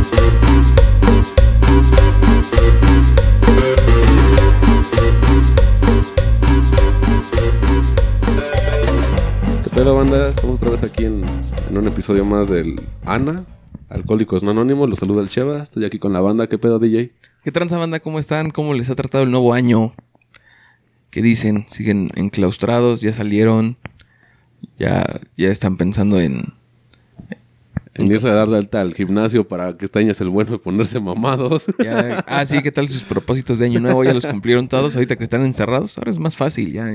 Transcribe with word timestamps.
¿Qué 0.00 0.06
pedo, 9.76 9.94
banda? 9.94 10.28
Estamos 10.28 10.56
otra 10.56 10.70
vez 10.70 10.84
aquí 10.84 11.04
en, 11.04 11.22
en 11.68 11.76
un 11.76 11.86
episodio 11.86 12.24
más 12.24 12.48
del 12.48 12.80
Ana, 13.04 13.44
Alcohólicos 13.90 14.42
No 14.42 14.52
Anónimos. 14.52 14.88
Los 14.88 15.00
saluda 15.00 15.20
el 15.20 15.28
Cheva. 15.28 15.62
Estoy 15.62 15.84
aquí 15.84 15.98
con 15.98 16.14
la 16.14 16.20
banda. 16.20 16.46
¿Qué 16.46 16.56
pedo, 16.56 16.78
DJ? 16.78 17.12
¿Qué 17.44 17.52
tranza 17.52 17.76
banda? 17.76 18.00
¿Cómo 18.00 18.18
están? 18.18 18.50
¿Cómo 18.50 18.72
les 18.72 18.88
ha 18.88 18.94
tratado 18.94 19.24
el 19.24 19.30
nuevo 19.30 19.52
año? 19.52 19.92
¿Qué 21.10 21.20
dicen? 21.20 21.66
¿Siguen 21.68 22.10
enclaustrados? 22.14 23.02
¿Ya 23.02 23.12
salieron? 23.12 23.76
¿Ya, 24.78 25.04
ya 25.36 25.48
están 25.48 25.76
pensando 25.76 26.18
en...? 26.20 26.59
Irse 27.96 28.28
a 28.28 28.34
dar 28.34 28.48
de 28.48 28.56
alta 28.56 28.80
al 28.80 28.94
gimnasio 28.94 29.46
para 29.48 29.76
que 29.76 29.84
este 29.84 29.98
año 29.98 30.12
es 30.12 30.20
el 30.20 30.28
bueno 30.28 30.52
de 30.52 30.58
ponerse 30.58 31.00
mamados. 31.00 31.66
ya- 31.82 32.24
ah, 32.28 32.46
sí, 32.46 32.62
¿qué 32.62 32.70
tal 32.72 32.88
sus 32.88 33.02
propósitos 33.02 33.58
de 33.58 33.66
año 33.66 33.80
nuevo? 33.80 34.04
¿Ya 34.04 34.14
los 34.14 34.26
cumplieron 34.26 34.68
todos 34.68 34.94
ahorita 34.94 35.16
que 35.16 35.24
están 35.24 35.44
encerrados? 35.44 35.98
Ahora 35.98 36.10
es 36.10 36.18
más 36.18 36.36
fácil, 36.36 36.72
ya, 36.72 36.86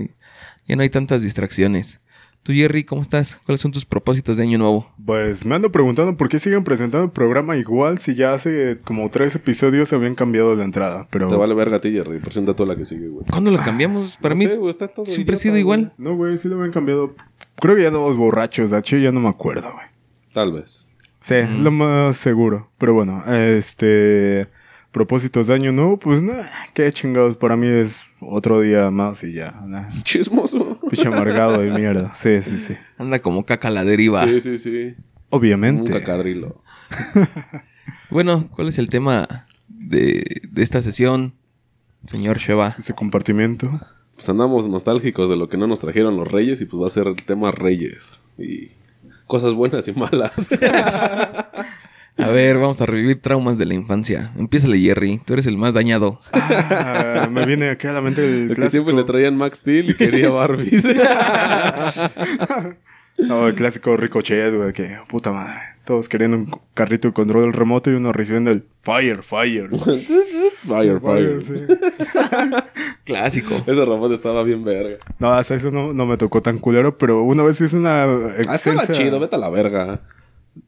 ya 0.67 0.75
no 0.75 0.81
hay 0.81 0.89
tantas 0.89 1.21
distracciones. 1.21 1.99
Tú, 2.43 2.53
Jerry, 2.53 2.83
¿cómo 2.83 3.01
estás? 3.01 3.39
¿Cuáles 3.43 3.59
son 3.59 3.71
tus 3.71 3.85
propósitos 3.85 4.37
de 4.37 4.43
año 4.43 4.59
nuevo? 4.59 4.87
Pues 5.03 5.45
me 5.47 5.55
ando 5.55 5.71
preguntando 5.71 6.15
por 6.15 6.29
qué 6.29 6.37
siguen 6.37 6.63
presentando 6.63 7.05
el 7.05 7.11
programa 7.11 7.57
igual 7.57 7.97
si 7.97 8.13
ya 8.13 8.33
hace 8.33 8.77
como 8.85 9.09
tres 9.09 9.35
episodios 9.35 9.89
se 9.89 9.95
habían 9.95 10.13
cambiado 10.13 10.55
la 10.55 10.63
entrada. 10.63 11.07
Pero 11.09 11.27
Te 11.27 11.35
vale 11.35 11.55
verga 11.55 11.77
a 11.77 11.81
ti, 11.81 11.91
Jerry. 11.91 12.19
Presenta 12.19 12.53
toda 12.53 12.69
la 12.69 12.75
que 12.75 12.85
sigue, 12.85 13.07
güey. 13.07 13.25
¿Cuándo 13.31 13.49
lo 13.49 13.57
cambiamos? 13.57 14.17
Para 14.21 14.35
No 14.35 14.39
mí 14.39 14.45
sé, 14.45 14.57
güey, 14.57 14.69
está 14.69 14.87
todo 14.87 15.07
siempre 15.07 15.35
ha 15.35 15.39
sido 15.39 15.57
igual. 15.57 15.93
no, 15.97 16.15
güey, 16.15 16.37
sí 16.37 16.47
lo 16.47 16.57
habían 16.57 16.71
cambiado. 16.71 17.15
Creo 17.55 17.75
que 17.75 17.81
ya 17.81 17.89
no 17.89 18.07
los 18.07 18.15
borrachos, 18.15 18.69
de 18.69 18.77
hecho 18.77 18.97
ya 18.97 19.11
no 19.11 19.19
me 19.21 19.29
acuerdo, 19.29 19.71
güey. 19.73 19.87
Tal 20.31 20.51
vez. 20.51 20.87
Sí, 21.25 21.37
lo 21.59 21.71
más 21.71 22.17
seguro. 22.17 22.69
Pero 22.77 22.93
bueno, 22.93 23.23
este 23.33 24.47
propósitos 24.91 25.47
de 25.47 25.55
año 25.55 25.71
nuevo, 25.71 25.97
pues 25.97 26.21
nada, 26.21 26.51
qué 26.75 26.91
chingados, 26.91 27.35
para 27.35 27.55
mí 27.55 27.65
es 27.65 28.03
otro 28.19 28.61
día 28.61 28.91
más 28.91 29.23
y 29.23 29.33
ya, 29.33 29.51
nah. 29.65 29.89
Chismoso. 30.03 30.79
Pinche 30.87 31.07
amargado 31.07 31.61
de 31.61 31.71
mierda. 31.71 32.13
Sí, 32.13 32.43
sí, 32.43 32.59
sí. 32.59 32.75
Anda 32.99 33.17
como 33.17 33.43
caca 33.43 33.69
a 33.69 33.71
la 33.71 33.83
deriva. 33.83 34.23
Sí, 34.25 34.39
sí, 34.39 34.59
sí. 34.59 34.95
Obviamente. 35.31 35.91
Un 35.91 35.99
cacadrilo. 35.99 36.61
Bueno, 38.11 38.47
¿cuál 38.51 38.67
es 38.67 38.77
el 38.77 38.87
tema 38.87 39.47
de, 39.67 40.41
de 40.49 40.63
esta 40.63 40.81
sesión, 40.83 41.33
señor 42.05 42.37
Sheva? 42.37 42.75
Ese 42.77 42.93
compartimiento. 42.93 43.81
Pues 44.13 44.29
andamos 44.29 44.69
nostálgicos 44.69 45.27
de 45.27 45.35
lo 45.35 45.49
que 45.49 45.57
no 45.57 45.65
nos 45.65 45.79
trajeron 45.79 46.15
los 46.15 46.31
reyes 46.31 46.61
y 46.61 46.65
pues 46.65 46.81
va 46.81 46.87
a 46.87 46.91
ser 46.91 47.07
el 47.07 47.15
tema 47.15 47.51
reyes. 47.51 48.23
Y 48.37 48.71
cosas 49.27 49.53
buenas 49.53 49.87
y 49.87 49.93
malas. 49.93 50.31
A 52.17 52.27
ver, 52.29 52.57
vamos 52.57 52.79
a 52.79 52.85
revivir 52.85 53.21
traumas 53.21 53.57
de 53.57 53.65
la 53.65 53.73
infancia. 53.73 54.31
Empiézale, 54.37 54.79
Jerry. 54.79 55.19
Tú 55.25 55.33
eres 55.33 55.47
el 55.47 55.57
más 55.57 55.73
dañado. 55.73 56.17
Ah, 56.31 57.27
me 57.29 57.45
viene 57.45 57.69
aquí 57.69 57.87
a 57.87 57.91
la 57.91 57.99
mente 57.99 58.23
el 58.23 58.51
El 58.51 58.55
que 58.55 58.69
siempre 58.69 58.93
le 58.93 59.03
traían 59.03 59.35
Max 59.35 59.57
Steel 59.57 59.89
y 59.89 59.93
quería 59.95 60.29
Barbies. 60.29 60.85
No, 63.17 63.47
el 63.47 63.55
clásico 63.55 63.95
Ricochet, 63.95 64.53
güey, 64.53 64.73
que 64.73 64.97
puta 65.07 65.31
madre. 65.31 65.74
Todos 65.85 66.09
queriendo 66.09 66.37
un 66.37 66.51
carrito 66.73 67.07
de 67.09 67.13
control 67.13 67.53
remoto 67.53 67.91
y 67.91 67.93
uno 67.93 68.11
recibiendo 68.11 68.49
el 68.51 68.63
fire, 68.81 69.21
fire. 69.23 69.69
fire, 70.67 70.99
fire. 70.99 71.41
sí. 71.43 71.53
Clásico. 73.05 73.63
Ese 73.67 73.85
robot 73.85 74.11
estaba 74.13 74.43
bien 74.43 74.63
verga. 74.63 74.97
No, 75.19 75.31
hasta 75.33 75.55
eso 75.55 75.69
no, 75.71 75.93
no 75.93 76.05
me 76.05 76.17
tocó 76.17 76.41
tan 76.41 76.57
culero, 76.59 76.97
pero 76.97 77.23
una 77.23 77.43
vez 77.43 77.61
hice 77.61 77.77
una 77.77 78.03
Ah, 78.03 78.33
estaba 78.39 78.55
extensa... 78.55 78.93
chido, 78.93 79.19
vete 79.19 79.35
a 79.35 79.39
la 79.39 79.49
verga. 79.49 80.01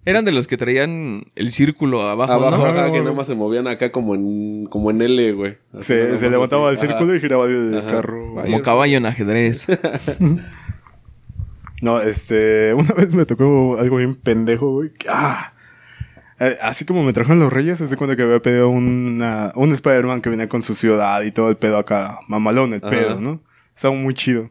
Eran 0.06 0.26
de 0.26 0.34
los 0.34 0.48
que 0.48 0.58
traían 0.58 1.24
el 1.36 1.52
círculo 1.52 2.02
abajo, 2.02 2.34
Abajo, 2.34 2.58
¿no? 2.58 2.66
ajá, 2.66 2.92
que 2.92 3.00
nada 3.00 3.14
más 3.14 3.26
se 3.26 3.36
movían 3.36 3.68
acá 3.68 3.90
como 3.92 4.16
en, 4.16 4.66
como 4.66 4.92
en 4.92 5.02
L, 5.02 5.32
güey. 5.32 5.58
Así 5.74 5.94
Se, 6.18 6.30
levantaba 6.30 6.70
así. 6.70 6.82
el 6.82 6.88
círculo 6.90 7.10
Ajá. 7.12 7.18
y 7.18 7.22
giraba 7.22 7.46
el 7.46 7.78
Ajá. 7.78 7.90
carro. 7.92 8.36
Como 8.36 8.62
caballo 8.62 8.98
en 8.98 9.06
ajedrez. 9.06 9.66
No, 11.82 12.02
este... 12.02 12.74
Una 12.78 12.94
vez 12.94 13.14
me 13.14 13.26
tocó 13.26 13.78
algo 13.80 13.98
bien 13.98 14.16
pendejo, 14.16 14.72
güey. 14.72 14.92
¡Ah! 15.10 15.54
Eh, 16.40 16.58
Así 16.62 16.86
como 16.86 17.04
me 17.04 17.14
trajeron 17.14 17.40
los 17.40 17.52
reyes, 17.52 17.82
hace 17.82 17.98
cuenta 17.98 18.16
que 18.16 18.24
había 18.24 18.42
pedido 18.42 18.70
una, 18.70 19.52
un 19.56 19.72
Spider-Man 19.72 20.22
que 20.22 20.30
venía 20.30 20.48
con 20.48 20.64
su 20.64 20.76
ciudad 20.76 21.22
y 21.24 21.32
todo 21.32 21.50
el 21.50 21.58
pedo 21.58 21.78
acá. 21.78 22.20
Mamalón 22.28 22.74
el 22.74 22.82
Ajá. 22.82 22.90
pedo, 22.90 23.22
¿no? 23.22 23.42
Estaba 23.76 23.96
muy 23.96 24.14
chido. 24.14 24.50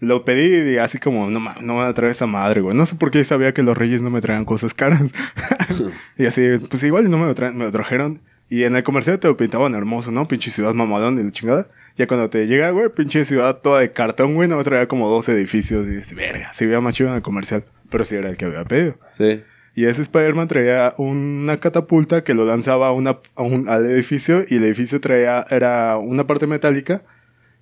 Lo 0.00 0.24
pedí 0.24 0.74
y 0.74 0.78
así 0.78 0.98
como, 0.98 1.28
no, 1.28 1.40
no 1.40 1.74
me 1.74 1.80
va 1.80 1.88
a 1.88 1.94
traer 1.94 2.12
esa 2.12 2.26
madre, 2.26 2.60
güey. 2.60 2.76
No 2.76 2.86
sé 2.86 2.94
por 2.94 3.10
qué 3.10 3.24
sabía 3.24 3.52
que 3.52 3.62
los 3.64 3.76
reyes 3.76 4.00
no 4.00 4.10
me 4.10 4.20
traían 4.20 4.44
cosas 4.44 4.72
caras. 4.72 5.12
y 6.16 6.26
así, 6.26 6.42
pues 6.70 6.82
igual 6.84 7.06
y 7.06 7.08
no 7.08 7.18
me 7.18 7.26
lo, 7.26 7.52
me 7.52 7.64
lo 7.64 7.72
trajeron. 7.72 8.20
Y 8.48 8.62
en 8.62 8.76
el 8.76 8.82
comercial 8.82 9.18
te 9.18 9.28
lo 9.28 9.36
pintaban 9.36 9.74
hermoso, 9.74 10.10
¿no? 10.12 10.26
Pinche 10.28 10.50
ciudad 10.50 10.72
mamalón 10.72 11.18
y 11.18 11.24
la 11.24 11.30
chingada. 11.30 11.66
Ya 11.98 12.06
cuando 12.06 12.30
te 12.30 12.46
llega, 12.46 12.70
güey, 12.70 12.88
pinche 12.88 13.24
ciudad 13.24 13.58
toda 13.58 13.80
de 13.80 13.92
cartón, 13.92 14.34
güey, 14.34 14.48
no 14.48 14.56
me 14.56 14.64
traía 14.64 14.88
como 14.88 15.10
dos 15.10 15.28
edificios. 15.28 15.86
Y 15.88 15.96
dices, 15.96 16.14
verga, 16.14 16.52
sí 16.54 16.64
veía 16.64 16.80
más 16.80 16.94
chido 16.94 17.10
en 17.10 17.16
el 17.16 17.22
comercial. 17.22 17.64
Pero 17.90 18.04
sí 18.04 18.14
era 18.16 18.30
el 18.30 18.36
que 18.36 18.44
había 18.46 18.64
pedido. 18.64 18.94
Sí. 19.16 19.42
Y 19.74 19.84
ese 19.84 20.02
Spider-Man 20.02 20.48
traía 20.48 20.94
una 20.96 21.56
catapulta 21.58 22.22
que 22.24 22.34
lo 22.34 22.44
lanzaba 22.44 22.88
a 22.88 22.92
una, 22.92 23.18
a 23.36 23.42
un- 23.42 23.68
al 23.68 23.86
edificio 23.86 24.44
y 24.48 24.56
el 24.56 24.64
edificio 24.64 25.00
traía, 25.00 25.44
era 25.50 25.98
una 25.98 26.26
parte 26.26 26.46
metálica 26.46 27.02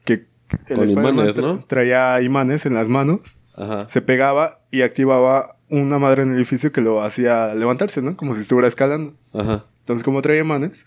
que 0.04 0.24
el 0.68 0.80
Spider-Man 0.80 1.16
tra- 1.28 1.42
¿no? 1.42 1.64
traía 1.66 2.20
imanes 2.22 2.64
en 2.66 2.74
las 2.74 2.88
manos, 2.88 3.36
Ajá. 3.54 3.88
se 3.88 4.00
pegaba 4.02 4.60
y 4.70 4.82
activaba 4.82 5.56
una 5.68 5.98
madre 5.98 6.22
en 6.22 6.30
el 6.30 6.36
edificio 6.36 6.72
que 6.72 6.80
lo 6.80 7.02
hacía 7.02 7.54
levantarse, 7.54 8.00
¿no? 8.02 8.16
Como 8.16 8.34
si 8.34 8.42
estuviera 8.42 8.68
escalando. 8.68 9.14
Ajá. 9.34 9.64
Entonces, 9.80 10.04
como 10.04 10.22
traía 10.22 10.40
imanes, 10.40 10.86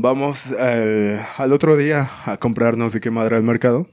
vamos 0.00 0.52
al 0.52 1.52
otro 1.52 1.76
día 1.76 2.08
a 2.24 2.36
comprar 2.36 2.76
no 2.76 2.88
sé 2.88 3.00
qué 3.00 3.10
madre 3.10 3.36
al 3.36 3.42
mercado. 3.42 3.88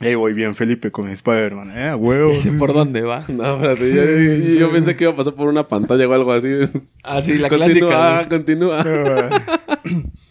Y 0.00 0.06
ahí 0.06 0.14
voy 0.14 0.32
bien 0.32 0.54
Felipe 0.54 0.90
con 0.92 1.08
Spider-Man, 1.08 1.72
¿eh? 1.76 1.94
Huevos. 1.94 2.46
¿Por 2.58 2.72
dónde 2.72 3.02
va? 3.02 3.24
No, 3.28 3.56
espérate, 3.56 3.92
yo, 3.94 4.04
yo- 4.04 4.58
yo 4.60 4.70
pensé 4.72 4.96
que 4.96 5.04
iba 5.04 5.12
a 5.12 5.16
pasar 5.16 5.34
por 5.34 5.48
una 5.48 5.66
pantalla 5.66 6.08
o 6.08 6.12
algo 6.14 6.32
así. 6.32 6.48
Ah, 7.02 7.20
sí, 7.20 7.36
la 7.38 7.48
continúa, 7.48 7.90
clásica. 7.90 8.28
continúa. 8.28 8.84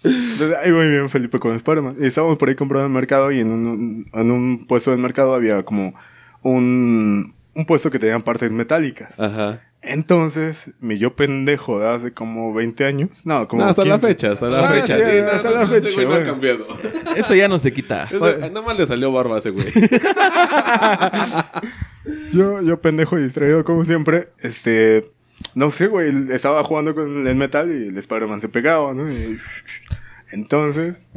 Entonces, 0.03 0.55
ahí 0.63 0.71
voy 0.71 0.89
bien 0.89 1.09
Felipe 1.09 1.37
con 1.39 1.53
Spider-Man. 1.55 1.97
Y 1.99 2.05
estábamos 2.07 2.37
por 2.37 2.47
ahí 2.49 2.55
comprando 2.55 2.85
en 2.85 2.91
el 2.91 2.95
mercado 2.95 3.31
y 3.31 3.41
en 3.41 3.51
un, 3.51 4.09
en 4.13 4.31
un 4.31 4.65
puesto 4.67 4.91
del 4.91 4.99
mercado 5.01 5.35
había 5.35 5.63
como 5.63 5.93
un, 6.43 7.33
un 7.53 7.65
puesto 7.65 7.91
que 7.91 7.99
tenían 7.99 8.21
partes 8.21 8.51
metálicas. 8.53 9.19
Ajá. 9.19 9.61
Entonces, 9.81 10.73
mi 10.81 10.97
yo 10.97 11.15
pendejo 11.15 11.79
de 11.79 11.87
hace 11.87 12.11
como 12.13 12.53
20 12.53 12.83
años. 12.85 13.25
No, 13.25 13.47
como 13.47 13.63
No, 13.63 13.69
hasta 13.69 13.85
la 13.85 13.95
15. 13.95 14.07
fecha, 14.07 14.31
hasta 14.31 14.47
la 14.49 14.67
Ah, 14.67 14.73
fecha. 14.73 14.97
sí, 14.97 15.03
Sí, 15.05 15.17
no, 15.21 15.27
hasta 15.31 15.49
no, 15.49 15.55
la 15.55 15.65
no, 15.65 15.75
ese 15.75 15.87
fecha, 15.89 16.03
güey 16.03 16.07
no 16.07 16.23
ha 16.23 16.25
cambiado. 16.27 16.67
Eso 17.15 17.35
ya 17.35 17.47
no 17.47 17.57
se 17.59 17.71
quita. 17.71 18.03
Ese- 18.05 18.49
Nada 18.49 18.61
más 18.61 18.77
le 18.77 18.85
salió 18.85 19.11
barba 19.11 19.35
a 19.35 19.39
ese 19.39 19.51
güey. 19.51 19.67
Yo, 22.31 22.61
yo 22.61 22.79
pendejo 22.81 23.17
y 23.19 23.23
distraído 23.23 23.63
como 23.65 23.83
siempre, 23.83 24.29
este, 24.39 25.03
no 25.55 25.69
sé, 25.71 25.87
güey, 25.87 26.31
estaba 26.31 26.63
jugando 26.63 26.95
con 26.95 27.27
el 27.27 27.35
metal 27.35 27.69
y 27.69 27.87
el 27.89 27.97
Spider-Man 27.97 28.39
se 28.41 28.47
pegaba, 28.49 28.93
¿no? 28.93 29.11
Y- 29.11 29.37
entonces, 30.31 31.09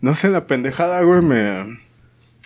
no 0.00 0.14
sé, 0.14 0.28
la 0.28 0.46
pendejada, 0.46 1.00
güey, 1.02 1.22
me... 1.22 1.78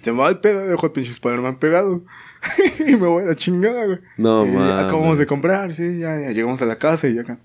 Se 0.02 0.12
me 0.12 0.18
va 0.18 0.28
el 0.30 0.38
pedo, 0.40 0.66
dejo 0.66 0.86
el 0.86 0.92
pinche 0.92 1.10
Spider-Man 1.12 1.56
pegado. 1.56 2.02
y 2.86 2.92
me 2.96 3.06
voy 3.06 3.24
a 3.24 3.28
la 3.28 3.36
chingada, 3.36 3.84
güey. 3.86 3.98
No, 4.16 4.44
y 4.46 4.52
ya 4.52 4.58
mames. 4.58 4.72
acabamos 4.72 5.18
de 5.18 5.26
comprar, 5.26 5.74
sí, 5.74 5.98
ya, 5.98 6.18
ya 6.20 6.30
llegamos 6.30 6.60
a 6.62 6.66
la 6.66 6.78
casa 6.78 7.06
y 7.08 7.14
ya 7.14 7.22
acá... 7.22 7.38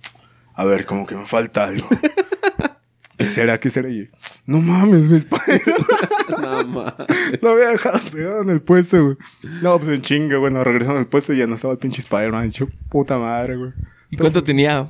A 0.58 0.64
ver, 0.64 0.86
como 0.86 1.06
que 1.06 1.16
me 1.16 1.26
falta 1.26 1.66
algo. 1.66 1.88
¿Qué 3.18 3.28
será? 3.28 3.60
¿Qué 3.60 3.70
será? 3.70 3.90
Y 3.90 4.06
yo, 4.06 4.12
no 4.46 4.60
mames, 4.60 5.10
mi 5.10 5.18
Spider-Man. 5.18 5.86
No 6.42 6.64
mames. 6.68 7.42
Lo 7.42 7.52
había 7.52 7.70
dejado 7.70 8.00
pegado 8.12 8.42
en 8.42 8.50
el 8.50 8.62
puesto, 8.62 9.04
güey. 9.04 9.18
No, 9.62 9.78
pues 9.80 9.90
en 9.92 10.02
chinga, 10.02 10.38
bueno, 10.38 10.64
regresando 10.64 11.00
al 11.00 11.08
puesto 11.08 11.34
y 11.34 11.38
ya 11.38 11.48
no 11.48 11.56
estaba 11.56 11.74
el 11.74 11.80
pinche 11.80 12.00
Spider-Man. 12.02 12.48
Hecho 12.48 12.68
puta 12.90 13.18
madre, 13.18 13.56
güey. 13.58 13.72
¿Y 14.12 14.18
cuánto 14.18 14.42
tenía? 14.44 14.88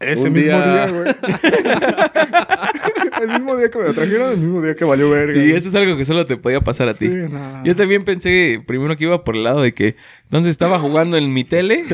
Ese 0.00 0.28
Un 0.28 0.32
mismo 0.32 0.58
día. 0.58 0.86
día, 0.86 0.88
güey. 0.88 1.14
El 3.22 3.28
mismo 3.28 3.56
día 3.56 3.70
que 3.70 3.78
me 3.78 3.84
lo 3.84 3.94
trajeron, 3.94 4.32
el 4.32 4.38
mismo 4.38 4.62
día 4.62 4.74
que 4.74 4.84
valió 4.84 5.10
verga. 5.10 5.34
Sí, 5.34 5.50
eso 5.52 5.68
es 5.68 5.74
algo 5.74 5.96
que 5.96 6.04
solo 6.04 6.26
te 6.26 6.36
podía 6.36 6.60
pasar 6.60 6.88
a 6.88 6.94
ti. 6.94 7.06
Sí, 7.06 7.14
no. 7.14 7.64
Yo 7.64 7.76
también 7.76 8.04
pensé 8.04 8.62
primero 8.66 8.96
que 8.96 9.04
iba 9.04 9.24
por 9.24 9.36
el 9.36 9.44
lado 9.44 9.62
de 9.62 9.74
que 9.74 9.96
entonces 10.24 10.50
estaba 10.50 10.78
jugando 10.78 11.16
en 11.16 11.32
mi 11.32 11.44
tele 11.44 11.84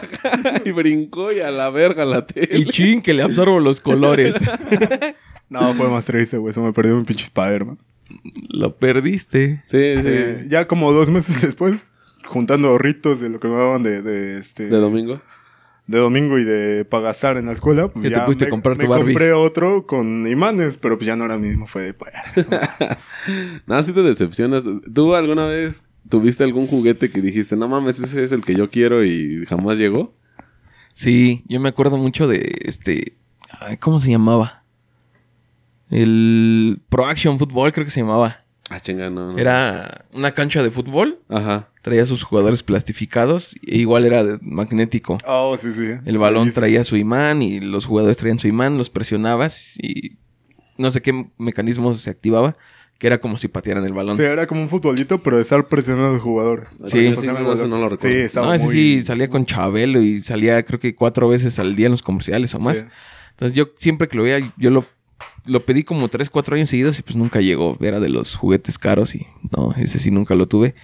y 0.64 0.70
brincó 0.70 1.32
y 1.32 1.40
a 1.40 1.50
la 1.50 1.70
verga 1.70 2.04
la 2.04 2.26
tele. 2.26 2.58
y 2.58 2.64
chin 2.66 3.02
que 3.02 3.14
le 3.14 3.22
absorbo 3.22 3.60
los 3.60 3.80
colores. 3.80 4.36
No, 5.50 5.74
fue 5.74 5.88
más 5.88 6.04
triste, 6.04 6.36
güey. 6.38 6.54
Se 6.54 6.60
me 6.60 6.72
perdió 6.72 6.96
un 6.96 7.04
pinche 7.04 7.24
Spider-Man. 7.24 7.76
Lo 8.50 8.76
perdiste. 8.76 9.64
Sí, 9.66 9.96
sí. 10.00 10.08
Eh, 10.08 10.46
ya 10.48 10.68
como 10.68 10.92
dos 10.92 11.10
meses 11.10 11.42
después, 11.42 11.84
juntando 12.24 12.68
ahorritos 12.68 13.20
de 13.20 13.30
lo 13.30 13.40
que 13.40 13.48
me 13.48 13.56
daban 13.56 13.82
de, 13.82 14.00
de 14.00 14.38
este... 14.38 14.66
¿De 14.68 14.76
domingo? 14.76 15.20
De 15.90 15.98
domingo 15.98 16.38
y 16.38 16.44
de 16.44 16.84
para 16.84 17.02
gastar 17.04 17.36
en 17.36 17.46
la 17.46 17.52
escuela, 17.52 17.88
pues 17.88 18.12
te 18.12 18.20
pudiste 18.20 18.44
me, 18.44 18.50
comprar 18.50 18.76
tu 18.78 18.82
me 18.82 18.90
Barbie. 18.90 19.12
compré 19.12 19.32
otro 19.32 19.86
con 19.88 20.24
imanes, 20.28 20.76
pero 20.76 20.96
pues 20.96 21.06
ya 21.06 21.16
no 21.16 21.24
era 21.24 21.34
el 21.34 21.40
mismo, 21.40 21.66
fue 21.66 21.82
de 21.82 21.94
pues, 21.94 22.12
Nada, 23.66 23.82
si 23.82 23.92
te 23.92 24.02
decepcionas. 24.02 24.62
¿Tú 24.94 25.16
alguna 25.16 25.46
vez 25.46 25.84
tuviste 26.08 26.44
algún 26.44 26.68
juguete 26.68 27.10
que 27.10 27.20
dijiste, 27.20 27.56
no 27.56 27.66
mames, 27.66 27.98
ese 27.98 28.22
es 28.22 28.30
el 28.30 28.44
que 28.44 28.54
yo 28.54 28.70
quiero 28.70 29.04
y 29.04 29.44
jamás 29.46 29.78
llegó? 29.78 30.14
Sí, 30.94 31.44
yo 31.48 31.58
me 31.58 31.70
acuerdo 31.70 31.96
mucho 31.96 32.28
de 32.28 32.52
este. 32.62 33.16
ay, 33.60 33.76
¿Cómo 33.78 33.98
se 33.98 34.10
llamaba? 34.10 34.62
El 35.90 36.82
Pro 36.88 37.06
Action 37.06 37.36
Football, 37.36 37.72
creo 37.72 37.84
que 37.84 37.90
se 37.90 38.00
llamaba. 38.00 38.39
Ah, 38.72 38.78
chinga, 38.80 39.10
no. 39.10 39.32
no. 39.32 39.38
Era 39.38 40.06
una 40.14 40.32
cancha 40.32 40.62
de 40.62 40.70
fútbol. 40.70 41.18
Ajá. 41.28 41.68
Traía 41.82 42.06
sus 42.06 42.22
jugadores 42.22 42.62
plastificados. 42.62 43.56
E 43.66 43.78
igual 43.78 44.04
era 44.04 44.22
de- 44.24 44.38
magnético. 44.40 45.18
Oh, 45.26 45.56
sí, 45.56 45.72
sí. 45.72 45.86
El 46.04 46.18
balón 46.18 46.52
traía 46.52 46.84
su 46.84 46.96
imán 46.96 47.42
y 47.42 47.60
los 47.60 47.84
jugadores 47.84 48.16
traían 48.16 48.38
su 48.38 48.46
imán, 48.48 48.78
los 48.78 48.88
presionabas 48.88 49.74
y 49.78 50.18
no 50.78 50.90
sé 50.90 51.02
qué 51.02 51.26
mecanismo 51.36 51.92
se 51.94 52.08
activaba, 52.10 52.56
que 52.98 53.06
era 53.08 53.20
como 53.20 53.38
si 53.38 53.48
patearan 53.48 53.84
el 53.84 53.92
balón. 53.92 54.16
Sí, 54.16 54.22
era 54.22 54.46
como 54.46 54.62
un 54.62 54.68
futbolito, 54.68 55.18
pero 55.22 55.36
de 55.36 55.42
estar 55.42 55.66
presionando 55.66 56.08
a 56.08 56.12
los 56.12 56.22
jugadores. 56.22 56.70
Sí. 56.84 56.90
Sí, 56.98 57.06
el 57.06 57.14
no, 57.26 57.52
eso 57.52 57.66
no 57.66 57.76
lo 57.78 57.88
recuerdo. 57.88 58.16
Sí, 58.16 58.22
estaba 58.22 58.46
no, 58.46 58.54
ese 58.54 58.66
muy... 58.66 58.72
sí 58.74 59.02
salía 59.02 59.28
con 59.28 59.44
Chabelo 59.46 60.00
y 60.00 60.20
salía 60.20 60.62
creo 60.64 60.78
que 60.78 60.94
cuatro 60.94 61.28
veces 61.28 61.58
al 61.58 61.74
día 61.74 61.86
en 61.86 61.92
los 61.92 62.02
comerciales 62.02 62.54
o 62.54 62.60
más. 62.60 62.78
Sí. 62.78 62.84
Entonces 63.30 63.56
yo 63.56 63.70
siempre 63.78 64.06
que 64.06 64.16
lo 64.16 64.22
veía, 64.22 64.52
yo 64.58 64.70
lo, 64.70 64.84
lo 65.46 65.60
pedí 65.60 65.84
como 65.84 66.08
tres, 66.08 66.30
cuatro 66.30 66.56
años 66.56 66.68
seguidos 66.70 66.98
y 66.98 67.02
pues 67.02 67.16
nunca 67.16 67.40
llegó. 67.40 67.76
Era 67.80 68.00
de 68.00 68.08
los 68.08 68.34
juguetes 68.36 68.78
caros 68.78 69.14
y 69.14 69.26
no, 69.56 69.72
ese 69.76 69.98
sí 69.98 70.10
nunca 70.10 70.34
lo 70.34 70.46
tuve. 70.46 70.74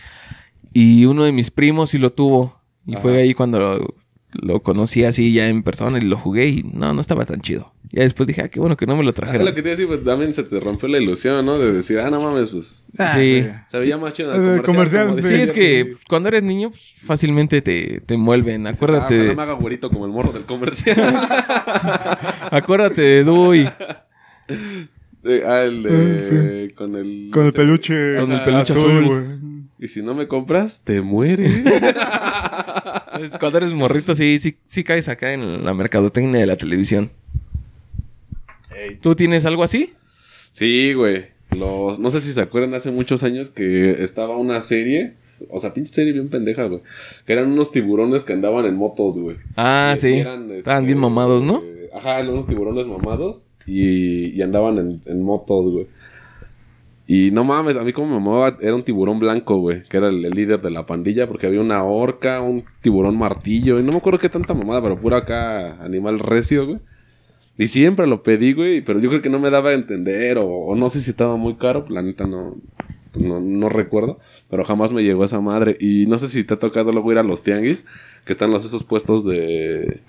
Y 0.72 1.04
uno 1.06 1.24
de 1.24 1.32
mis 1.32 1.50
primos 1.50 1.90
sí 1.90 1.98
lo 1.98 2.12
tuvo. 2.12 2.60
Y 2.86 2.92
Ajá. 2.94 3.02
fue 3.02 3.16
ahí 3.18 3.34
cuando 3.34 3.58
lo, 3.58 3.94
lo 4.32 4.62
conocí 4.62 5.04
así 5.04 5.32
ya 5.32 5.48
en 5.48 5.62
persona 5.62 5.98
y 5.98 6.02
lo 6.02 6.16
jugué 6.18 6.48
y 6.48 6.62
no, 6.72 6.92
no 6.92 7.00
estaba 7.00 7.24
tan 7.24 7.40
chido. 7.40 7.72
Ya 7.92 8.02
después 8.02 8.26
dije, 8.26 8.42
ah, 8.42 8.48
qué 8.48 8.58
bueno 8.60 8.76
que 8.76 8.84
no 8.84 8.96
me 8.96 9.04
lo 9.04 9.10
Ah, 9.10 9.14
trajeron. 9.14 9.46
lo 9.46 9.54
que 9.54 9.62
te 9.62 9.68
iba 9.68 9.74
a 9.74 9.76
decir, 9.76 9.86
pues 9.86 10.04
también 10.04 10.34
se 10.34 10.42
te 10.42 10.58
rompió 10.60 10.88
la 10.88 10.98
ilusión, 10.98 11.46
¿no? 11.46 11.56
De 11.58 11.72
decir, 11.72 11.98
ah, 12.00 12.10
no 12.10 12.20
mames, 12.20 12.50
pues. 12.50 12.86
Ah, 12.98 13.14
Sí. 13.14 13.46
Se 13.68 13.78
veía 13.78 13.96
más 13.96 14.12
chido 14.12 14.34
Eh, 14.34 14.36
en 14.36 14.54
el 14.56 14.62
comercial. 14.62 15.06
comercial, 15.08 15.22
sí. 15.22 15.22
Sí, 15.22 15.28
decía 15.40 15.44
es 15.44 15.52
que 15.52 15.96
cuando 16.08 16.28
eres 16.28 16.42
niño 16.42 16.70
pues, 16.70 16.94
fácilmente 17.02 17.62
te, 17.62 18.00
te 18.00 18.14
envuelven. 18.14 18.66
Ah, 18.66 18.70
Acuérdate, 18.70 19.20
ojalá 19.20 19.34
me 19.36 19.42
haga 19.42 19.52
güerito 19.54 19.88
como 19.88 20.04
el 20.04 20.12
morro 20.12 20.32
del 20.32 20.44
comercial. 20.44 20.96
acuérdate 22.50 23.00
de 23.02 23.24
Dewey. 23.24 23.68
De- 25.22 25.44
ah, 25.46 25.64
el 25.64 25.82
de... 25.82 26.72
Con 26.76 26.94
el... 26.96 27.30
Con 27.32 27.46
el 27.46 27.52
peluche, 27.52 28.16
Con 28.20 28.30
el 28.32 28.42
peluche 28.44 28.72
azul. 28.72 29.04
güey. 29.04 29.22
Y 29.78 29.88
si 29.88 30.02
no 30.02 30.14
me 30.14 30.28
compras, 30.28 30.82
te 30.84 31.00
mueres. 31.02 31.52
Es- 33.20 33.36
Cuando 33.38 33.58
eres 33.58 33.72
morrito, 33.72 34.14
sí, 34.14 34.38
sí, 34.38 34.56
sí 34.68 34.84
caes 34.84 35.08
acá 35.08 35.32
en 35.32 35.64
la 35.64 35.74
mercadotecnia 35.74 36.38
de 36.40 36.46
la 36.46 36.56
televisión. 36.56 37.10
¿Tú 39.00 39.14
tienes 39.14 39.46
algo 39.46 39.62
así? 39.62 39.92
sí, 40.52 40.92
güey. 40.94 41.26
Los... 41.50 41.98
No 41.98 42.10
sé 42.10 42.20
si 42.20 42.32
se 42.32 42.40
acuerdan 42.40 42.74
hace 42.74 42.90
muchos 42.90 43.22
años 43.22 43.50
que 43.50 44.02
estaba 44.02 44.36
una 44.36 44.60
serie... 44.60 45.14
O 45.50 45.58
sea, 45.60 45.74
pinche 45.74 45.92
serie 45.94 46.12
bien 46.14 46.28
pendeja, 46.28 46.64
güey. 46.64 46.80
Que 47.26 47.32
eran 47.34 47.48
unos 47.50 47.70
tiburones 47.70 48.24
que 48.24 48.32
andaban 48.32 48.64
en 48.64 48.74
motos, 48.74 49.18
güey. 49.18 49.36
Ah, 49.56 49.94
sí. 49.96 50.14
eran, 50.14 50.50
Estaban 50.50 50.84
este, 50.84 50.86
bien 50.86 50.98
mamados, 50.98 51.42
¿no? 51.42 51.62
eh, 51.62 51.90
Ajá, 51.94 52.20
eran 52.20 52.30
unos 52.32 52.46
tiburones 52.46 52.86
mamados 52.86 53.44
y, 53.66 54.40
andaban 54.42 55.00
en, 55.04 55.22
motos, 55.22 55.66
güey. 55.66 55.86
Y 57.08 57.30
no 57.30 57.44
mames, 57.44 57.76
a 57.76 57.84
mí 57.84 57.92
como 57.92 58.08
me 58.08 58.24
mamaba, 58.24 58.56
era 58.60 58.74
un 58.74 58.82
tiburón 58.82 59.20
blanco, 59.20 59.58
güey, 59.58 59.84
que 59.84 59.96
era 59.96 60.08
el, 60.08 60.22
líder 60.22 60.60
de 60.60 60.70
la 60.70 60.86
pandilla, 60.86 61.28
porque 61.28 61.46
había 61.46 61.60
una 61.60 61.84
orca, 61.84 62.40
un 62.40 62.64
tiburón 62.80 63.16
martillo, 63.16 63.78
y 63.78 63.82
no 63.82 63.92
me 63.92 63.98
acuerdo 63.98 64.18
qué 64.18 64.28
tanta 64.28 64.54
mamada, 64.54 64.82
pero 64.82 65.00
pura 65.00 65.18
acá 65.18 65.82
animal 65.84 66.18
recio, 66.18 66.66
güey. 66.66 66.80
Y 67.58 67.68
siempre 67.68 68.06
lo 68.06 68.22
pedí, 68.22 68.52
güey, 68.52 68.82
pero 68.82 69.00
yo 69.00 69.08
creo 69.08 69.22
que 69.22 69.30
no 69.30 69.38
me 69.38 69.50
daba 69.50 69.70
a 69.70 69.74
entender, 69.74 70.38
o, 70.38 70.74
no 70.74 70.88
sé 70.90 71.00
si 71.00 71.10
estaba 71.10 71.36
muy 71.36 71.54
caro, 71.54 71.86
la 71.88 72.02
neta 72.02 72.26
no, 72.26 72.56
no, 73.14 73.40
no 73.40 73.68
recuerdo, 73.68 74.18
pero 74.50 74.64
jamás 74.64 74.92
me 74.92 75.02
llegó 75.04 75.24
esa 75.24 75.40
madre. 75.40 75.76
Y 75.80 76.06
no 76.06 76.18
sé 76.18 76.28
si 76.28 76.44
te 76.44 76.54
ha 76.54 76.58
tocado 76.58 76.92
luego 76.92 77.12
ir 77.12 77.18
a 77.18 77.22
los 77.22 77.42
tianguis, 77.42 77.86
que 78.24 78.32
están 78.32 78.50
los 78.50 78.64
esos 78.64 78.84
puestos 78.84 79.24
de... 79.24 80.02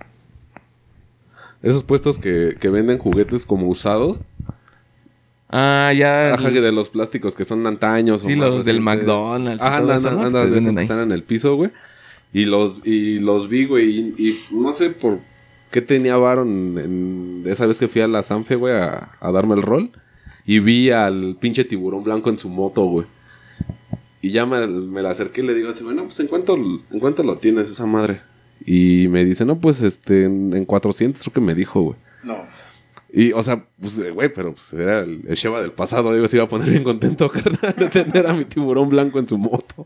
Esos 1.68 1.84
puestos 1.84 2.18
que, 2.18 2.56
que 2.58 2.70
venden 2.70 2.98
juguetes 2.98 3.46
como 3.46 3.68
usados. 3.68 4.24
Ah, 5.50 5.92
ya. 5.94 6.34
Ajá, 6.34 6.50
que 6.50 6.62
de 6.62 6.72
los 6.72 6.88
plásticos 6.88 7.36
que 7.36 7.44
son 7.44 7.68
antaños. 7.68 8.22
Sí, 8.22 8.34
o 8.34 8.36
los 8.38 8.64
del. 8.64 8.80
McDonald's 8.80 9.62
esos 9.62 10.04
venden 10.50 10.74
que 10.76 10.80
ahí. 10.80 10.86
están 10.86 11.00
en 11.02 11.12
el 11.12 11.24
piso, 11.24 11.58
güey. 11.58 11.72
Y 12.32 12.46
los, 12.46 12.80
y 12.86 13.20
los 13.20 13.50
vi, 13.50 13.66
güey. 13.66 13.90
Y, 13.90 14.00
y 14.18 14.40
no 14.52 14.72
sé 14.72 14.92
por 14.92 15.20
qué 15.70 15.82
tenía 15.82 16.16
Baron 16.16 16.78
en, 16.78 17.44
esa 17.46 17.66
vez 17.66 17.80
que 17.80 17.90
fui 17.90 18.00
a 18.00 18.08
la 18.08 18.24
Sanfe, 18.24 18.56
güey, 18.56 18.74
a, 18.74 19.10
a 19.20 19.32
darme 19.34 19.56
el 19.56 19.62
rol. 19.62 19.92
Y 20.46 20.60
vi 20.60 20.92
al 20.92 21.36
pinche 21.38 21.66
tiburón 21.66 22.06
blanco 22.06 22.30
en 22.30 22.38
su 22.38 22.48
moto, 22.48 22.86
güey. 22.86 23.08
Y 24.22 24.32
ya 24.32 24.46
me, 24.46 24.66
me 24.68 25.02
la 25.02 25.10
acerqué 25.10 25.42
y 25.42 25.46
le 25.48 25.54
digo 25.54 25.70
así, 25.70 25.84
bueno, 25.84 26.06
pues 26.06 26.18
¿en 26.22 26.28
cuánto, 26.28 26.56
¿en 26.56 27.00
cuánto 27.02 27.24
lo 27.24 27.40
tienes 27.40 27.70
esa 27.70 27.86
madre? 27.86 28.22
Y 28.70 29.08
me 29.08 29.24
dice, 29.24 29.46
no, 29.46 29.60
pues 29.60 29.82
este, 29.82 30.26
en, 30.26 30.54
en 30.54 30.66
400 30.66 31.22
creo 31.22 31.34
que 31.34 31.40
me 31.40 31.56
dijo, 31.56 31.82
güey. 31.82 31.96
No. 32.22 32.44
Y, 33.14 33.32
o 33.32 33.42
sea, 33.42 33.64
pues, 33.80 33.98
eh, 34.00 34.12
güey, 34.12 34.28
pero 34.28 34.54
pues 34.54 34.74
era 34.74 35.00
el, 35.00 35.22
el 35.26 35.36
Sheva 35.36 35.62
del 35.62 35.72
pasado. 35.72 36.14
Digo, 36.14 36.28
se 36.28 36.36
iba 36.36 36.44
a 36.44 36.50
poner 36.50 36.70
bien 36.70 36.84
contento, 36.84 37.30
carnal, 37.32 37.74
de 37.78 37.88
tener 37.88 38.28
a 38.28 38.34
mi 38.34 38.44
tiburón 38.44 38.90
blanco 38.90 39.20
en 39.20 39.28
su 39.30 39.38
moto. 39.38 39.86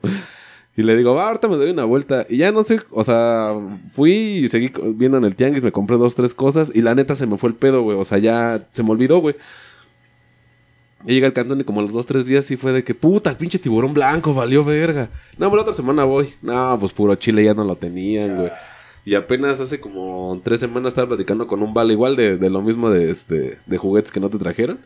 Y 0.75 0.81
le 0.81 0.98
digo, 0.98 1.13
va, 1.13 1.28
ahorita 1.28 1.48
me 1.48 1.57
doy 1.57 1.69
una 1.69 1.83
vuelta. 1.83 2.25
Y 2.28 2.38
ya 2.38 2.51
no 2.51 2.63
sé, 2.63 2.81
o 2.89 3.04
sea, 3.04 3.54
fui 3.92 4.13
y 4.13 4.50
seguí 4.50 4.72
viendo 4.95 5.19
en 5.19 5.25
el 5.25 5.36
tianguis, 5.36 5.62
me 5.62 5.72
compré 5.72 5.98
dos, 5.98 6.16
tres 6.16 6.33
cosas. 6.33 6.72
Y 6.74 6.81
la 6.81 6.95
neta 6.95 7.16
se 7.16 7.28
me 7.28 7.38
fue 7.38 7.50
el 7.51 7.56
pedo, 7.56 7.83
güey. 7.83 8.00
O 8.00 8.04
sea, 8.04 8.18
ya 8.18 8.68
se 8.72 8.81
me 8.81 8.89
olvidó, 8.89 9.19
güey. 9.19 9.36
Y 11.06 11.13
llega 11.13 11.28
el 11.28 11.33
cantón 11.33 11.62
y 11.62 11.63
como 11.63 11.81
a 11.81 11.83
los 11.83 11.94
dos, 11.94 12.07
tres 12.07 12.25
días 12.25 12.45
sí 12.45 12.57
fue 12.57 12.72
de 12.72 12.83
que, 12.83 12.95
puta, 12.95 13.30
el 13.30 13.38
pinche 13.38 13.60
tiburón 13.60 13.94
blanco 13.94 14.33
valió 14.33 14.63
verga. 14.63 15.10
No, 15.38 15.45
pero 15.50 15.57
la 15.57 15.62
otra 15.62 15.74
semana 15.74 16.04
voy. 16.04 16.30
No, 16.42 16.78
pues 16.80 16.92
puro 16.94 17.13
chile 17.16 17.44
ya 17.44 17.54
no 17.54 17.63
lo 17.63 17.75
tenían, 17.75 18.38
güey. 18.38 18.51
Y 19.03 19.15
apenas 19.15 19.59
hace 19.59 19.80
como 19.80 20.39
tres 20.44 20.59
semanas 20.59 20.92
estaba 20.92 21.09
platicando 21.09 21.48
con 21.48 21.63
un 21.63 21.74
vale 21.74 21.94
igual 21.94 22.15
de, 22.15 22.38
de 22.38 22.50
lo 22.50 22.62
mismo 22.62 22.89
de, 22.89 23.09
este, 23.09 23.57
de 23.65 23.77
juguetes 23.77 24.12
que 24.12 24.19
no 24.19 24.30
te 24.30 24.38
trajeron. 24.38 24.80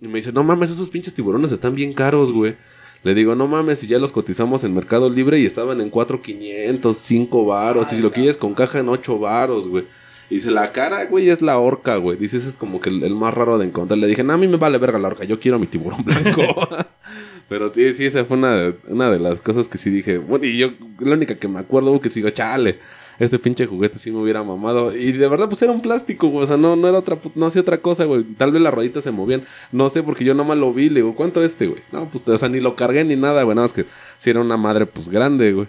Y 0.00 0.06
me 0.06 0.18
dice, 0.18 0.32
no 0.32 0.44
mames, 0.44 0.70
esos 0.70 0.90
pinches 0.90 1.14
tiburones 1.14 1.50
están 1.50 1.74
bien 1.74 1.92
caros, 1.92 2.30
güey. 2.30 2.56
Le 3.02 3.14
digo, 3.14 3.34
no 3.34 3.46
mames, 3.46 3.78
si 3.78 3.86
ya 3.86 3.98
los 3.98 4.12
cotizamos 4.12 4.64
en 4.64 4.74
Mercado 4.74 5.08
Libre 5.08 5.38
y 5.38 5.46
estaban 5.46 5.80
en 5.80 5.90
4,500, 5.90 6.96
5 6.96 7.46
varos. 7.46 7.92
Y 7.92 7.96
si 7.96 8.02
lo 8.02 8.12
quieres 8.12 8.36
con 8.36 8.54
caja 8.54 8.80
en 8.80 8.88
8 8.88 9.18
varos, 9.18 9.66
güey. 9.66 9.84
Y 10.30 10.36
dice, 10.36 10.50
la 10.50 10.72
cara, 10.72 11.06
güey, 11.06 11.30
es 11.30 11.40
la 11.40 11.58
orca, 11.58 11.96
güey. 11.96 12.18
Dice, 12.18 12.36
ese 12.36 12.50
es 12.50 12.56
como 12.56 12.80
que 12.80 12.90
el, 12.90 13.02
el 13.02 13.14
más 13.14 13.32
raro 13.32 13.56
de 13.56 13.66
encontrar. 13.66 13.98
Le 13.98 14.06
dije, 14.06 14.22
no, 14.22 14.34
a 14.34 14.36
mí 14.36 14.46
me 14.46 14.58
vale 14.58 14.78
verga 14.78 14.98
la 14.98 15.08
orca, 15.08 15.24
yo 15.24 15.40
quiero 15.40 15.58
mi 15.58 15.66
tiburón 15.66 16.04
blanco. 16.04 16.68
Pero 17.48 17.72
sí, 17.72 17.94
sí, 17.94 18.04
esa 18.04 18.24
fue 18.26 18.36
una 18.36 18.54
de, 18.56 18.74
una 18.88 19.10
de 19.10 19.18
las 19.18 19.40
cosas 19.40 19.68
que 19.68 19.78
sí 19.78 19.88
dije. 19.88 20.18
Bueno, 20.18 20.44
y 20.44 20.58
yo, 20.58 20.72
la 21.00 21.14
única 21.14 21.36
que 21.36 21.48
me 21.48 21.60
acuerdo, 21.60 21.90
güey, 21.90 22.02
que 22.02 22.10
sigo, 22.10 22.28
chale. 22.28 22.78
Este 23.18 23.38
pinche 23.38 23.66
juguete 23.66 23.98
sí 23.98 24.10
me 24.10 24.18
hubiera 24.18 24.42
mamado. 24.44 24.94
Y 24.94 25.12
de 25.12 25.28
verdad, 25.28 25.48
pues 25.48 25.60
era 25.62 25.72
un 25.72 25.80
plástico, 25.80 26.28
güey. 26.28 26.44
O 26.44 26.46
sea, 26.46 26.56
no, 26.56 26.76
no 26.76 26.88
era 26.88 26.98
otra, 26.98 27.18
no 27.34 27.46
hacía 27.46 27.62
otra 27.62 27.78
cosa, 27.78 28.04
güey. 28.04 28.22
Tal 28.22 28.52
vez 28.52 28.62
las 28.62 28.72
rueditas 28.72 29.02
se 29.02 29.10
movían. 29.10 29.42
No 29.72 29.88
sé, 29.90 30.02
porque 30.02 30.24
yo 30.24 30.34
nomás 30.34 30.58
lo 30.58 30.72
vi. 30.72 30.88
Le 30.88 30.96
digo, 30.96 31.14
¿cuánto 31.14 31.42
este, 31.42 31.66
güey? 31.66 31.82
No, 31.90 32.08
pues, 32.08 32.26
o 32.28 32.38
sea, 32.38 32.48
ni 32.48 32.60
lo 32.60 32.76
cargué 32.76 33.04
ni 33.04 33.16
nada, 33.16 33.42
güey. 33.42 33.56
Nada 33.56 33.66
más 33.66 33.72
que 33.72 33.86
si 34.18 34.30
era 34.30 34.40
una 34.40 34.56
madre, 34.56 34.86
pues 34.86 35.08
grande, 35.08 35.52
güey. 35.52 35.66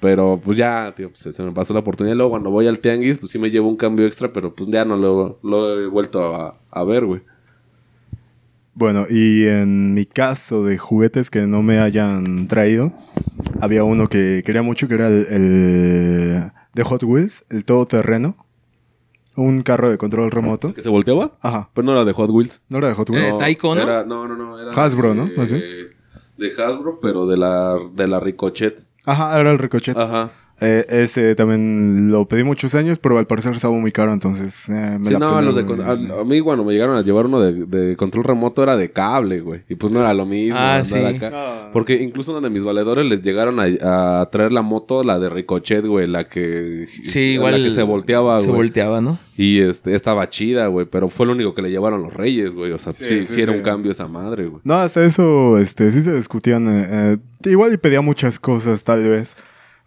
Pero 0.00 0.40
pues 0.44 0.56
ya, 0.56 0.92
tío, 0.96 1.10
pues, 1.10 1.34
se 1.34 1.42
me 1.42 1.52
pasó 1.52 1.74
la 1.74 1.80
oportunidad. 1.80 2.16
Luego 2.16 2.30
cuando 2.30 2.50
voy 2.50 2.66
al 2.66 2.78
tianguis, 2.78 3.18
pues 3.18 3.32
sí 3.32 3.38
me 3.38 3.50
llevo 3.50 3.68
un 3.68 3.76
cambio 3.76 4.06
extra, 4.06 4.32
pero 4.32 4.54
pues 4.54 4.68
ya 4.68 4.84
no 4.84 4.96
lo, 4.96 5.38
lo 5.42 5.80
he 5.80 5.86
vuelto 5.86 6.34
a, 6.34 6.56
a 6.70 6.84
ver, 6.84 7.04
güey. 7.04 7.20
Bueno, 8.74 9.06
y 9.10 9.44
en 9.44 9.94
mi 9.94 10.06
caso 10.06 10.62
de 10.62 10.78
juguetes 10.78 11.30
que 11.30 11.48
no 11.48 11.62
me 11.62 11.80
hayan 11.80 12.46
traído, 12.46 12.92
había 13.60 13.84
uno 13.84 14.08
que 14.08 14.42
quería 14.44 14.62
mucho, 14.62 14.88
que 14.88 14.94
era 14.94 15.08
el, 15.08 15.26
el 15.30 16.42
de 16.74 16.82
Hot 16.84 17.02
Wheels, 17.02 17.44
el 17.50 17.64
todoterreno. 17.64 18.36
Un 19.36 19.62
carro 19.62 19.88
de 19.88 19.98
control 19.98 20.32
remoto. 20.32 20.74
¿Que 20.74 20.82
se 20.82 20.88
volteaba? 20.88 21.38
Ajá. 21.40 21.70
Pero 21.72 21.84
no 21.86 21.92
era 21.92 22.04
de 22.04 22.12
Hot 22.12 22.28
Wheels. 22.30 22.60
¿No 22.68 22.78
era 22.78 22.88
de 22.88 22.94
Hot 22.94 23.08
Wheels? 23.10 23.34
Eh, 23.34 23.38
Taiko, 23.38 23.74
¿no? 23.76 23.82
Era- 23.82 24.04
no, 24.04 24.26
no, 24.26 24.34
no. 24.34 24.58
Era 24.58 24.72
Hasbro, 24.72 25.14
¿no? 25.14 25.26
de- 25.26 25.34
bien. 25.34 25.88
De 26.36 26.62
Hasbro, 26.62 26.98
pero 27.00 27.26
de 27.26 27.36
la, 27.36 27.76
de 27.94 28.08
la 28.08 28.18
Ricochet. 28.18 28.80
Ajá, 29.06 29.38
era 29.40 29.52
el 29.52 29.58
Ricochet. 29.58 29.96
Ajá. 29.96 30.30
Eh, 30.60 30.84
ese 30.88 31.36
también 31.36 32.10
lo 32.10 32.26
pedí 32.26 32.42
muchos 32.42 32.74
años, 32.74 32.98
pero 32.98 33.16
al 33.18 33.28
parecer 33.28 33.54
estaba 33.54 33.74
muy 33.76 33.92
caro, 33.92 34.12
entonces 34.12 34.68
eh, 34.68 34.98
me 34.98 35.06
Sí, 35.06 35.12
la 35.12 35.18
no, 35.20 35.34
pelé, 35.36 35.46
los 35.46 35.54
de, 35.54 35.62
güey. 35.62 35.78
con- 35.78 35.86
a, 35.86 36.20
a 36.20 36.24
mí 36.24 36.40
cuando 36.40 36.64
me 36.64 36.72
llegaron 36.72 36.96
a 36.96 37.02
llevar 37.02 37.26
uno 37.26 37.40
de, 37.40 37.64
de 37.66 37.96
control 37.96 38.24
remoto 38.24 38.62
era 38.64 38.76
de 38.76 38.90
cable, 38.90 39.40
güey. 39.40 39.62
Y 39.68 39.76
pues 39.76 39.92
no 39.92 40.00
era 40.00 40.12
lo 40.14 40.26
mismo. 40.26 40.58
Ah, 40.58 40.82
sí. 40.82 40.96
acá. 40.96 41.70
Porque 41.72 42.02
incluso 42.02 42.32
uno 42.32 42.40
de 42.40 42.50
mis 42.50 42.64
valedores 42.64 43.06
les 43.06 43.22
llegaron 43.22 43.60
a, 43.60 44.20
a 44.22 44.30
traer 44.30 44.50
la 44.50 44.62
moto, 44.62 45.04
la 45.04 45.20
de 45.20 45.30
Ricochet, 45.30 45.86
güey, 45.86 46.08
la 46.08 46.28
que... 46.28 46.86
Sí, 47.02 47.20
igual. 47.34 47.52
La 47.62 47.68
que 47.68 47.72
se 47.74 47.82
volteaba, 47.84 48.40
Se 48.40 48.48
güey. 48.48 48.56
volteaba, 48.56 49.00
¿no? 49.00 49.18
Y 49.36 49.60
este, 49.60 49.94
estaba 49.94 50.28
chida, 50.28 50.66
güey, 50.66 50.86
pero 50.86 51.08
fue 51.08 51.26
lo 51.26 51.32
único 51.32 51.54
que 51.54 51.62
le 51.62 51.70
llevaron 51.70 52.02
los 52.02 52.12
reyes, 52.12 52.56
güey. 52.56 52.72
O 52.72 52.78
sea, 52.80 52.92
sí, 52.94 53.04
Sí, 53.04 53.24
sí, 53.24 53.34
sí, 53.34 53.40
era 53.42 53.52
sí. 53.52 53.58
un 53.58 53.64
cambio 53.64 53.92
esa 53.92 54.08
madre, 54.08 54.46
güey. 54.48 54.60
No, 54.64 54.74
hasta 54.74 55.04
eso, 55.04 55.56
este, 55.58 55.92
sí 55.92 56.02
se 56.02 56.12
discutían. 56.16 56.66
eh, 56.68 56.88
eh, 57.44 57.50
igual 57.50 57.72
y 57.72 57.76
pedía 57.76 58.00
muchas 58.00 58.40
cosas, 58.40 58.82
tal 58.82 59.08
vez. 59.08 59.36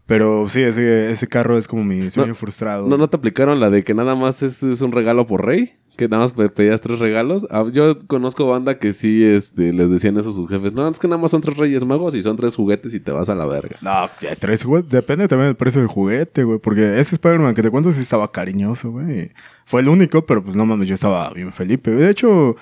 Pero 0.05 0.49
sí, 0.49 0.61
ese, 0.61 1.09
ese 1.11 1.27
carro 1.27 1.57
es 1.57 1.67
como 1.67 1.83
mi 1.85 2.09
sueño 2.09 2.35
frustrado. 2.35 2.87
¿No, 2.87 2.97
¿No 2.97 3.09
te 3.09 3.15
aplicaron 3.15 3.59
la 3.59 3.69
de 3.69 3.83
que 3.83 3.93
nada 3.93 4.15
más 4.15 4.41
es, 4.43 4.61
es 4.63 4.81
un 4.81 4.91
regalo 4.91 5.25
por 5.25 5.45
rey? 5.45 5.73
Que 5.95 6.07
nada 6.09 6.23
más 6.23 6.31
pe- 6.33 6.49
pedías 6.49 6.81
tres 6.81 6.99
regalos. 6.99 7.47
Ah, 7.51 7.65
Yo 7.71 7.97
conozco 8.07 8.47
banda 8.47 8.77
que 8.79 8.91
sí 8.93 9.23
este, 9.23 9.71
les 9.71 9.89
decían 9.89 10.17
eso 10.17 10.31
a 10.31 10.33
sus 10.33 10.49
jefes. 10.49 10.73
No, 10.73 10.87
es 10.87 10.99
que 10.99 11.07
nada 11.07 11.21
más 11.21 11.31
son 11.31 11.41
tres 11.41 11.55
reyes 11.57 11.85
magos 11.85 12.15
y 12.15 12.21
son 12.21 12.35
tres 12.35 12.55
juguetes 12.55 12.93
y 12.93 12.99
te 12.99 13.11
vas 13.11 13.29
a 13.29 13.35
la 13.35 13.45
verga. 13.45 13.77
No, 13.81 14.09
tres, 14.39 14.65
güey. 14.65 14.83
Depende 14.83 15.27
también 15.27 15.49
del 15.49 15.55
precio 15.55 15.79
del 15.81 15.87
juguete, 15.89 16.43
güey. 16.43 16.59
Porque 16.59 16.99
ese 16.99 17.15
Spider-Man 17.15 17.53
que 17.53 17.61
te 17.61 17.69
cuento 17.69 17.91
sí 17.91 18.01
estaba 18.01 18.31
cariñoso, 18.31 18.91
güey. 18.91 19.31
Fue 19.65 19.81
el 19.81 19.87
único, 19.89 20.25
pero 20.25 20.43
pues 20.43 20.55
no 20.55 20.65
mames, 20.65 20.87
yo 20.87 20.95
estaba 20.95 21.29
bien 21.31 21.51
Felipe. 21.53 21.91
De 21.91 22.09
hecho, 22.09 22.55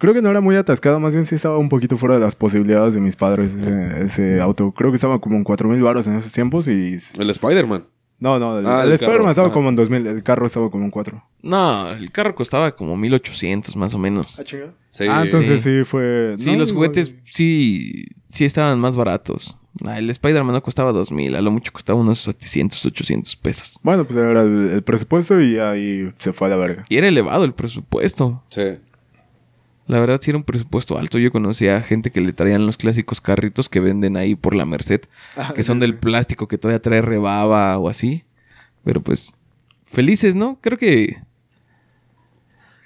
creo 0.00 0.14
que 0.14 0.22
no 0.22 0.30
era 0.30 0.40
muy 0.40 0.56
atascado. 0.56 0.98
Más 0.98 1.14
bien 1.14 1.26
sí 1.26 1.36
estaba 1.36 1.58
un 1.58 1.68
poquito 1.68 1.96
fuera 1.96 2.16
de 2.16 2.22
las 2.22 2.34
posibilidades 2.34 2.94
de 2.94 3.00
mis 3.00 3.14
padres 3.14 3.54
ese, 3.54 4.02
ese 4.02 4.40
auto. 4.40 4.72
Creo 4.72 4.90
que 4.90 4.96
estaba 4.96 5.20
como 5.20 5.36
en 5.36 5.44
cuatro 5.44 5.68
mil 5.68 5.80
baros 5.82 6.06
en 6.08 6.16
esos 6.16 6.32
tiempos 6.32 6.66
y... 6.66 6.96
El 7.18 7.30
Spider-Man. 7.30 7.84
No, 8.18 8.38
no, 8.38 8.58
el, 8.58 8.66
Ah, 8.66 8.82
el 8.82 8.88
el 8.88 8.94
Spider-Man 8.94 9.30
estaba 9.30 9.46
Ajá. 9.48 9.54
como 9.54 9.68
en 9.68 9.76
2000. 9.76 10.06
El 10.06 10.22
carro 10.22 10.46
estaba 10.46 10.70
como 10.70 10.84
en 10.84 10.90
cuatro. 10.90 11.22
No, 11.42 11.90
el 11.90 12.10
carro 12.10 12.34
costaba 12.34 12.74
como 12.74 12.96
1800 12.96 13.76
más 13.76 13.94
o 13.94 13.98
menos. 13.98 14.42
Sí. 14.90 15.04
ah, 15.08 15.22
entonces 15.24 15.62
sí, 15.62 15.84
fue... 15.84 16.34
Sí, 16.38 16.46
no, 16.46 16.56
los 16.58 16.72
juguetes 16.72 17.14
sí, 17.24 18.06
sí 18.28 18.44
estaban 18.44 18.78
más 18.80 18.96
baratos. 18.96 19.56
Ah, 19.86 19.98
el 19.98 20.10
Spider-Man 20.10 20.52
no 20.54 20.62
costaba 20.62 20.92
2000, 20.92 21.36
a 21.36 21.40
lo 21.40 21.50
mucho 21.50 21.72
costaba 21.72 22.00
unos 22.00 22.18
700, 22.20 22.84
800 22.86 23.36
pesos. 23.36 23.78
Bueno, 23.82 24.04
pues 24.04 24.18
era 24.18 24.42
el, 24.42 24.70
el 24.72 24.82
presupuesto 24.82 25.40
y 25.40 25.58
ahí 25.58 26.12
se 26.18 26.32
fue 26.32 26.48
a 26.48 26.50
la 26.50 26.56
verga. 26.56 26.84
Y 26.88 26.96
era 26.96 27.06
elevado 27.08 27.44
el 27.44 27.54
presupuesto. 27.54 28.42
Sí. 28.50 28.62
La 29.90 29.98
verdad, 29.98 30.20
sí 30.22 30.30
era 30.30 30.38
un 30.38 30.44
presupuesto 30.44 30.96
alto. 30.96 31.18
Yo 31.18 31.32
conocía 31.32 31.82
gente 31.82 32.12
que 32.12 32.20
le 32.20 32.32
traían 32.32 32.64
los 32.64 32.76
clásicos 32.76 33.20
carritos 33.20 33.68
que 33.68 33.80
venden 33.80 34.16
ahí 34.16 34.36
por 34.36 34.54
la 34.54 34.64
Merced, 34.64 35.00
que 35.56 35.64
son 35.64 35.80
del 35.80 35.96
plástico 35.96 36.46
que 36.46 36.58
todavía 36.58 36.80
trae 36.80 37.02
rebaba 37.02 37.76
o 37.76 37.88
así. 37.88 38.22
Pero 38.84 39.02
pues, 39.02 39.34
felices, 39.82 40.36
¿no? 40.36 40.60
Creo 40.60 40.78
que. 40.78 41.16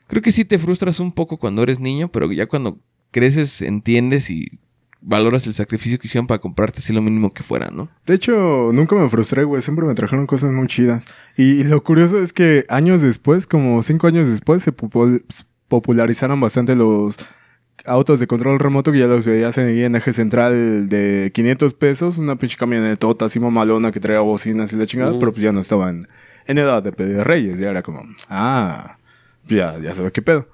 Creo 0.06 0.22
que 0.22 0.32
sí 0.32 0.46
te 0.46 0.58
frustras 0.58 0.98
un 0.98 1.12
poco 1.12 1.36
cuando 1.36 1.62
eres 1.62 1.78
niño, 1.78 2.08
pero 2.08 2.32
ya 2.32 2.46
cuando 2.46 2.78
creces 3.10 3.60
entiendes 3.60 4.30
y 4.30 4.58
valoras 5.02 5.46
el 5.46 5.52
sacrificio 5.52 5.98
que 5.98 6.06
hicieron 6.06 6.26
para 6.26 6.40
comprarte 6.40 6.78
así 6.78 6.94
lo 6.94 7.02
mínimo 7.02 7.34
que 7.34 7.42
fuera, 7.42 7.70
¿no? 7.70 7.90
De 8.06 8.14
hecho, 8.14 8.70
nunca 8.72 8.96
me 8.96 9.10
frustré, 9.10 9.44
güey. 9.44 9.60
Siempre 9.60 9.84
me 9.84 9.94
trajeron 9.94 10.26
cosas 10.26 10.52
muy 10.52 10.68
chidas. 10.68 11.04
Y 11.36 11.64
lo 11.64 11.84
curioso 11.84 12.18
es 12.18 12.32
que 12.32 12.64
años 12.70 13.02
después, 13.02 13.46
como 13.46 13.82
cinco 13.82 14.06
años 14.06 14.26
después, 14.26 14.62
se 14.62 14.72
popularizaron 15.80 16.40
bastante 16.40 16.74
los 16.76 17.16
autos 17.86 18.20
de 18.20 18.26
control 18.26 18.58
remoto 18.60 18.92
que 18.92 18.98
ya 19.00 19.06
los 19.06 19.26
veías 19.26 19.58
en 19.58 19.68
en 19.68 19.96
eje 19.96 20.12
central 20.12 20.88
de 20.88 21.30
500 21.34 21.74
pesos. 21.74 22.18
Una 22.18 22.36
pinche 22.36 22.56
camionetota 22.56 23.24
así 23.24 23.40
mamalona 23.40 23.90
que 23.90 23.98
traía 24.00 24.20
bocinas 24.20 24.72
y 24.72 24.76
la 24.76 24.86
chingada. 24.86 25.10
Ujú. 25.10 25.20
Pero 25.20 25.32
pues 25.32 25.42
ya 25.42 25.52
no 25.52 25.60
estaban 25.60 26.06
en 26.46 26.58
edad 26.58 26.82
de 26.82 26.92
pedir 26.92 27.18
reyes. 27.24 27.58
Ya 27.58 27.70
era 27.70 27.82
como, 27.82 28.02
ah, 28.28 28.98
ya, 29.48 29.78
ya 29.80 29.92
sabes 29.94 30.12
qué 30.12 30.22
pedo. 30.22 30.46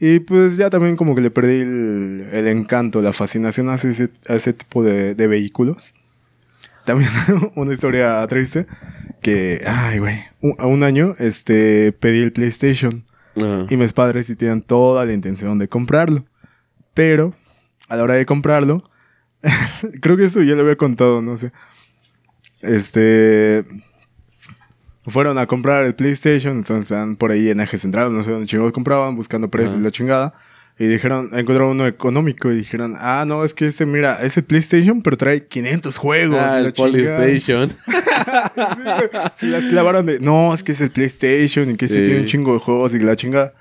Y 0.00 0.20
pues 0.20 0.56
ya 0.56 0.70
también 0.70 0.96
como 0.96 1.14
que 1.14 1.20
le 1.20 1.30
perdí 1.30 1.60
el, 1.60 2.28
el 2.32 2.46
encanto, 2.48 3.00
la 3.02 3.12
fascinación 3.12 3.68
a 3.68 3.74
ese, 3.74 4.10
a 4.28 4.34
ese 4.34 4.52
tipo 4.54 4.82
de, 4.82 5.14
de 5.14 5.26
vehículos. 5.26 5.94
También 6.86 7.10
una 7.54 7.72
historia 7.72 8.26
triste 8.26 8.66
que, 9.22 9.62
ay, 9.66 9.98
güey, 9.98 10.18
un- 10.40 10.56
a 10.58 10.66
un 10.66 10.82
año 10.82 11.14
este, 11.18 11.92
pedí 11.92 12.20
el 12.22 12.32
PlayStation 12.32 13.04
Ajá. 13.36 13.66
y 13.68 13.76
mis 13.76 13.92
padres 13.92 14.26
sí 14.26 14.36
tenían 14.36 14.62
toda 14.62 15.04
la 15.04 15.12
intención 15.12 15.58
de 15.58 15.68
comprarlo. 15.68 16.24
Pero 16.94 17.34
a 17.88 17.96
la 17.96 18.02
hora 18.04 18.14
de 18.14 18.26
comprarlo, 18.26 18.90
creo 20.00 20.16
que 20.16 20.24
esto 20.24 20.42
ya 20.42 20.54
lo 20.54 20.62
había 20.62 20.76
contado, 20.76 21.20
no 21.22 21.36
sé. 21.36 21.52
Este. 22.62 23.64
Fueron 25.06 25.36
a 25.36 25.46
comprar 25.46 25.84
el 25.84 25.94
PlayStation, 25.94 26.56
entonces 26.56 26.84
estaban 26.84 27.16
por 27.16 27.30
ahí 27.30 27.50
en 27.50 27.60
eje 27.60 27.76
central, 27.76 28.14
no 28.14 28.22
sé 28.22 28.30
dónde 28.30 28.46
chingados 28.46 28.72
compraban, 28.72 29.14
buscando 29.16 29.48
precios 29.48 29.78
y 29.78 29.82
la 29.82 29.90
chingada. 29.90 30.34
Y 30.76 30.86
dijeron, 30.88 31.26
encontraron 31.32 31.70
uno 31.70 31.86
económico 31.86 32.50
y 32.50 32.56
dijeron, 32.56 32.94
ah, 32.98 33.24
no, 33.26 33.44
es 33.44 33.54
que 33.54 33.64
este, 33.66 33.86
mira, 33.86 34.18
es 34.22 34.36
el 34.36 34.42
PlayStation, 34.42 35.02
pero 35.02 35.16
trae 35.16 35.46
500 35.46 35.96
juegos. 35.98 36.40
Ah, 36.40 36.58
el 36.60 36.72
chingada". 36.72 37.16
Polystation. 37.18 37.70
Sí, 38.74 38.82
güey. 38.84 39.10
Se 39.36 39.46
las 39.46 39.64
clavaron 39.64 40.06
de, 40.06 40.18
no, 40.20 40.52
es 40.54 40.62
que 40.64 40.72
es 40.72 40.80
el 40.80 40.90
PlayStation 40.90 41.70
y 41.70 41.76
que 41.76 41.84
ese 41.84 41.98
Sí. 41.98 42.04
tiene 42.04 42.20
un 42.20 42.26
chingo 42.26 42.54
de 42.54 42.58
juegos 42.60 42.94
y 42.94 42.98
la 42.98 43.14
chinga. 43.16 43.52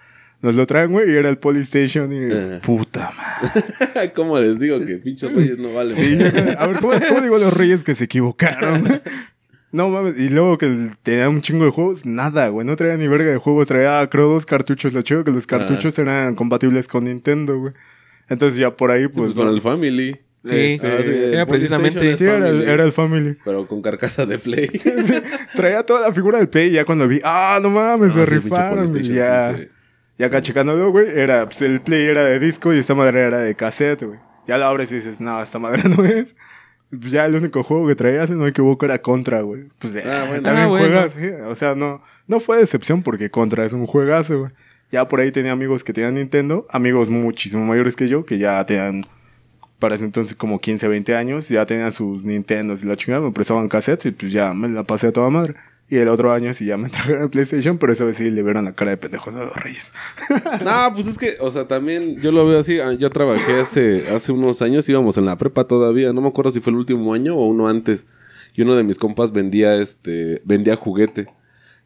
Nos 0.41 0.55
lo 0.55 0.65
traen, 0.67 0.91
güey, 0.91 1.10
y 1.10 1.15
era 1.15 1.29
el 1.29 1.38
Polystation 1.38 2.12
y 2.12 2.17
Eh. 2.20 2.60
puta 2.63 3.12
madre. 3.15 4.12
¿Cómo 4.15 4.38
les 4.39 4.60
digo 4.60 4.84
que 4.84 4.96
pinches 4.98 5.32
reyes 5.34 5.58
no 5.58 5.72
valen? 5.74 5.96
Sí, 5.96 6.17
a 6.58 6.67
ver, 6.67 6.77
¿cómo, 6.79 6.93
cómo 7.08 7.22
digo 7.22 7.36
a 7.36 7.39
los 7.39 7.53
reyes 7.53 7.84
que 7.84 7.96
se 7.96 8.05
equivocaron? 8.05 8.84
No 9.74 9.89
mames, 9.89 10.18
y 10.20 10.30
luego 10.30 10.58
que 10.58 10.88
tenía 11.03 11.27
un 11.27 11.42
chingo 11.42 11.65
de 11.65 11.72
juegos, 11.72 12.06
nada, 12.06 12.48
güey, 12.48 12.65
no 12.65 12.75
traía 12.75 12.96
ni 12.96 13.08
verga 13.08 13.32
de 13.32 13.38
juegos, 13.38 13.68
traía 13.68 14.08
creo 14.10 14.30
dos 14.30 14.46
cartuchos, 14.46 14.94
lo 14.94 15.01
chido 15.01 15.24
que 15.25 15.32
los 15.32 15.46
cartuchos 15.48 15.98
eran 16.00 16.36
compatibles 16.36 16.88
con 16.88 17.03
Nintendo, 17.06 17.58
güey. 17.58 17.74
Entonces 18.30 18.58
ya 18.58 18.70
por 18.77 18.92
ahí, 18.92 19.01
Sí, 19.01 19.08
pues... 19.08 19.34
pues 19.34 19.46
con 19.46 19.53
el 19.53 19.60
Family. 19.62 20.12
Sí, 20.46 20.80
Ah, 20.84 20.88
sí, 21.03 21.12
era 21.34 21.46
precisamente- 21.46 22.18
Sí, 22.18 22.24
era 22.25 22.36
el, 22.36 22.44
Family, 22.44 22.70
era 22.70 22.84
el 22.84 22.92
Family. 22.92 23.38
Pero 23.44 23.65
con 23.65 23.82
carcasa 23.82 24.25
de 24.25 24.38
Play. 24.39 24.70
Sí, 25.08 25.13
traía 25.56 25.84
toda 25.84 26.01
la 26.01 26.13
figura 26.13 26.38
del 26.38 26.50
Play 26.50 26.68
y 26.70 26.74
ya 26.74 26.86
cuando 26.86 27.08
vi, 27.08 27.20
ah, 27.24 27.60
no 27.62 27.70
mames, 27.70 28.15
No, 28.15 28.25
se 28.25 28.25
rifaron. 28.30 28.94
Ya, 29.01 29.56
sí, 29.56 29.63
sí. 29.63 29.68
y 30.20 30.24
acá 30.24 30.42
checándolo, 30.42 30.92
güey, 30.92 31.08
era, 31.18 31.46
pues 31.48 31.62
el 31.63 31.82
Play 31.82 32.06
era 32.06 32.24
de 32.25 32.38
disco 32.39 32.72
y 32.74 32.77
esta 32.77 32.94
madre 32.94 33.22
era 33.22 33.39
de 33.39 33.56
cassette, 33.56 34.03
güey. 34.03 34.20
Ya 34.46 34.58
la 34.60 34.68
abres 34.68 34.92
y 34.92 34.96
dices, 34.96 35.20
no, 35.20 35.42
esta 35.42 35.58
madre 35.58 35.82
no 35.98 36.06
es. 36.06 36.36
Pues 37.00 37.12
ya 37.12 37.25
el 37.25 37.35
único 37.35 37.63
juego 37.63 37.88
que 37.88 37.95
traía, 37.95 38.25
si 38.27 38.33
no 38.33 38.39
me 38.39 38.50
equivoco, 38.50 38.85
era 38.85 39.01
Contra, 39.01 39.41
güey. 39.41 39.63
Pues 39.79 39.93
ya, 39.93 40.01
Ah, 40.05 40.25
bueno. 40.27 40.43
también 40.43 40.65
Ah, 40.65 40.69
bueno. 40.69 40.85
juegas, 40.85 41.13
sí. 41.13 41.25
O 41.47 41.55
sea, 41.55 41.73
no, 41.75 42.01
no 42.27 42.39
fue 42.39 42.57
decepción 42.57 43.01
porque 43.01 43.29
Contra 43.31 43.65
es 43.65 43.73
un 43.73 43.85
juegazo, 43.85 44.39
güey. 44.41 44.51
Ya 44.91 45.07
por 45.07 45.19
ahí 45.19 45.31
tenía 45.31 45.51
amigos 45.53 45.83
que 45.83 45.91
tenían 45.91 46.13
Nintendo, 46.15 46.67
amigos 46.69 47.09
muchísimo 47.09 47.65
mayores 47.65 47.95
que 47.95 48.07
yo, 48.07 48.25
que 48.25 48.38
ya 48.38 48.63
tenían 48.65 49.05
para 49.79 49.95
ese 49.95 50.05
entonces 50.05 50.35
como 50.35 50.62
15, 50.62 50.88
20 50.88 51.15
años, 51.15 51.50
ya 51.50 51.65
tenían 51.65 51.91
sus 51.91 52.23
Nintendos 52.25 52.83
y 52.83 52.88
la 52.88 52.95
chingada, 52.95 53.21
me 53.25 53.31
prestaban 53.31 53.67
cassettes 53.67 54.05
y 54.05 54.12
pues 54.12 54.31
ya 54.31 54.53
me 54.53 54.69
la 54.69 54.83
pasé 54.83 55.07
a 55.07 55.12
toda 55.12 55.29
madre. 55.29 55.55
Y 55.90 55.98
el 55.98 56.08
otro 56.08 56.32
año 56.32 56.54
sí 56.54 56.66
ya 56.66 56.78
me 56.78 56.90
trajeron 56.92 57.24
el 57.24 57.30
PlayStation, 57.30 57.78
pero 57.78 57.94
esa 57.94 58.06
vez 58.06 58.18
sí 58.18 58.30
le 58.30 58.42
vieron 58.42 58.66
la 58.66 58.74
cara 58.74 58.92
de 58.92 58.98
pendejos 58.98 59.36
a 59.36 59.44
los 59.44 59.56
reyes. 59.56 59.94
No, 60.63 60.94
pues 60.96 61.08
es 61.08 61.18
que, 61.18 61.36
o 61.40 61.52
sea, 61.52 61.68
también 61.68 62.18
yo 62.22 62.32
lo 62.32 62.46
veo 62.48 62.60
así. 62.60 62.80
ah, 62.80 62.94
Yo 62.94 63.10
trabajé 63.10 63.60
hace, 63.60 64.10
hace 64.10 64.32
unos 64.32 64.62
años, 64.62 64.88
íbamos 64.90 65.18
en 65.18 65.25
la 65.25 65.38
prepa 65.38 65.66
todavía. 65.68 66.13
No 66.13 66.22
me 66.22 66.28
acuerdo 66.30 66.52
si 66.52 66.60
fue 66.60 66.72
el 66.72 66.78
último 66.78 67.13
año 67.13 67.36
o 67.36 67.46
uno 67.48 67.68
antes. 67.68 68.08
Y 68.56 68.62
uno 68.62 68.75
de 68.75 68.84
mis 68.84 68.98
compas 68.98 69.32
vendía 69.32 69.75
este, 69.75 70.42
vendía 70.46 70.75
juguete. 70.75 71.28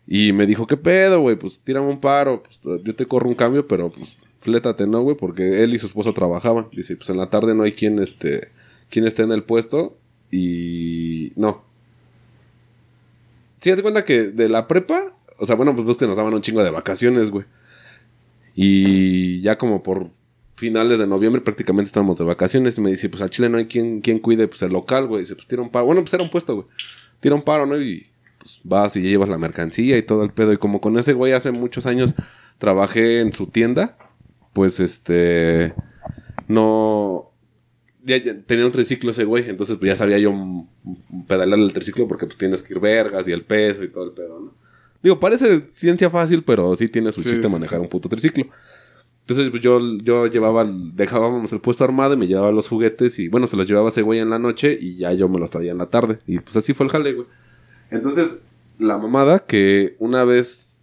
Y 0.05 0.31
me 0.31 0.45
dijo, 0.45 0.67
¿qué 0.67 0.77
pedo, 0.77 1.19
güey? 1.21 1.35
Pues 1.35 1.59
tírame 1.61 1.87
un 1.87 1.99
paro. 1.99 2.43
Pues, 2.43 2.61
yo 2.83 2.95
te 2.95 3.05
corro 3.05 3.27
un 3.27 3.35
cambio, 3.35 3.67
pero 3.67 3.89
pues 3.89 4.17
flétate, 4.39 4.87
¿no, 4.87 5.01
güey? 5.01 5.17
Porque 5.17 5.63
él 5.63 5.73
y 5.73 5.79
su 5.79 5.85
esposa 5.85 6.13
trabajaban. 6.13 6.67
Dice, 6.71 6.95
pues 6.95 7.09
en 7.09 7.17
la 7.17 7.29
tarde 7.29 7.55
no 7.55 7.63
hay 7.63 7.71
quien, 7.73 7.99
este, 7.99 8.49
quien 8.89 9.05
esté 9.07 9.23
en 9.23 9.31
el 9.31 9.43
puesto. 9.43 9.97
Y 10.31 11.33
no. 11.35 11.63
Sí, 13.67 13.71
haz 13.71 13.75
de 13.75 13.83
cuenta 13.83 14.05
que 14.05 14.31
de 14.31 14.47
la 14.47 14.65
prepa, 14.65 15.11
o 15.39 15.45
sea, 15.45 15.57
bueno, 15.57 15.75
pues 15.75 15.85
ves 15.85 15.97
que 15.97 16.07
nos 16.07 16.15
daban 16.15 16.33
un 16.33 16.39
chingo 16.39 16.63
de 16.63 16.69
vacaciones, 16.69 17.29
güey. 17.29 17.43
Y 18.55 19.41
ya 19.41 19.57
como 19.57 19.83
por 19.83 20.09
finales 20.55 20.99
de 20.99 21.05
noviembre 21.05 21.41
prácticamente 21.41 21.87
estábamos 21.87 22.17
de 22.17 22.23
vacaciones. 22.23 22.77
Y 22.77 22.81
me 22.81 22.91
dice, 22.91 23.09
pues 23.09 23.21
al 23.21 23.29
Chile 23.29 23.49
no 23.49 23.57
hay 23.57 23.65
quien, 23.65 23.99
quien 23.99 24.19
cuide 24.19 24.47
pues 24.47 24.61
el 24.61 24.71
local, 24.71 25.07
güey. 25.07 25.23
Dice, 25.23 25.35
pues 25.35 25.49
tira 25.49 25.61
un 25.61 25.69
paro. 25.69 25.85
Bueno, 25.85 25.99
pues 25.99 26.13
era 26.13 26.23
un 26.23 26.29
puesto, 26.29 26.55
güey. 26.55 26.67
Tira 27.19 27.35
un 27.35 27.41
paro, 27.41 27.65
¿no? 27.65 27.77
Y 27.77 28.07
pues 28.39 28.61
vas 28.63 28.95
y 28.95 29.03
ya 29.03 29.09
llevas 29.09 29.27
la 29.27 29.37
mercancía 29.37 29.97
y 29.97 30.01
todo 30.01 30.23
el 30.23 30.31
pedo. 30.31 30.53
Y 30.53 30.57
como 30.57 30.79
con 30.79 30.97
ese 30.97 31.11
güey 31.11 31.33
hace 31.33 31.51
muchos 31.51 31.87
años 31.87 32.15
trabajé 32.59 33.19
en 33.19 33.33
su 33.33 33.47
tienda, 33.47 33.97
pues 34.53 34.79
este... 34.79 35.73
No... 36.47 37.26
Ya, 38.07 38.17
ya 38.17 38.39
tenía 38.41 38.65
un 38.65 38.71
triciclo 38.71 39.11
ese 39.11 39.25
güey, 39.25 39.49
entonces 39.49 39.75
pues 39.77 39.89
ya 39.89 39.95
sabía 39.97 40.17
yo 40.17 40.33
pedalear 41.27 41.59
el 41.59 41.73
triciclo 41.73 42.07
porque 42.07 42.25
pues 42.25 42.37
tienes 42.37 42.63
que 42.63 42.73
ir 42.73 42.79
vergas 42.79 43.27
y 43.27 43.33
el 43.33 43.43
peso 43.43 43.83
y 43.83 43.89
todo 43.89 44.05
el 44.05 44.11
pedo, 44.11 44.39
¿no? 44.39 44.53
Digo, 45.03 45.19
parece 45.19 45.61
ciencia 45.75 46.09
fácil, 46.09 46.43
pero 46.43 46.75
sí 46.75 46.87
tiene 46.87 47.11
su 47.11 47.21
Sí, 47.21 47.29
chiste 47.29 47.47
manejar 47.49 47.79
sí. 47.79 47.83
un 47.83 47.89
puto 47.89 48.07
triciclo. 48.09 48.45
Entonces, 49.21 49.49
pues 49.49 49.61
yo, 49.61 49.79
yo 50.01 50.25
llevaba, 50.27 50.65
dejábamos 50.65 51.51
el 51.51 51.59
puesto 51.59 51.83
armado 51.83 52.13
y 52.13 52.17
me 52.17 52.27
llevaba 52.27 52.49
los 52.51 52.69
juguetes 52.69 53.19
y 53.19 53.27
bueno, 53.27 53.45
se 53.45 53.57
los 53.57 53.67
llevaba 53.67 53.89
ese 53.89 54.01
güey 54.01 54.19
en 54.21 54.29
la 54.29 54.39
noche 54.39 54.77
y 54.79 54.95
ya 54.95 55.11
yo 55.11 55.27
me 55.27 55.37
los 55.37 55.51
traía 55.51 55.71
en 55.73 55.77
la 55.79 55.87
tarde. 55.87 56.19
Y 56.25 56.39
pues 56.39 56.55
así 56.55 56.73
fue 56.73 56.85
el 56.85 56.91
jale, 56.93 57.13
güey. 57.13 57.27
Entonces, 57.91 58.37
la 58.79 58.97
mamada 58.97 59.39
que 59.39 59.97
una 59.99 60.23
vez, 60.23 60.79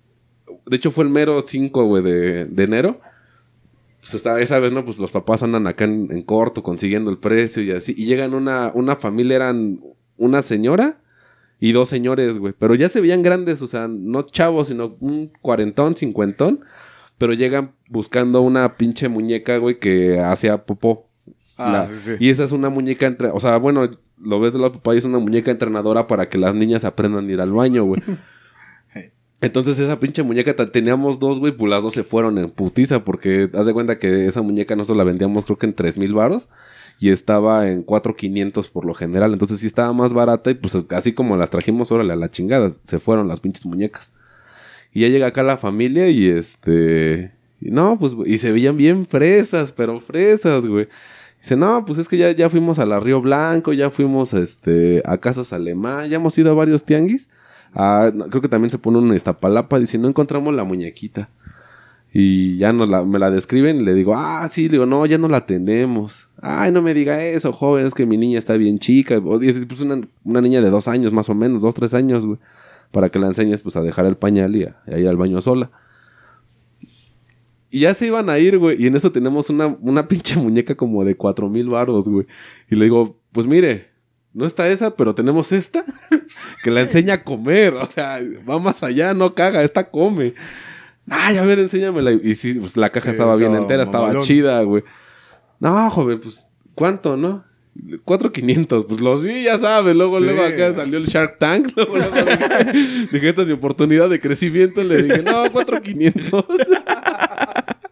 de 0.66 0.76
hecho 0.76 0.90
fue 0.90 1.04
el 1.04 1.10
mero 1.10 1.40
5, 1.40 1.84
güey, 1.84 2.02
de, 2.02 2.44
de 2.44 2.62
enero. 2.64 3.00
Pues 4.04 4.14
esta, 4.14 4.38
esa 4.40 4.58
vez, 4.58 4.72
¿no? 4.72 4.84
Pues 4.84 4.98
los 4.98 5.10
papás 5.10 5.42
andan 5.42 5.66
acá 5.66 5.84
en, 5.84 6.08
en 6.12 6.22
corto 6.22 6.62
consiguiendo 6.62 7.10
el 7.10 7.18
precio 7.18 7.62
y 7.62 7.70
así. 7.70 7.94
Y 7.96 8.04
llegan 8.06 8.34
una, 8.34 8.70
una 8.74 8.96
familia, 8.96 9.36
eran 9.36 9.80
una 10.18 10.42
señora 10.42 10.98
y 11.58 11.72
dos 11.72 11.88
señores, 11.88 12.36
güey. 12.38 12.52
Pero 12.58 12.74
ya 12.74 12.88
se 12.90 13.00
veían 13.00 13.22
grandes, 13.22 13.62
o 13.62 13.66
sea, 13.66 13.88
no 13.88 14.22
chavos, 14.22 14.68
sino 14.68 14.96
un 15.00 15.32
cuarentón, 15.40 15.96
cincuentón. 15.96 16.60
Pero 17.16 17.32
llegan 17.32 17.72
buscando 17.88 18.40
una 18.42 18.76
pinche 18.76 19.08
muñeca, 19.08 19.56
güey, 19.56 19.78
que 19.78 20.20
hacía 20.20 20.66
popó. 20.66 21.08
Ah, 21.56 21.72
La- 21.72 21.86
sí, 21.86 21.94
sí. 21.98 22.12
Y 22.20 22.28
esa 22.30 22.44
es 22.44 22.52
una 22.52 22.68
muñeca 22.68 23.06
entre... 23.06 23.28
O 23.30 23.40
sea, 23.40 23.56
bueno, 23.56 23.88
lo 24.20 24.40
ves 24.40 24.52
de 24.52 24.58
la 24.58 24.72
papá 24.72 24.94
y 24.94 24.98
es 24.98 25.04
una 25.04 25.18
muñeca 25.18 25.50
entrenadora 25.50 26.06
para 26.06 26.28
que 26.28 26.36
las 26.38 26.54
niñas 26.54 26.84
aprendan 26.84 27.28
a 27.28 27.32
ir 27.32 27.40
al 27.40 27.52
baño, 27.52 27.84
güey. 27.84 28.02
Entonces 29.44 29.78
esa 29.78 30.00
pinche 30.00 30.22
muñeca 30.22 30.54
teníamos 30.66 31.18
dos, 31.18 31.38
güey, 31.38 31.52
pues 31.52 31.68
las 31.68 31.82
dos 31.82 31.92
se 31.92 32.02
fueron 32.02 32.38
en 32.38 32.48
putiza 32.48 33.04
porque 33.04 33.50
haz 33.52 33.66
de 33.66 33.74
cuenta 33.74 33.98
que 33.98 34.26
esa 34.26 34.40
muñeca 34.40 34.74
nosotros 34.74 34.96
la 34.96 35.04
vendíamos 35.04 35.44
creo 35.44 35.58
que 35.58 35.66
en 35.66 35.74
tres 35.74 35.98
mil 35.98 36.14
varos 36.14 36.48
y 36.98 37.10
estaba 37.10 37.68
en 37.68 37.84
4.500 37.84 38.70
por 38.70 38.86
lo 38.86 38.94
general. 38.94 39.34
Entonces 39.34 39.60
sí 39.60 39.66
estaba 39.66 39.92
más 39.92 40.14
barata 40.14 40.50
y 40.50 40.54
pues 40.54 40.74
así 40.90 41.12
como 41.12 41.36
las 41.36 41.50
trajimos, 41.50 41.92
órale, 41.92 42.14
a 42.14 42.16
la 42.16 42.30
chingada, 42.30 42.70
se 42.70 42.98
fueron 42.98 43.28
las 43.28 43.40
pinches 43.40 43.66
muñecas. 43.66 44.14
Y 44.94 45.00
ya 45.00 45.08
llega 45.08 45.26
acá 45.26 45.42
la 45.42 45.58
familia 45.58 46.08
y 46.08 46.26
este... 46.26 47.32
no, 47.60 47.98
pues, 47.98 48.14
y 48.24 48.38
se 48.38 48.50
veían 48.50 48.78
bien 48.78 49.04
fresas, 49.04 49.72
pero 49.72 50.00
fresas, 50.00 50.64
güey. 50.64 50.88
Dice, 51.38 51.56
no, 51.56 51.84
pues 51.84 51.98
es 51.98 52.08
que 52.08 52.16
ya, 52.16 52.30
ya 52.30 52.48
fuimos 52.48 52.78
a 52.78 52.86
la 52.86 52.98
Río 52.98 53.20
Blanco, 53.20 53.74
ya 53.74 53.90
fuimos 53.90 54.32
este, 54.32 55.02
a 55.04 55.18
Casas 55.18 55.52
Alemán, 55.52 56.08
ya 56.08 56.16
hemos 56.16 56.38
ido 56.38 56.50
a 56.50 56.54
varios 56.54 56.84
tianguis. 56.84 57.28
Ah, 57.74 58.10
creo 58.30 58.40
que 58.40 58.48
también 58.48 58.70
se 58.70 58.78
pone 58.78 58.98
un 58.98 59.14
Iztapalapa. 59.14 59.78
Dice, 59.78 59.98
no 59.98 60.08
encontramos 60.08 60.54
la 60.54 60.64
muñequita. 60.64 61.28
Y 62.16 62.58
ya 62.58 62.72
me 62.72 63.18
la 63.18 63.30
describen 63.32 63.80
y 63.80 63.84
le 63.84 63.92
digo, 63.92 64.14
ah, 64.16 64.46
sí, 64.48 64.68
le 64.68 64.74
digo, 64.74 64.86
no, 64.86 65.04
ya 65.04 65.18
no 65.18 65.26
la 65.26 65.46
tenemos. 65.46 66.28
Ay, 66.40 66.70
no 66.70 66.80
me 66.80 66.94
diga 66.94 67.24
eso, 67.24 67.52
joven, 67.52 67.86
es 67.86 67.92
que 67.92 68.06
mi 68.06 68.16
niña 68.16 68.38
está 68.38 68.54
bien 68.54 68.78
chica. 68.78 69.18
O 69.18 69.36
dice, 69.40 69.66
pues 69.66 69.80
una, 69.80 70.06
una 70.22 70.40
niña 70.40 70.60
de 70.60 70.70
dos 70.70 70.86
años 70.86 71.12
más 71.12 71.28
o 71.28 71.34
menos, 71.34 71.60
dos, 71.60 71.74
tres 71.74 71.92
años, 71.92 72.24
güey. 72.24 72.38
Para 72.92 73.08
que 73.10 73.18
la 73.18 73.26
enseñes 73.26 73.62
pues 73.62 73.74
a 73.74 73.82
dejar 73.82 74.06
el 74.06 74.16
pañal 74.16 74.54
y 74.54 74.62
a, 74.62 74.76
ir 74.96 75.08
al 75.08 75.16
baño 75.16 75.40
sola. 75.40 75.72
Y 77.68 77.80
ya 77.80 77.94
se 77.94 78.06
iban 78.06 78.30
a 78.30 78.38
ir, 78.38 78.58
güey. 78.58 78.80
Y 78.80 78.86
en 78.86 78.94
eso 78.94 79.10
tenemos 79.10 79.50
una, 79.50 79.76
una 79.80 80.06
pinche 80.06 80.36
muñeca 80.38 80.76
como 80.76 81.04
de 81.04 81.16
cuatro 81.16 81.48
mil 81.48 81.68
varos, 81.68 82.08
güey. 82.08 82.28
Y 82.70 82.76
le 82.76 82.84
digo, 82.84 83.18
pues 83.32 83.48
mire, 83.48 83.88
no 84.34 84.44
está 84.46 84.68
esa, 84.68 84.96
pero 84.96 85.14
tenemos 85.14 85.52
esta 85.52 85.84
que 86.62 86.70
la 86.70 86.82
enseña 86.82 87.14
a 87.14 87.24
comer. 87.24 87.74
O 87.74 87.86
sea, 87.86 88.20
va 88.48 88.58
más 88.58 88.82
allá, 88.82 89.14
no 89.14 89.34
caga, 89.34 89.62
esta 89.62 89.88
come. 89.90 90.34
Ay, 91.08 91.36
a 91.36 91.42
ver, 91.42 91.60
enséñamela. 91.60 92.12
Y 92.12 92.34
sí, 92.34 92.54
pues 92.54 92.76
la 92.76 92.90
caja 92.90 93.10
estaba 93.10 93.36
bien 93.36 93.54
entera, 93.54 93.82
estaba 93.82 94.18
chida, 94.20 94.60
güey. 94.62 94.82
No, 95.60 95.90
joven, 95.90 96.20
pues, 96.20 96.50
¿cuánto, 96.74 97.16
no? 97.16 97.44
4.500, 98.04 98.86
pues 98.86 99.00
los 99.00 99.22
vi, 99.22 99.44
ya 99.44 99.58
sabes. 99.58 99.96
Luego, 99.96 100.20
luego 100.20 100.42
acá 100.42 100.72
salió 100.72 100.98
el 100.98 101.06
Shark 101.06 101.38
Tank. 101.38 101.72
Luego, 101.76 101.94
dije, 101.96 103.28
esta 103.28 103.42
es 103.42 103.48
mi 103.48 103.54
oportunidad 103.54 104.08
de 104.08 104.20
crecimiento. 104.20 104.82
Le 104.82 105.02
dije, 105.02 105.22
no, 105.22 105.46
4.500. 105.46 106.44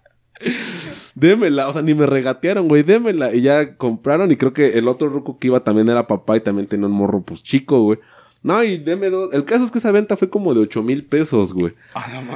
démela, 1.14 1.68
o 1.68 1.72
sea, 1.72 1.82
ni 1.82 1.94
me 1.94 2.06
regatearon, 2.06 2.68
güey, 2.68 2.82
démela. 2.82 3.34
Y 3.34 3.42
ya 3.42 3.76
compraron 3.76 4.30
y 4.30 4.36
creo 4.36 4.52
que 4.52 4.78
el 4.78 4.88
otro 4.88 5.08
ruco 5.08 5.38
que 5.38 5.48
iba 5.48 5.64
también 5.64 5.88
era 5.88 6.06
papá 6.06 6.36
y 6.36 6.40
también 6.40 6.66
tenía 6.66 6.86
un 6.86 6.92
morro 6.92 7.22
pues 7.22 7.42
chico, 7.42 7.82
güey. 7.82 7.98
No, 8.42 8.62
y 8.64 8.78
deme 8.78 9.08
dos. 9.08 9.32
El 9.32 9.44
caso 9.44 9.64
es 9.64 9.70
que 9.70 9.78
esa 9.78 9.92
venta 9.92 10.16
fue 10.16 10.28
como 10.28 10.52
de 10.52 10.60
ocho 10.60 10.82
mil 10.82 11.04
pesos, 11.04 11.52
güey. 11.52 11.74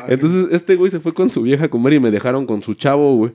Entonces 0.06 0.48
este 0.52 0.76
güey 0.76 0.90
se 0.90 1.00
fue 1.00 1.12
con 1.12 1.30
su 1.30 1.42
vieja 1.42 1.64
a 1.64 1.68
comer 1.68 1.94
y 1.94 2.00
me 2.00 2.12
dejaron 2.12 2.46
con 2.46 2.62
su 2.62 2.74
chavo, 2.74 3.16
güey. 3.16 3.32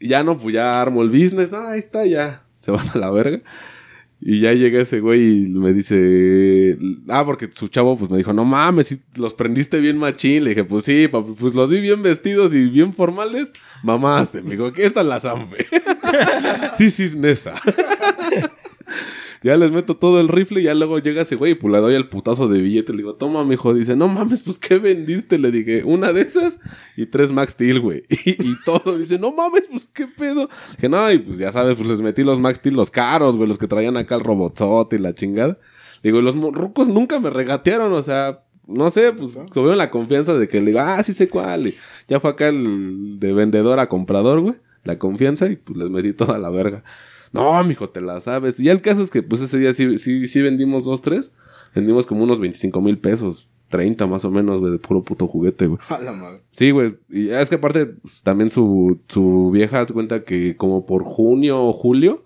Y 0.00 0.08
ya 0.08 0.24
no, 0.24 0.36
pues 0.36 0.54
ya 0.54 0.80
armo 0.80 1.02
el 1.02 1.10
business. 1.10 1.52
Ah, 1.52 1.72
ahí 1.72 1.78
está, 1.78 2.04
ya. 2.06 2.42
Se 2.58 2.72
van 2.72 2.86
a 2.92 2.98
la 2.98 3.10
verga. 3.10 3.40
Y 4.28 4.40
ya 4.40 4.52
llega 4.54 4.80
ese 4.80 4.98
güey 4.98 5.44
y 5.44 5.46
me 5.46 5.72
dice, 5.72 6.76
ah, 7.08 7.24
porque 7.24 7.48
su 7.52 7.68
chavo 7.68 7.96
pues 7.96 8.10
me 8.10 8.18
dijo, 8.18 8.32
no 8.32 8.44
mames, 8.44 8.88
si 8.88 9.00
los 9.14 9.34
prendiste 9.34 9.78
bien 9.78 9.98
machín. 9.98 10.42
Le 10.42 10.50
dije, 10.50 10.64
pues 10.64 10.82
sí, 10.82 11.06
papi, 11.06 11.34
pues 11.38 11.54
los 11.54 11.70
vi 11.70 11.80
bien 11.80 12.02
vestidos 12.02 12.52
y 12.52 12.68
bien 12.68 12.92
formales. 12.92 13.52
Mamaste, 13.84 14.42
me 14.42 14.50
dijo, 14.50 14.66
aquí 14.66 14.82
está 14.82 15.04
la 15.04 15.20
Sanfe. 15.20 15.68
This 16.76 16.98
is 16.98 17.14
Nessa. 17.14 17.54
ya 19.46 19.56
les 19.56 19.70
meto 19.70 19.96
todo 19.96 20.20
el 20.20 20.26
rifle 20.26 20.60
y 20.60 20.64
ya 20.64 20.74
luego 20.74 20.98
llega 20.98 21.22
ese 21.22 21.36
güey 21.36 21.52
y 21.52 21.54
pues 21.54 21.72
le 21.72 21.78
doy 21.78 21.94
el 21.94 22.08
putazo 22.08 22.48
de 22.48 22.60
billete. 22.60 22.92
Le 22.92 22.98
digo, 22.98 23.14
toma, 23.14 23.44
mijo. 23.44 23.72
Dice, 23.72 23.94
no 23.94 24.08
mames, 24.08 24.42
pues 24.42 24.58
¿qué 24.58 24.78
vendiste? 24.78 25.38
Le 25.38 25.52
dije, 25.52 25.84
una 25.84 26.12
de 26.12 26.22
esas 26.22 26.58
y 26.96 27.06
tres 27.06 27.30
Max 27.30 27.52
Steel, 27.52 27.80
güey. 27.80 28.02
Y, 28.26 28.56
todo. 28.64 28.98
Dice, 28.98 29.20
no 29.20 29.30
mames, 29.30 29.68
pues 29.70 29.88
qué 29.92 30.08
pedo. 30.08 30.48
Dije, 30.72 30.88
no, 30.88 31.12
y 31.12 31.18
pues 31.18 31.38
ya 31.38 31.52
sabes, 31.52 31.76
pues 31.76 31.88
les 31.88 32.00
metí 32.00 32.24
los 32.24 32.40
Max 32.40 32.58
Steel, 32.58 32.74
los 32.74 32.90
caros, 32.90 33.36
güey, 33.36 33.48
los 33.48 33.58
que 33.58 33.68
traían 33.68 33.96
acá 33.96 34.16
el 34.16 34.24
robotzote 34.24 34.96
y 34.96 34.98
la 34.98 35.14
chingada. 35.14 35.58
Digo, 36.02 36.20
los 36.20 36.34
rucos 36.34 36.88
nunca 36.88 37.20
me 37.20 37.30
regatearon, 37.30 37.92
o 37.92 38.02
sea, 38.02 38.42
no 38.66 38.90
sé, 38.90 39.12
pues 39.12 39.40
tuvieron 39.52 39.78
la 39.78 39.92
confianza 39.92 40.34
de 40.34 40.48
que 40.48 40.58
le 40.58 40.66
digo, 40.66 40.80
ah, 40.80 41.00
sí 41.04 41.12
sé 41.12 41.28
cuál. 41.28 41.68
Y 41.68 41.74
ya 42.08 42.18
fue 42.18 42.30
acá 42.30 42.48
el 42.48 43.20
de 43.20 43.32
vendedor 43.32 43.78
a 43.78 43.88
comprador, 43.88 44.40
güey. 44.40 44.56
La 44.82 44.98
confianza 44.98 45.46
y 45.46 45.56
pues 45.56 45.78
les 45.78 45.90
metí 45.90 46.12
toda 46.12 46.38
la 46.38 46.50
verga. 46.50 46.82
No, 47.32 47.62
mijo, 47.64 47.88
te 47.88 48.00
la 48.00 48.20
sabes. 48.20 48.60
Y 48.60 48.68
el 48.68 48.80
caso 48.80 49.02
es 49.02 49.10
que, 49.10 49.22
pues 49.22 49.40
ese 49.40 49.58
día 49.58 49.72
sí, 49.74 49.98
sí, 49.98 50.26
sí 50.26 50.42
vendimos 50.42 50.84
dos, 50.84 51.02
tres. 51.02 51.34
Vendimos 51.74 52.06
como 52.06 52.24
unos 52.24 52.40
25 52.40 52.80
mil 52.80 52.98
pesos. 52.98 53.48
30 53.68 54.06
más 54.06 54.24
o 54.24 54.30
menos, 54.30 54.60
güey, 54.60 54.72
de 54.72 54.78
puro 54.78 55.02
puto 55.02 55.26
juguete, 55.26 55.66
güey. 55.66 55.80
A 55.88 55.98
la 55.98 56.12
madre. 56.12 56.42
Sí, 56.52 56.70
güey. 56.70 56.96
Y 57.10 57.30
es 57.30 57.48
que 57.48 57.56
aparte, 57.56 57.86
pues, 57.86 58.22
también 58.22 58.50
su, 58.50 59.00
su 59.08 59.50
vieja 59.50 59.84
se 59.86 59.92
cuenta 59.92 60.22
que 60.22 60.56
como 60.56 60.86
por 60.86 61.02
junio 61.02 61.62
o 61.64 61.72
julio 61.72 62.24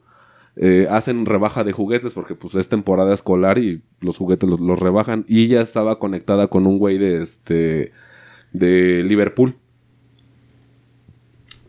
eh, 0.57 0.87
hacen 0.91 1.25
rebaja 1.25 1.65
de 1.65 1.73
juguetes 1.73 2.13
porque 2.13 2.35
pues 2.35 2.55
es 2.55 2.69
temporada 2.69 3.15
escolar 3.15 3.57
y 3.59 3.83
los 4.01 4.19
juguetes 4.19 4.49
los, 4.49 4.61
los 4.61 4.79
rebajan. 4.79 5.25
Y 5.27 5.45
ella 5.45 5.63
estaba 5.63 5.99
conectada 5.99 6.49
con 6.49 6.67
un 6.67 6.79
güey 6.79 6.99
de 6.99 7.23
este 7.23 7.93
de 8.53 9.03
Liverpool. 9.03 9.57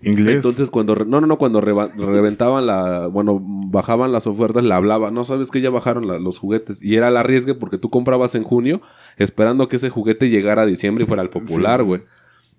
Inglés. 0.03 0.35
Entonces 0.35 0.69
cuando, 0.69 0.95
no, 0.95 1.21
no, 1.21 1.27
no, 1.27 1.37
cuando 1.37 1.61
reventaban 1.61 2.65
la, 2.65 3.07
bueno, 3.07 3.39
bajaban 3.41 4.11
las 4.11 4.27
ofertas, 4.27 4.63
le 4.63 4.73
hablaba, 4.73 5.11
no 5.11 5.23
sabes 5.23 5.51
que 5.51 5.61
ya 5.61 5.69
bajaron 5.69 6.07
los 6.23 6.39
juguetes. 6.39 6.81
Y 6.81 6.95
era 6.95 7.11
la 7.11 7.23
riesgo 7.23 7.57
porque 7.59 7.77
tú 7.77 7.89
comprabas 7.89 8.35
en 8.35 8.43
junio 8.43 8.81
esperando 9.17 9.67
que 9.67 9.75
ese 9.75 9.89
juguete 9.89 10.29
llegara 10.29 10.63
a 10.63 10.65
diciembre 10.65 11.03
y 11.03 11.07
fuera 11.07 11.23
el 11.23 11.29
popular, 11.29 11.83
güey. 11.83 12.01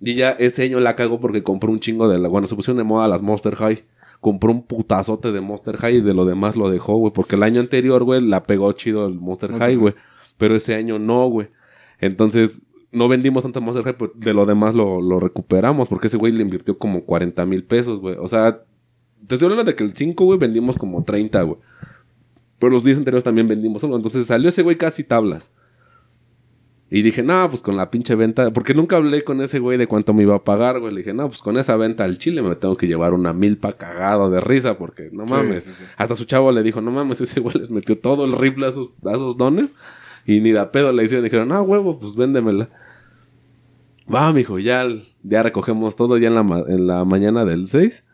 Y 0.00 0.14
ya 0.14 0.30
ese 0.32 0.64
año 0.64 0.80
la 0.80 0.96
cagó 0.96 1.20
porque 1.20 1.42
compró 1.42 1.70
un 1.70 1.78
chingo 1.78 2.08
de 2.08 2.18
la, 2.18 2.28
bueno, 2.28 2.46
se 2.46 2.56
pusieron 2.56 2.78
de 2.78 2.84
moda 2.84 3.06
las 3.06 3.22
Monster 3.22 3.54
High. 3.54 3.84
Compró 4.20 4.52
un 4.52 4.62
putazote 4.64 5.32
de 5.32 5.40
Monster 5.40 5.76
High 5.76 5.96
y 5.96 6.00
de 6.00 6.14
lo 6.14 6.24
demás 6.24 6.56
lo 6.56 6.70
dejó, 6.70 6.96
güey. 6.96 7.12
Porque 7.12 7.36
el 7.36 7.42
año 7.42 7.60
anterior, 7.60 8.04
güey, 8.04 8.20
la 8.20 8.44
pegó 8.44 8.70
chido 8.72 9.06
el 9.06 9.14
Monster 9.14 9.52
High, 9.58 9.76
güey. 9.76 9.94
Pero 10.38 10.56
ese 10.56 10.74
año 10.74 10.98
no, 10.98 11.28
güey. 11.28 11.48
Entonces, 12.00 12.62
no 12.92 13.08
vendimos 13.08 13.42
tanta 13.42 13.58
Monster 13.58 13.84
High, 13.84 13.96
pero 13.98 14.12
de 14.14 14.34
lo 14.34 14.46
demás 14.46 14.74
lo, 14.74 15.18
recuperamos, 15.18 15.88
porque 15.88 16.06
ese 16.06 16.18
güey 16.18 16.32
le 16.32 16.42
invirtió 16.42 16.78
como 16.78 17.04
40 17.04 17.44
mil 17.46 17.64
pesos, 17.64 18.00
güey. 18.00 18.16
O 18.18 18.28
sea, 18.28 18.62
te 19.26 19.34
estoy 19.34 19.46
hablando 19.46 19.64
de 19.64 19.74
que 19.74 19.82
el 19.82 19.94
5, 19.94 20.24
güey, 20.24 20.38
vendimos 20.38 20.76
como 20.76 21.02
30, 21.02 21.42
güey. 21.42 21.58
Pero 22.58 22.70
los 22.70 22.84
días 22.84 22.98
anteriores 22.98 23.24
también 23.24 23.48
vendimos 23.48 23.82
uno. 23.82 23.96
Entonces 23.96 24.26
salió 24.26 24.50
ese 24.50 24.62
güey 24.62 24.76
casi 24.76 25.02
tablas. 25.02 25.52
Y 26.90 27.00
dije, 27.00 27.22
no, 27.22 27.48
pues 27.48 27.62
con 27.62 27.78
la 27.78 27.90
pinche 27.90 28.14
venta, 28.14 28.52
porque 28.52 28.74
nunca 28.74 28.96
hablé 28.96 29.22
con 29.22 29.40
ese 29.40 29.58
güey 29.58 29.78
de 29.78 29.86
cuánto 29.86 30.12
me 30.12 30.24
iba 30.24 30.36
a 30.36 30.44
pagar, 30.44 30.78
güey. 30.78 30.92
Le 30.92 30.98
dije, 30.98 31.14
no, 31.14 31.26
pues 31.26 31.40
con 31.40 31.56
esa 31.56 31.74
venta 31.76 32.04
al 32.04 32.18
chile 32.18 32.42
me 32.42 32.54
tengo 32.54 32.76
que 32.76 32.86
llevar 32.86 33.14
una 33.14 33.32
milpa 33.32 33.78
cagado 33.78 34.28
de 34.28 34.42
risa, 34.42 34.76
porque 34.76 35.08
no 35.10 35.24
mames. 35.24 35.82
Hasta 35.96 36.14
su 36.14 36.26
chavo 36.26 36.52
le 36.52 36.62
dijo, 36.62 36.82
no 36.82 36.90
mames, 36.90 37.22
ese 37.22 37.40
güey 37.40 37.56
les 37.58 37.70
metió 37.70 37.98
todo 37.98 38.26
el 38.26 38.32
rifle 38.32 38.66
a 38.66 38.68
esos, 38.68 38.90
a 39.06 39.12
esos 39.12 39.38
dones. 39.38 39.74
Y 40.26 40.40
ni 40.40 40.52
da 40.52 40.70
pedo 40.70 40.92
le 40.92 41.04
hicieron. 41.04 41.24
Dijeron, 41.24 41.48
no, 41.48 41.62
huevo, 41.62 41.98
pues 41.98 42.14
véndemela. 42.14 42.68
Va, 44.12 44.32
mijo, 44.32 44.58
ya, 44.58 44.86
ya 45.22 45.42
recogemos 45.42 45.96
todo 45.96 46.16
ya 46.18 46.28
en 46.28 46.34
la, 46.34 46.64
en 46.68 46.86
la 46.86 47.04
mañana 47.04 47.44
del 47.44 47.66
6. 47.68 48.04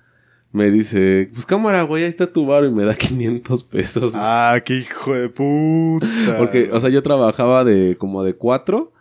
Me 0.51 0.71
dice, 0.71 1.31
pues 1.35 1.45
cámara, 1.45 1.83
güey, 1.83 2.05
ahí 2.05 2.09
está 2.09 2.33
tu 2.33 2.47
bar 2.47 2.65
y 2.65 2.71
me 2.71 2.85
da 2.85 2.95
500 2.97 3.63
pesos. 3.65 4.15
Ah, 4.17 4.59
qué 4.65 4.77
hijo 4.79 5.13
de 5.15 5.29
puta. 5.29 6.39
Porque, 6.39 6.71
o 6.73 6.81
sea, 6.81 6.91
yo 6.91 7.03
trabajaba 7.03 7.65
de 7.65 7.97
como 7.99 8.25
de 8.25 8.35
4 8.35 8.93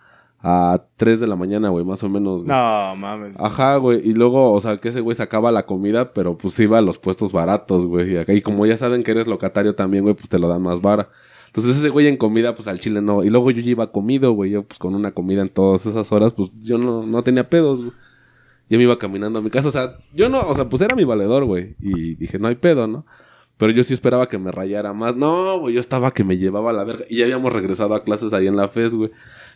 a 0.41 0.83
3 0.97 1.19
de 1.19 1.27
la 1.27 1.35
mañana, 1.35 1.69
güey, 1.69 1.85
más 1.85 2.03
o 2.03 2.09
menos. 2.09 2.43
No, 2.43 2.95
mames. 2.95 3.39
Ajá, 3.39 3.77
güey. 3.77 4.01
Y 4.07 4.13
luego, 4.13 4.51
o 4.51 4.59
sea, 4.59 4.77
que 4.77 4.89
ese 4.89 5.01
güey 5.01 5.15
sacaba 5.15 5.51
la 5.51 5.65
comida, 5.65 6.13
pero 6.13 6.37
pues 6.37 6.59
iba 6.59 6.77
a 6.77 6.81
los 6.81 6.99
puestos 6.99 7.31
baratos, 7.31 7.85
güey. 7.85 8.13
Y, 8.13 8.17
acá, 8.17 8.33
y 8.33 8.41
como 8.41 8.65
ya 8.65 8.77
saben 8.77 9.03
que 9.03 9.11
eres 9.11 9.27
locatario 9.27 9.73
también, 9.75 10.03
güey, 10.03 10.15
pues 10.15 10.29
te 10.29 10.39
lo 10.39 10.47
dan 10.47 10.61
más 10.61 10.81
vara. 10.81 11.09
Entonces 11.47 11.77
ese 11.77 11.89
güey 11.89 12.07
en 12.07 12.17
comida, 12.17 12.55
pues 12.55 12.67
al 12.67 12.79
chile 12.79 13.01
no. 13.01 13.23
Y 13.23 13.29
luego 13.29 13.51
yo 13.51 13.61
ya 13.61 13.71
iba 13.71 13.91
comido, 13.91 14.31
güey. 14.33 14.51
Yo 14.51 14.63
pues 14.63 14.79
con 14.79 14.95
una 14.95 15.11
comida 15.11 15.41
en 15.41 15.49
todas 15.49 15.85
esas 15.85 16.11
horas, 16.11 16.33
pues 16.33 16.51
yo 16.61 16.77
no, 16.77 17.05
no 17.05 17.23
tenía 17.23 17.49
pedos, 17.49 17.81
güey. 17.81 17.91
Yo 18.69 18.77
me 18.77 18.83
iba 18.83 18.99
caminando 18.99 19.39
a 19.39 19.41
mi 19.41 19.49
casa. 19.49 19.69
O 19.69 19.71
sea, 19.71 19.97
yo 20.13 20.29
no, 20.29 20.41
o 20.41 20.53
sea, 20.55 20.67
pues 20.69 20.81
era 20.81 20.95
mi 20.95 21.05
valedor, 21.05 21.45
güey. 21.45 21.75
Y 21.79 22.15
dije, 22.15 22.37
no 22.37 22.47
hay 22.47 22.55
pedo, 22.55 22.87
¿no? 22.87 23.05
Pero 23.57 23.71
yo 23.71 23.83
sí 23.83 23.93
esperaba 23.93 24.29
que 24.29 24.37
me 24.37 24.51
rayara 24.51 24.93
más. 24.93 25.15
No, 25.15 25.59
güey, 25.59 25.73
yo 25.73 25.81
estaba 25.81 26.13
que 26.13 26.23
me 26.23 26.37
llevaba 26.37 26.69
a 26.69 26.73
la 26.73 26.83
verga. 26.83 27.05
Y 27.09 27.17
ya 27.17 27.23
habíamos 27.23 27.51
regresado 27.51 27.95
a 27.95 28.03
clases 28.03 28.33
ahí 28.33 28.45
en 28.45 28.55
la 28.55 28.67
FES, 28.67 28.93
güey. 28.93 29.11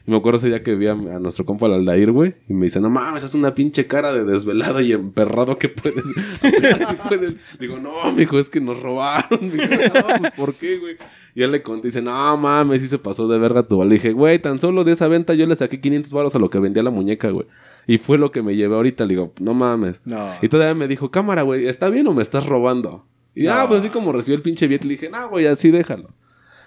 Y 0.08 0.12
me 0.12 0.18
acuerdo 0.18 0.40
ese 0.40 0.48
día 0.48 0.64
que 0.64 0.74
vi 0.74 0.88
a, 0.88 0.96
nuestro 0.96 1.46
compa 1.46 1.68
el 1.68 1.74
Aldair, 1.74 2.12
güey. 2.12 2.34
Y 2.50 2.54
me 2.54 2.66
dice, 2.66 2.82
no 2.82 2.90
mames, 2.90 3.24
es 3.24 3.36
una 3.36 3.54
pinche 3.54 3.86
cara 3.86 4.12
de 4.12 4.26
desvelado 4.26 4.82
y 4.82 4.94
emperrado 4.94 5.60
que 5.60 5.70
puedes. 5.70 6.04
Digo, 7.60 7.78
no, 7.78 8.12
mijo, 8.12 8.40
es 8.40 8.50
que 8.50 8.60
nos 8.60 8.82
robaron. 8.82 9.40
Pues, 9.52 10.32
¿por 10.36 10.56
qué, 10.56 10.78
güey? 10.78 10.98
Y 11.34 11.44
él 11.44 11.52
le 11.52 11.62
conté, 11.62 11.88
dice, 11.88 12.02
no 12.02 12.36
mames, 12.38 12.82
sí 12.82 12.88
se 12.88 12.98
pasó 12.98 13.28
de 13.28 13.40
verga 13.40 13.64
tu 13.64 13.82
Le 13.84 13.96
dije, 13.96 14.12
güey, 14.12 14.40
tan 14.40 14.60
solo 14.60 14.84
de 14.84 14.92
esa 14.92 15.08
venta 15.08 15.34
yo 15.34 15.46
le 15.48 15.56
saqué 15.56 15.80
500 15.80 16.12
baros 16.12 16.36
a 16.36 16.40
lo 16.40 16.50
que 16.50 16.60
vendía 16.60 16.84
la 16.84 16.90
muñeca, 16.90 17.30
güey. 17.30 17.48
Y 17.88 17.98
fue 17.98 18.18
lo 18.18 18.32
que 18.32 18.42
me 18.42 18.56
llevé 18.56 18.76
ahorita. 18.76 19.06
Le 19.06 19.16
digo, 19.16 19.34
no 19.40 19.54
mames. 19.54 20.02
No. 20.06 20.30
Y 20.42 20.50
todavía 20.50 20.76
me 20.76 20.88
dijo, 20.88 21.10
cámara, 21.10 21.44
güey, 21.44 21.68
¿está 21.68 21.90
bien 21.90 22.08
o 22.08 22.14
me 22.14 22.22
estás 22.22 22.46
robando? 22.46 23.06
Y 23.34 23.48
ah, 23.48 23.66
pues 23.68 23.80
así 23.80 23.90
como 23.90 24.12
recibió 24.12 24.36
el 24.36 24.42
pinche 24.42 24.68
billete, 24.68 24.88
le 24.88 24.94
dije, 24.94 25.10
no, 25.10 25.30
güey, 25.30 25.46
así 25.46 25.72
déjalo. 25.72 26.10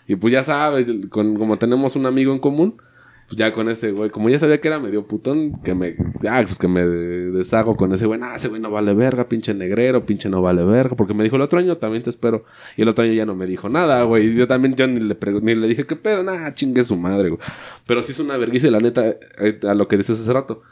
Y 0.06 0.16
pues 0.16 0.32
ya 0.32 0.42
sabes, 0.42 0.86
con, 1.10 1.36
como 1.36 1.58
tenemos 1.58 1.96
un 1.96 2.06
amigo 2.06 2.32
en 2.32 2.38
común, 2.38 2.76
pues 3.26 3.38
ya 3.38 3.52
con 3.52 3.68
ese 3.68 3.90
güey, 3.92 4.10
como 4.10 4.28
ya 4.28 4.38
sabía 4.38 4.60
que 4.60 4.68
era 4.68 4.78
medio 4.78 5.06
putón, 5.06 5.60
que 5.62 5.74
me, 5.74 5.96
ah, 6.28 6.42
pues 6.44 6.58
que 6.58 6.68
me 6.68 6.84
deshago 6.84 7.76
con 7.76 7.92
ese 7.92 8.06
güey, 8.06 8.20
ah, 8.22 8.34
ese 8.36 8.48
güey 8.48 8.60
no 8.60 8.70
vale 8.70 8.92
verga, 8.92 9.28
pinche 9.28 9.54
negrero, 9.54 10.04
pinche 10.04 10.28
no 10.28 10.42
vale 10.42 10.62
verga, 10.64 10.94
porque 10.94 11.14
me 11.14 11.24
dijo 11.24 11.36
el 11.36 11.42
otro 11.42 11.58
año 11.58 11.76
también 11.78 12.02
te 12.02 12.10
espero, 12.10 12.44
y 12.76 12.82
el 12.82 12.88
otro 12.88 13.04
año 13.04 13.14
ya 13.14 13.24
no 13.24 13.34
me 13.34 13.46
dijo 13.46 13.68
nada, 13.68 14.02
güey, 14.02 14.34
yo 14.34 14.46
también, 14.46 14.76
yo 14.76 14.86
ni 14.86 15.00
le, 15.00 15.16
ni 15.40 15.54
le 15.54 15.68
dije, 15.68 15.86
¿qué 15.86 15.96
pedo? 15.96 16.22
Nah, 16.22 16.52
chingue 16.52 16.84
su 16.84 16.96
madre, 16.96 17.30
güey. 17.30 17.40
Pero 17.86 18.02
sí 18.02 18.12
es 18.12 18.18
una 18.18 18.36
vergüenza, 18.36 18.70
la 18.70 18.80
neta, 18.80 19.06
eh, 19.08 19.60
a 19.66 19.74
lo 19.74 19.88
que 19.88 19.96
dices 19.96 20.20
hace 20.20 20.32
rato. 20.32 20.62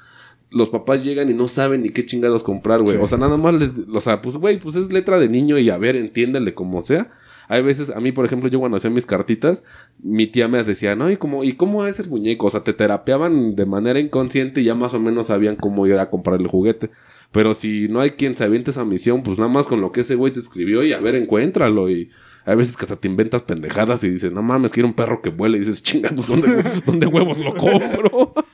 Los 0.50 0.68
papás 0.68 1.02
llegan 1.02 1.30
y 1.30 1.34
no 1.34 1.48
saben 1.48 1.82
ni 1.82 1.88
qué 1.88 2.04
chingados 2.04 2.42
comprar, 2.42 2.82
güey. 2.82 2.98
O 2.98 3.06
sea, 3.06 3.16
nada 3.16 3.38
más 3.38 3.54
les... 3.54 3.72
O 3.90 4.00
sea, 4.02 4.20
pues, 4.20 4.36
güey, 4.36 4.58
pues 4.58 4.76
es 4.76 4.92
letra 4.92 5.18
de 5.18 5.30
niño 5.30 5.58
y 5.58 5.70
a 5.70 5.78
ver, 5.78 5.96
entiéndele 5.96 6.52
como 6.52 6.82
sea 6.82 7.10
hay 7.48 7.62
veces, 7.62 7.90
a 7.90 8.00
mí, 8.00 8.12
por 8.12 8.24
ejemplo, 8.24 8.48
yo 8.48 8.60
cuando 8.60 8.76
hacía 8.76 8.90
mis 8.90 9.06
cartitas, 9.06 9.64
mi 10.02 10.26
tía 10.26 10.48
me 10.48 10.62
decía, 10.64 10.96
no, 10.96 11.10
¿y 11.10 11.16
cómo, 11.16 11.44
¿y 11.44 11.54
cómo 11.54 11.86
es 11.86 11.98
el 11.98 12.08
muñeco? 12.08 12.46
O 12.46 12.50
sea, 12.50 12.64
te 12.64 12.72
terapeaban 12.72 13.54
de 13.56 13.66
manera 13.66 13.98
inconsciente 13.98 14.60
y 14.60 14.64
ya 14.64 14.74
más 14.74 14.94
o 14.94 15.00
menos 15.00 15.28
sabían 15.28 15.56
cómo 15.56 15.86
ir 15.86 15.98
a 15.98 16.10
comprar 16.10 16.40
el 16.40 16.46
juguete. 16.46 16.90
Pero 17.30 17.54
si 17.54 17.88
no 17.88 18.00
hay 18.00 18.10
quien 18.12 18.36
se 18.36 18.44
aviente 18.44 18.70
esa 18.70 18.84
misión, 18.84 19.22
pues 19.22 19.38
nada 19.38 19.50
más 19.50 19.66
con 19.66 19.80
lo 19.80 19.90
que 19.90 20.02
ese 20.02 20.14
güey 20.14 20.32
te 20.32 20.40
escribió 20.40 20.82
y 20.82 20.92
a 20.92 21.00
ver, 21.00 21.14
encuéntralo. 21.14 21.90
Y 21.90 22.10
hay 22.44 22.56
veces 22.56 22.76
que 22.76 22.84
hasta 22.84 22.96
te 22.96 23.08
inventas 23.08 23.42
pendejadas 23.42 24.04
y 24.04 24.10
dices, 24.10 24.32
no 24.32 24.42
mames, 24.42 24.72
quiero 24.72 24.88
un 24.88 24.94
perro 24.94 25.22
que 25.22 25.30
vuele. 25.30 25.56
Y 25.56 25.60
dices, 25.60 25.82
chinga, 25.82 26.10
pues 26.10 26.28
¿dónde, 26.28 27.06
huevos 27.06 27.38
lo 27.38 27.54
compro? 27.54 28.34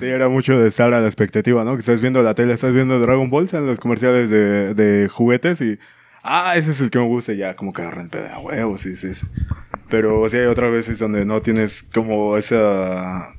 Sí, 0.00 0.06
era 0.06 0.30
mucho 0.30 0.58
de 0.58 0.66
estar 0.66 0.94
a 0.94 1.00
la 1.02 1.06
expectativa, 1.06 1.62
¿no? 1.62 1.74
Que 1.74 1.80
estás 1.80 2.00
viendo 2.00 2.22
la 2.22 2.34
tele, 2.34 2.54
estás 2.54 2.74
viendo 2.74 2.98
Dragon 3.00 3.28
Ball 3.28 3.46
en 3.52 3.66
los 3.66 3.80
comerciales 3.80 4.30
de 4.30 5.08
juguetes 5.12 5.60
y 5.60 5.78
ah, 6.22 6.54
ese 6.56 6.70
es 6.70 6.80
el 6.80 6.90
que 6.90 6.98
me 6.98 7.06
gusta, 7.06 7.32
ya 7.32 7.56
como 7.56 7.72
que 7.72 7.82
agarran 7.82 8.08
pedo, 8.08 8.40
huevos, 8.40 8.80
sí, 8.80 8.96
sí, 8.96 9.14
sí. 9.14 9.26
Pero 9.88 10.28
sí 10.28 10.36
hay 10.36 10.46
otras 10.46 10.70
veces 10.70 10.98
donde 10.98 11.24
no 11.24 11.42
tienes 11.42 11.82
como 11.82 12.36
esa... 12.36 13.34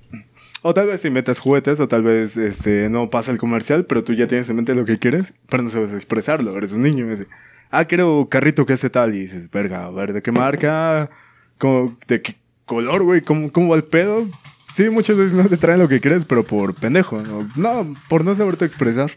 O 0.64 0.74
tal 0.74 0.88
vez 0.88 1.02
te 1.02 1.10
metas 1.10 1.40
juguetes, 1.40 1.80
o 1.80 1.88
tal 1.88 2.04
vez 2.04 2.38
este, 2.38 2.90
no 2.90 3.10
pasa 3.10 3.32
el 3.32 3.40
comercial, 3.40 3.86
pero 3.86 4.04
tú 4.04 4.14
ya 4.14 4.28
tienes 4.28 4.50
en 4.50 4.58
mente 4.58 4.76
lo 4.76 4.86
que 4.86 5.00
quieres, 5.00 5.34
pero 5.50 5.64
no 5.64 5.70
sabes 5.70 5.94
expresarlo, 5.94 6.56
eres 6.56 6.72
un 6.74 6.82
niño. 6.82 7.06
Y 7.06 7.10
dices, 7.10 7.28
ah, 7.72 7.86
quiero 7.86 8.28
carrito 8.30 8.66
que 8.66 8.74
este 8.74 8.92
tal, 8.92 9.16
y 9.16 9.22
dices, 9.22 9.50
verga, 9.50 9.86
a 9.86 9.90
ver, 9.90 10.14
¿de 10.14 10.22
qué 10.22 10.32
marca? 10.32 11.10
¿Cómo, 11.58 11.98
¿De 12.08 12.22
qué 12.22 12.36
color, 12.66 13.04
güey? 13.04 13.22
¿Cómo, 13.22 13.52
¿Cómo 13.52 13.70
va 13.70 13.78
el 13.78 13.84
pedo? 13.84 14.28
Sí, 14.74 14.90
muchas 14.90 15.18
veces 15.18 15.34
no 15.34 15.50
te 15.50 15.58
traen 15.58 15.80
lo 15.80 15.88
que 15.88 16.00
quieres, 16.00 16.26
pero 16.26 16.44
por 16.44 16.74
pendejo, 16.76 17.22
¿no? 17.22 17.50
No, 17.56 17.96
por 18.08 18.24
no 18.24 18.36
saberte 18.36 18.66
expresar. 18.66 19.12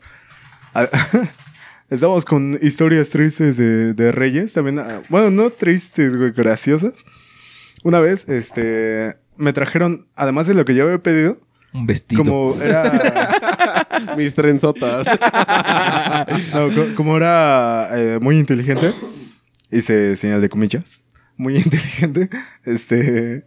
Estamos 1.90 2.24
con 2.24 2.58
historias 2.62 3.10
tristes 3.10 3.56
de, 3.58 4.12
Reyes. 4.12 4.52
También, 4.52 4.78
ah, 4.78 5.02
bueno, 5.10 5.30
no 5.30 5.50
tristes, 5.50 6.16
güey, 6.16 6.32
graciosas. 6.32 7.04
Una 7.82 8.00
vez, 8.00 8.28
este, 8.28 9.16
me 9.36 9.52
trajeron, 9.52 10.06
además 10.14 10.46
de 10.46 10.54
lo 10.54 10.64
que 10.64 10.74
yo 10.74 10.84
había 10.84 11.02
pedido, 11.02 11.38
un 11.74 11.86
vestido. 11.86 12.22
Como 12.22 12.56
era. 12.62 14.14
Mis 14.16 14.34
trenzotas. 14.34 15.06
no, 16.54 16.94
como 16.94 17.16
era 17.16 17.88
eh, 17.98 18.18
muy 18.20 18.38
inteligente, 18.38 18.92
hice 19.70 20.16
señal 20.16 20.40
de 20.40 20.48
comillas. 20.48 21.02
Muy 21.36 21.56
inteligente. 21.64 22.30
Este. 22.64 23.44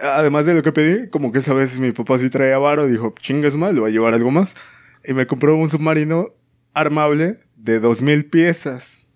Además 0.00 0.46
de 0.46 0.54
lo 0.54 0.62
que 0.62 0.72
pedí, 0.72 1.08
como 1.10 1.30
que 1.30 1.40
esa 1.40 1.52
vez 1.52 1.78
mi 1.78 1.92
papá 1.92 2.18
sí 2.18 2.30
traía 2.30 2.58
varo, 2.58 2.86
dijo, 2.86 3.14
chingas 3.20 3.54
mal, 3.56 3.74
le 3.74 3.80
voy 3.80 3.90
a 3.90 3.92
llevar 3.92 4.14
algo 4.14 4.30
más. 4.30 4.56
Y 5.04 5.12
me 5.12 5.26
compró 5.26 5.54
un 5.54 5.68
submarino 5.68 6.28
armable 6.72 7.38
de 7.62 7.80
dos 7.80 8.02
mil 8.02 8.26
piezas. 8.26 9.08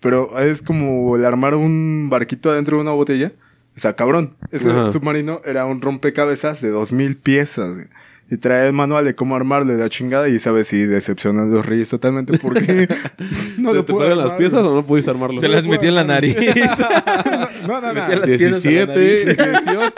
Pero 0.00 0.38
es 0.38 0.62
como 0.62 1.16
el 1.16 1.24
armar 1.24 1.54
un 1.54 2.08
barquito 2.10 2.50
adentro 2.50 2.76
de 2.76 2.82
una 2.82 2.92
botella. 2.92 3.32
O 3.76 3.80
sea, 3.80 3.94
cabrón. 3.94 4.36
Ese 4.50 4.70
submarino 4.92 5.40
era 5.44 5.66
un 5.66 5.80
rompecabezas 5.80 6.60
de 6.60 6.70
dos 6.70 6.92
mil 6.92 7.16
piezas. 7.16 7.80
Y 8.28 8.38
trae 8.38 8.66
el 8.66 8.72
manual 8.72 9.04
de 9.04 9.14
cómo 9.14 9.36
armarlo 9.36 9.72
de 9.72 9.78
la 9.78 9.88
chingada 9.88 10.28
y 10.28 10.40
sabes 10.40 10.66
si 10.66 10.78
decepcionan 10.78 11.48
los 11.48 11.64
reyes 11.64 11.88
totalmente 11.88 12.36
porque 12.38 12.88
no 13.56 13.72
¿Se 13.72 13.84
te 13.84 13.94
pagan 13.94 14.18
las 14.18 14.32
piezas 14.32 14.66
o 14.66 14.74
no 14.74 14.84
pudiste 14.84 15.12
armarlo? 15.12 15.38
Se 15.38 15.46
las 15.46 15.64
metió 15.64 15.88
en 15.88 15.94
la 15.94 16.02
nariz. 16.02 16.36
no, 17.68 17.80
no, 17.80 17.92
no. 17.92 18.08
no. 18.08 18.26
17, 18.26 19.00
18. 19.00 19.94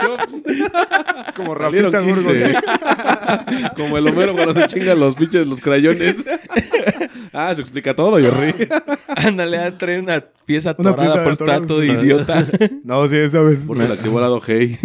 Como 1.34 1.54
Rafita 1.54 2.00
Gordo. 2.00 2.30
Como 3.76 3.96
el 3.96 4.06
Homero 4.06 4.34
cuando 4.34 4.52
se 4.52 4.66
chingan 4.66 5.00
los 5.00 5.14
pinches 5.14 5.46
los 5.46 5.60
crayones. 5.62 6.16
ah, 7.32 7.54
se 7.54 7.62
explica 7.62 7.96
todo, 7.96 8.18
yo 8.18 8.30
rí. 8.30 8.52
Ándale, 9.08 9.72
trae 9.72 10.00
una 10.00 10.22
pieza 10.44 10.74
torada 10.74 11.22
por 11.22 11.32
estar 11.32 11.66
todo 11.66 11.82
idiota. 11.82 12.46
no, 12.84 13.08
sí, 13.08 13.16
esa 13.16 13.40
vez. 13.40 13.66
Por 13.66 13.78
eso 13.78 13.88
la 13.88 13.94
activó 13.94 14.20
la 14.20 14.38
hey. 14.46 14.78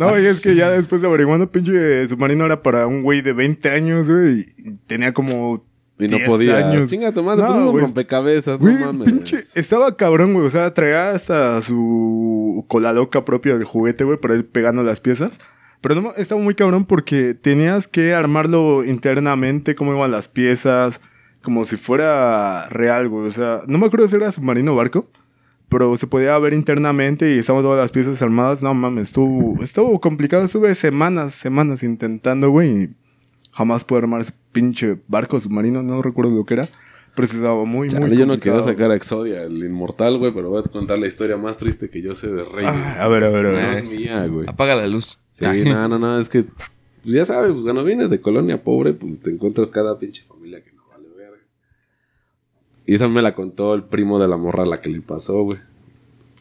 no, 0.00 0.18
y 0.20 0.26
es 0.26 0.40
que 0.40 0.54
ya 0.54 0.70
después 0.70 1.02
de 1.02 1.08
averiguando, 1.08 1.50
pinche 1.50 1.87
submarino 2.08 2.44
era 2.44 2.62
para 2.62 2.86
un 2.86 3.02
güey 3.02 3.20
de 3.20 3.32
20 3.32 3.70
años, 3.70 4.10
güey. 4.10 4.46
Y 4.58 4.72
tenía 4.86 5.12
como 5.12 5.64
y 5.98 6.06
no 6.08 6.18
podía. 6.26 6.70
Años. 6.70 6.88
Chinga 6.88 7.12
tu 7.12 7.22
madre, 7.22 7.42
no, 7.42 7.72
pues 7.72 7.84
rompecabezas, 7.84 8.60
no 8.60 8.70
mames. 8.70 9.12
Pinche, 9.12 9.38
estaba 9.54 9.96
cabrón, 9.96 10.34
güey. 10.34 10.46
O 10.46 10.50
sea, 10.50 10.72
traía 10.72 11.10
hasta 11.10 11.60
su 11.60 12.64
cola 12.68 12.92
loca 12.92 13.24
propia 13.24 13.54
del 13.54 13.64
juguete, 13.64 14.04
güey, 14.04 14.18
para 14.18 14.36
ir 14.36 14.48
pegando 14.48 14.82
las 14.82 15.00
piezas. 15.00 15.40
Pero 15.80 16.00
no, 16.00 16.12
estaba 16.16 16.40
muy 16.40 16.54
cabrón 16.54 16.84
porque 16.84 17.34
tenías 17.34 17.88
que 17.88 18.12
armarlo 18.12 18.84
internamente, 18.84 19.74
cómo 19.74 19.94
iban 19.94 20.10
las 20.10 20.28
piezas, 20.28 21.00
como 21.42 21.64
si 21.64 21.76
fuera 21.76 22.68
real, 22.68 23.08
güey. 23.08 23.26
O 23.26 23.30
sea, 23.30 23.60
no 23.66 23.78
me 23.78 23.86
acuerdo 23.86 24.08
si 24.08 24.16
era 24.16 24.30
submarino 24.32 24.72
o 24.72 24.76
barco, 24.76 25.08
pero 25.68 25.94
se 25.96 26.06
podía 26.06 26.38
ver 26.38 26.54
internamente 26.54 27.34
y 27.34 27.38
estaban 27.38 27.62
todas 27.62 27.78
las 27.78 27.92
piezas 27.92 28.20
armadas. 28.22 28.62
No 28.62 28.72
mames, 28.74 29.08
estuvo, 29.08 29.62
estuvo 29.62 30.00
complicado. 30.00 30.44
Estuve 30.44 30.74
semanas, 30.74 31.34
semanas 31.34 31.82
intentando, 31.82 32.50
güey. 32.50 32.82
Y 32.84 32.88
jamás 33.52 33.84
pude 33.84 33.98
armar 33.98 34.22
ese 34.22 34.32
pinche 34.52 34.98
barco 35.08 35.38
submarino, 35.38 35.82
no 35.82 36.00
recuerdo 36.02 36.32
lo 36.32 36.44
que 36.44 36.54
era. 36.54 36.64
Pero 37.14 37.26
se 37.26 37.36
estaba 37.36 37.64
muy, 37.64 37.90
muy 37.90 38.16
Yo 38.16 38.26
no 38.26 38.38
quiero 38.38 38.62
sacar 38.62 38.92
a 38.92 38.94
Exodia, 38.94 39.42
el 39.42 39.64
inmortal, 39.64 40.18
güey, 40.18 40.32
pero 40.32 40.50
voy 40.50 40.62
a 40.64 40.68
contar 40.68 40.98
la 40.98 41.08
historia 41.08 41.36
más 41.36 41.58
triste 41.58 41.90
que 41.90 42.00
yo 42.00 42.14
sé 42.14 42.28
de 42.28 42.44
Rey. 42.44 42.64
Ah, 42.64 43.02
a 43.02 43.08
ver, 43.08 43.24
a 43.24 43.30
ver, 43.30 43.46
a 43.46 43.50
ver. 43.50 43.62
No 43.64 43.72
es 43.72 43.84
mía, 43.84 44.26
güey. 44.26 44.48
Apaga 44.48 44.76
la 44.76 44.86
luz. 44.86 45.18
Sí, 45.32 45.44
no, 45.64 45.88
no, 45.88 45.98
no, 45.98 46.18
es 46.18 46.28
que, 46.28 46.44
pues 46.44 47.14
ya 47.14 47.24
sabes, 47.24 47.52
pues, 47.52 47.64
cuando 47.64 47.82
vienes 47.84 48.10
de 48.10 48.20
colonia 48.20 48.62
pobre, 48.62 48.92
pues 48.92 49.20
te 49.20 49.30
encuentras 49.30 49.68
cada 49.68 49.98
pinche 49.98 50.22
familia 50.28 50.62
que. 50.62 50.77
Y 52.88 52.94
esa 52.94 53.06
me 53.06 53.20
la 53.20 53.34
contó 53.34 53.74
el 53.74 53.82
primo 53.84 54.18
de 54.18 54.26
la 54.26 54.38
morra 54.38 54.62
a 54.62 54.66
la 54.66 54.80
que 54.80 54.88
le 54.88 55.02
pasó, 55.02 55.42
güey. 55.42 55.58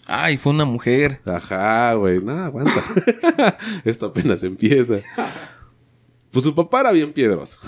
Ay, 0.06 0.38
fue 0.38 0.54
una 0.54 0.64
mujer. 0.64 1.20
Ajá, 1.26 1.94
güey, 1.96 2.24
no, 2.24 2.42
aguanta. 2.42 2.82
Esto 3.84 4.06
apenas 4.06 4.42
empieza. 4.46 5.00
Pues 6.32 6.46
su 6.46 6.56
papá 6.56 6.80
era 6.80 6.94
bien 6.94 7.12
piedroso. 7.12 7.60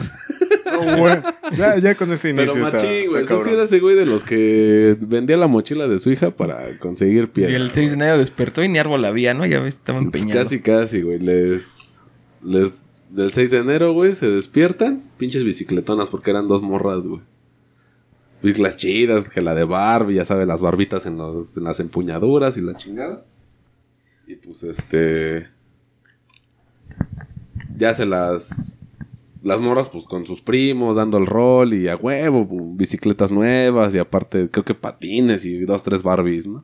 Oh, 0.80 1.10
ya, 1.58 1.78
ya 1.78 1.96
con 1.96 2.10
ese 2.14 2.30
inicio. 2.30 2.54
Pero 2.54 2.72
machín, 2.72 3.10
güey. 3.10 3.26
Eso 3.26 3.44
sí 3.44 3.50
era 3.50 3.64
ese 3.64 3.82
güey 3.82 3.98
de 3.98 4.06
los 4.06 4.24
que 4.24 4.96
vendía 5.02 5.36
la 5.36 5.48
mochila 5.48 5.90
de 5.90 6.00
su 6.00 6.12
hija 6.12 6.32
para 6.32 6.80
conseguir 6.80 7.30
piedra. 7.32 7.52
Y 7.52 7.56
el 7.56 7.72
6 7.72 7.90
de 7.90 7.96
enero 7.96 8.18
despertó 8.18 8.64
y 8.64 8.70
ni 8.70 8.80
árbol 8.80 9.04
había, 9.04 9.34
¿no? 9.34 9.46
Ya 9.46 9.60
ves, 9.60 9.76
estaban 9.76 10.10
pues 10.10 10.26
Casi, 10.26 10.62
casi, 10.62 11.02
güey. 11.02 11.20
Les, 11.20 12.02
les... 12.42 12.82
Del 13.10 13.34
6 13.34 13.52
de 13.52 13.58
enero, 13.58 13.92
güey, 13.92 14.16
se 14.16 14.30
despiertan. 14.30 15.04
Pinches 15.18 15.44
bicicletonas 15.44 16.08
porque 16.08 16.32
eran 16.32 16.48
dos 16.48 16.62
morras, 16.62 17.06
güey. 17.08 17.20
Las 18.42 18.78
chidas, 18.78 19.30
que 19.30 19.42
la 19.42 19.54
de 19.54 19.66
Barbie, 19.66 20.16
ya 20.16 20.26
sabes, 20.26 20.48
las 20.48 20.62
barbitas 20.62 21.06
en, 21.06 21.18
los, 21.18 21.58
en 21.58 21.64
las 21.66 21.80
empuñaduras 21.80 22.56
y 22.58 22.62
la 22.62 22.76
chingada. 22.76 23.26
Y 24.28 24.36
pues 24.36 24.64
este 24.64 25.48
ya 27.76 27.94
se 27.94 28.06
las 28.06 28.78
las 29.42 29.62
morras 29.62 29.88
pues 29.90 30.06
con 30.06 30.26
sus 30.26 30.42
primos 30.42 30.98
dando 30.98 31.18
el 31.18 31.26
rol 31.26 31.74
y 31.74 31.88
a 31.88 31.96
huevo, 31.96 32.48
bicicletas 32.76 33.32
nuevas 33.32 33.96
y 33.96 34.00
aparte 34.00 34.50
creo 34.50 34.66
que 34.66 34.76
patines 34.76 35.46
y 35.46 35.60
dos, 35.62 35.84
tres 35.84 36.04
Barbies, 36.04 36.46
¿no? 36.46 36.64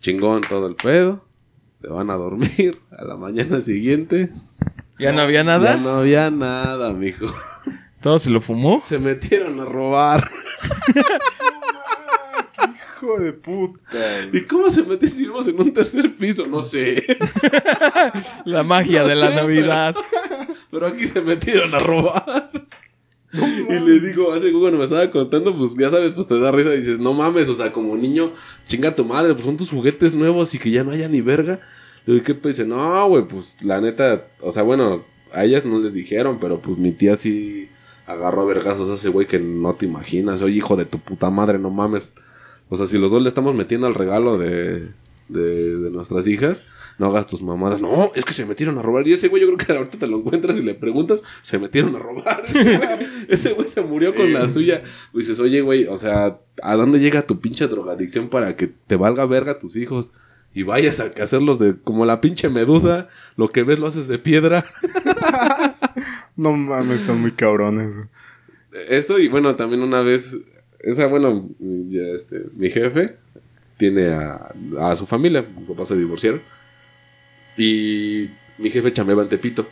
Chingón 0.00 0.42
todo 0.48 0.66
el 0.66 0.74
pedo. 0.74 1.24
Se 1.80 1.88
van 1.88 2.10
a 2.10 2.14
dormir 2.14 2.80
a 2.90 3.04
la 3.04 3.16
mañana 3.16 3.60
siguiente. 3.60 4.30
¿Ya 4.98 5.12
no 5.12 5.22
había 5.22 5.42
nada? 5.42 5.74
Ya 5.74 5.80
no 5.80 5.90
había 5.90 6.30
nada, 6.30 6.92
mijo. 6.92 7.26
¿Todo 8.02 8.18
se 8.18 8.30
lo 8.30 8.40
fumó? 8.40 8.80
Se 8.80 8.98
metieron 8.98 9.60
a 9.60 9.64
robar. 9.64 10.28
Hijo 12.96 13.20
de 13.20 13.32
puta. 13.32 14.24
¿Y 14.32 14.40
cómo 14.42 14.68
se 14.70 14.82
metimos 14.82 15.46
en 15.46 15.60
un 15.60 15.72
tercer 15.72 16.16
piso? 16.16 16.48
No 16.48 16.62
sé. 16.62 17.04
La 18.44 18.64
magia 18.64 19.04
de 19.04 19.14
la 19.14 19.30
Navidad. 19.30 19.94
Pero 20.72 20.88
aquí 20.88 21.06
se 21.06 21.20
metieron 21.20 21.72
a 21.76 21.78
robar. 21.78 22.50
y 23.32 23.72
le 23.72 24.00
digo, 24.00 24.32
hace 24.32 24.50
cuando 24.52 24.78
me 24.78 24.84
estaba 24.84 25.08
contando, 25.10 25.56
pues 25.56 25.76
ya 25.76 25.88
sabes, 25.88 26.16
pues 26.16 26.26
te 26.26 26.40
da 26.40 26.50
risa 26.50 26.74
y 26.74 26.78
dices, 26.78 26.98
no 26.98 27.12
mames, 27.12 27.48
o 27.48 27.54
sea, 27.54 27.72
como 27.72 27.96
niño, 27.96 28.32
chinga 28.66 28.96
tu 28.96 29.04
madre, 29.04 29.32
pues 29.34 29.44
son 29.44 29.56
tus 29.56 29.70
juguetes 29.70 30.12
nuevos 30.12 30.52
y 30.54 30.58
que 30.58 30.72
ya 30.72 30.82
no 30.82 30.90
haya 30.90 31.08
ni 31.08 31.20
verga. 31.20 31.60
Y 32.04 32.20
que 32.20 32.34
pues 32.34 32.56
dice, 32.56 32.68
no, 32.68 33.08
güey, 33.08 33.28
pues 33.28 33.62
la 33.62 33.80
neta, 33.80 34.26
o 34.40 34.50
sea, 34.50 34.64
bueno, 34.64 35.04
a 35.32 35.44
ellas 35.44 35.64
no 35.64 35.78
les 35.78 35.94
dijeron, 35.94 36.38
pero 36.40 36.60
pues 36.60 36.76
mi 36.78 36.90
tía 36.90 37.16
sí 37.16 37.68
agarró 38.06 38.42
a 38.42 38.46
vergazos 38.46 38.90
a 38.90 38.94
ese 38.94 39.08
güey 39.08 39.26
que 39.26 39.38
no 39.38 39.74
te 39.74 39.86
imaginas. 39.86 40.42
Oye, 40.42 40.56
hijo 40.56 40.76
de 40.76 40.84
tu 40.84 40.98
puta 40.98 41.30
madre, 41.30 41.58
no 41.58 41.70
mames. 41.70 42.14
O 42.68 42.76
sea, 42.76 42.86
si 42.86 42.98
los 42.98 43.10
dos 43.10 43.22
le 43.22 43.28
estamos 43.28 43.54
metiendo 43.54 43.86
al 43.86 43.94
regalo 43.94 44.38
de, 44.38 44.90
de, 45.28 45.76
de 45.76 45.90
nuestras 45.90 46.26
hijas, 46.26 46.66
no 46.98 47.06
hagas 47.06 47.26
tus 47.26 47.42
mamadas. 47.42 47.80
No, 47.80 48.12
es 48.14 48.24
que 48.24 48.32
se 48.32 48.46
metieron 48.46 48.78
a 48.78 48.82
robar. 48.82 49.06
Y 49.06 49.12
ese 49.12 49.28
güey, 49.28 49.42
yo 49.42 49.52
creo 49.54 49.66
que 49.66 49.72
ahorita 49.72 49.98
te 49.98 50.06
lo 50.06 50.18
encuentras 50.18 50.58
y 50.58 50.62
le 50.62 50.74
preguntas, 50.74 51.22
se 51.42 51.58
metieron 51.58 51.96
a 51.96 51.98
robar. 51.98 52.42
ese 53.28 53.52
güey 53.52 53.68
se 53.68 53.82
murió 53.82 54.14
con 54.14 54.32
la 54.32 54.48
suya. 54.48 54.82
Y 55.12 55.18
dices, 55.18 55.40
oye, 55.40 55.60
güey, 55.60 55.86
o 55.86 55.96
sea, 55.96 56.38
¿a 56.62 56.76
dónde 56.76 57.00
llega 57.00 57.26
tu 57.26 57.40
pinche 57.40 57.66
drogadicción 57.66 58.28
para 58.28 58.56
que 58.56 58.68
te 58.68 58.96
valga 58.96 59.26
verga 59.26 59.58
tus 59.58 59.76
hijos? 59.76 60.12
Y 60.54 60.64
vayas 60.64 61.00
a 61.00 61.10
hacerlos 61.22 61.58
de 61.58 61.76
como 61.80 62.04
la 62.04 62.20
pinche 62.20 62.50
medusa, 62.50 63.08
lo 63.36 63.48
que 63.48 63.62
ves 63.62 63.78
lo 63.78 63.86
haces 63.86 64.06
de 64.06 64.18
piedra. 64.18 64.66
No 66.36 66.52
mames, 66.52 67.02
están 67.02 67.20
muy 67.20 67.32
cabrones. 67.32 68.08
Esto 68.88 69.18
y 69.18 69.28
bueno, 69.28 69.54
también 69.54 69.82
una 69.82 70.02
vez, 70.02 70.36
esa, 70.80 71.06
bueno, 71.06 71.48
ya 71.58 72.02
este, 72.14 72.44
mi 72.54 72.70
jefe 72.70 73.16
tiene 73.76 74.08
a, 74.08 74.96
su 74.96 75.06
familia, 75.06 75.42
mi 75.42 75.64
papá 75.66 75.84
se 75.84 75.96
divorciaron. 75.96 76.40
Y 77.56 78.30
mi 78.58 78.70
jefe 78.70 78.92
chambeaba 78.92 79.22
en 79.22 79.28
Tepito. 79.28 79.66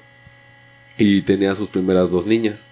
Y 0.99 1.23
tenía 1.23 1.55
sus 1.55 1.69
primeras 1.69 2.11
dos 2.11 2.27
niñas. 2.27 2.67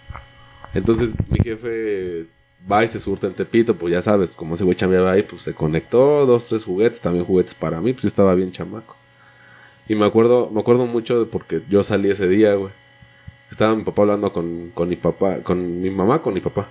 Entonces 0.74 1.14
mi 1.28 1.38
jefe 1.38 2.26
va 2.70 2.84
y 2.84 2.88
se 2.88 3.00
surta 3.00 3.26
en 3.26 3.34
Tepito, 3.34 3.74
pues 3.76 3.92
ya 3.92 4.02
sabes, 4.02 4.32
como 4.32 4.54
ese 4.54 4.64
güey 4.64 4.76
chambeaba 4.76 5.12
ahí, 5.12 5.22
pues 5.22 5.42
se 5.42 5.54
conectó, 5.54 6.26
dos, 6.26 6.46
tres 6.46 6.64
juguetes, 6.64 7.00
también 7.00 7.24
juguetes 7.24 7.54
para 7.54 7.80
mí, 7.80 7.92
pues 7.92 8.02
yo 8.02 8.08
estaba 8.08 8.34
bien 8.34 8.50
chamaco. 8.52 8.96
Y 9.88 9.94
me 9.94 10.04
acuerdo, 10.04 10.50
me 10.50 10.60
acuerdo 10.60 10.86
mucho 10.86 11.20
de 11.20 11.26
porque 11.26 11.62
yo 11.70 11.82
salí 11.82 12.10
ese 12.10 12.28
día, 12.28 12.54
güey. 12.54 12.72
Estaba 13.50 13.74
mi 13.74 13.82
papá 13.82 14.02
hablando 14.02 14.32
con, 14.32 14.70
con 14.74 14.88
mi 14.88 14.96
papá, 14.96 15.38
con 15.42 15.80
mi 15.80 15.90
mamá, 15.90 16.20
con 16.20 16.34
mi 16.34 16.40
papá. 16.40 16.68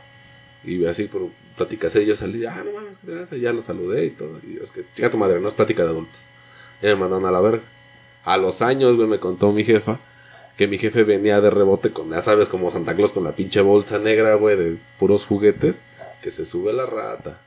Y 0.63 0.85
así 0.85 1.05
por 1.05 1.29
pláticas 1.55 1.93
yo 1.93 2.15
salí, 2.15 2.45
ah, 2.45 2.61
no 2.63 2.71
mames, 2.73 2.97
qué 3.03 3.11
gracias, 3.11 3.39
ya 3.39 3.53
lo 3.53 3.61
saludé 3.61 4.05
y 4.05 4.09
todo. 4.11 4.39
Y 4.43 4.61
es 4.61 4.69
que, 4.69 4.83
chica 4.95 5.09
tu 5.09 5.17
madre, 5.17 5.39
no 5.39 5.47
es 5.47 5.53
plática 5.53 5.83
de 5.83 5.89
adultos. 5.89 6.27
Y 6.81 6.87
me 6.87 6.95
mandaron 6.95 7.25
a 7.25 7.31
la 7.31 7.41
verga. 7.41 7.63
A 8.23 8.37
los 8.37 8.61
años, 8.61 8.95
güey, 8.95 9.07
me 9.07 9.19
contó 9.19 9.51
mi 9.51 9.63
jefa 9.63 9.99
que 10.57 10.67
mi 10.67 10.77
jefe 10.77 11.03
venía 11.03 11.39
de 11.39 11.51
rebote 11.51 11.91
con, 11.91 12.09
ya 12.09 12.21
sabes, 12.21 12.49
como 12.49 12.71
Santa 12.71 12.95
Claus 12.95 13.11
con 13.11 13.23
la 13.23 13.31
pinche 13.31 13.61
bolsa 13.61 13.99
negra, 13.99 14.35
güey, 14.35 14.57
de 14.57 14.77
puros 14.99 15.25
juguetes, 15.25 15.81
que 16.21 16.31
se 16.31 16.45
sube 16.45 16.73
la 16.73 16.87
rata, 16.87 17.39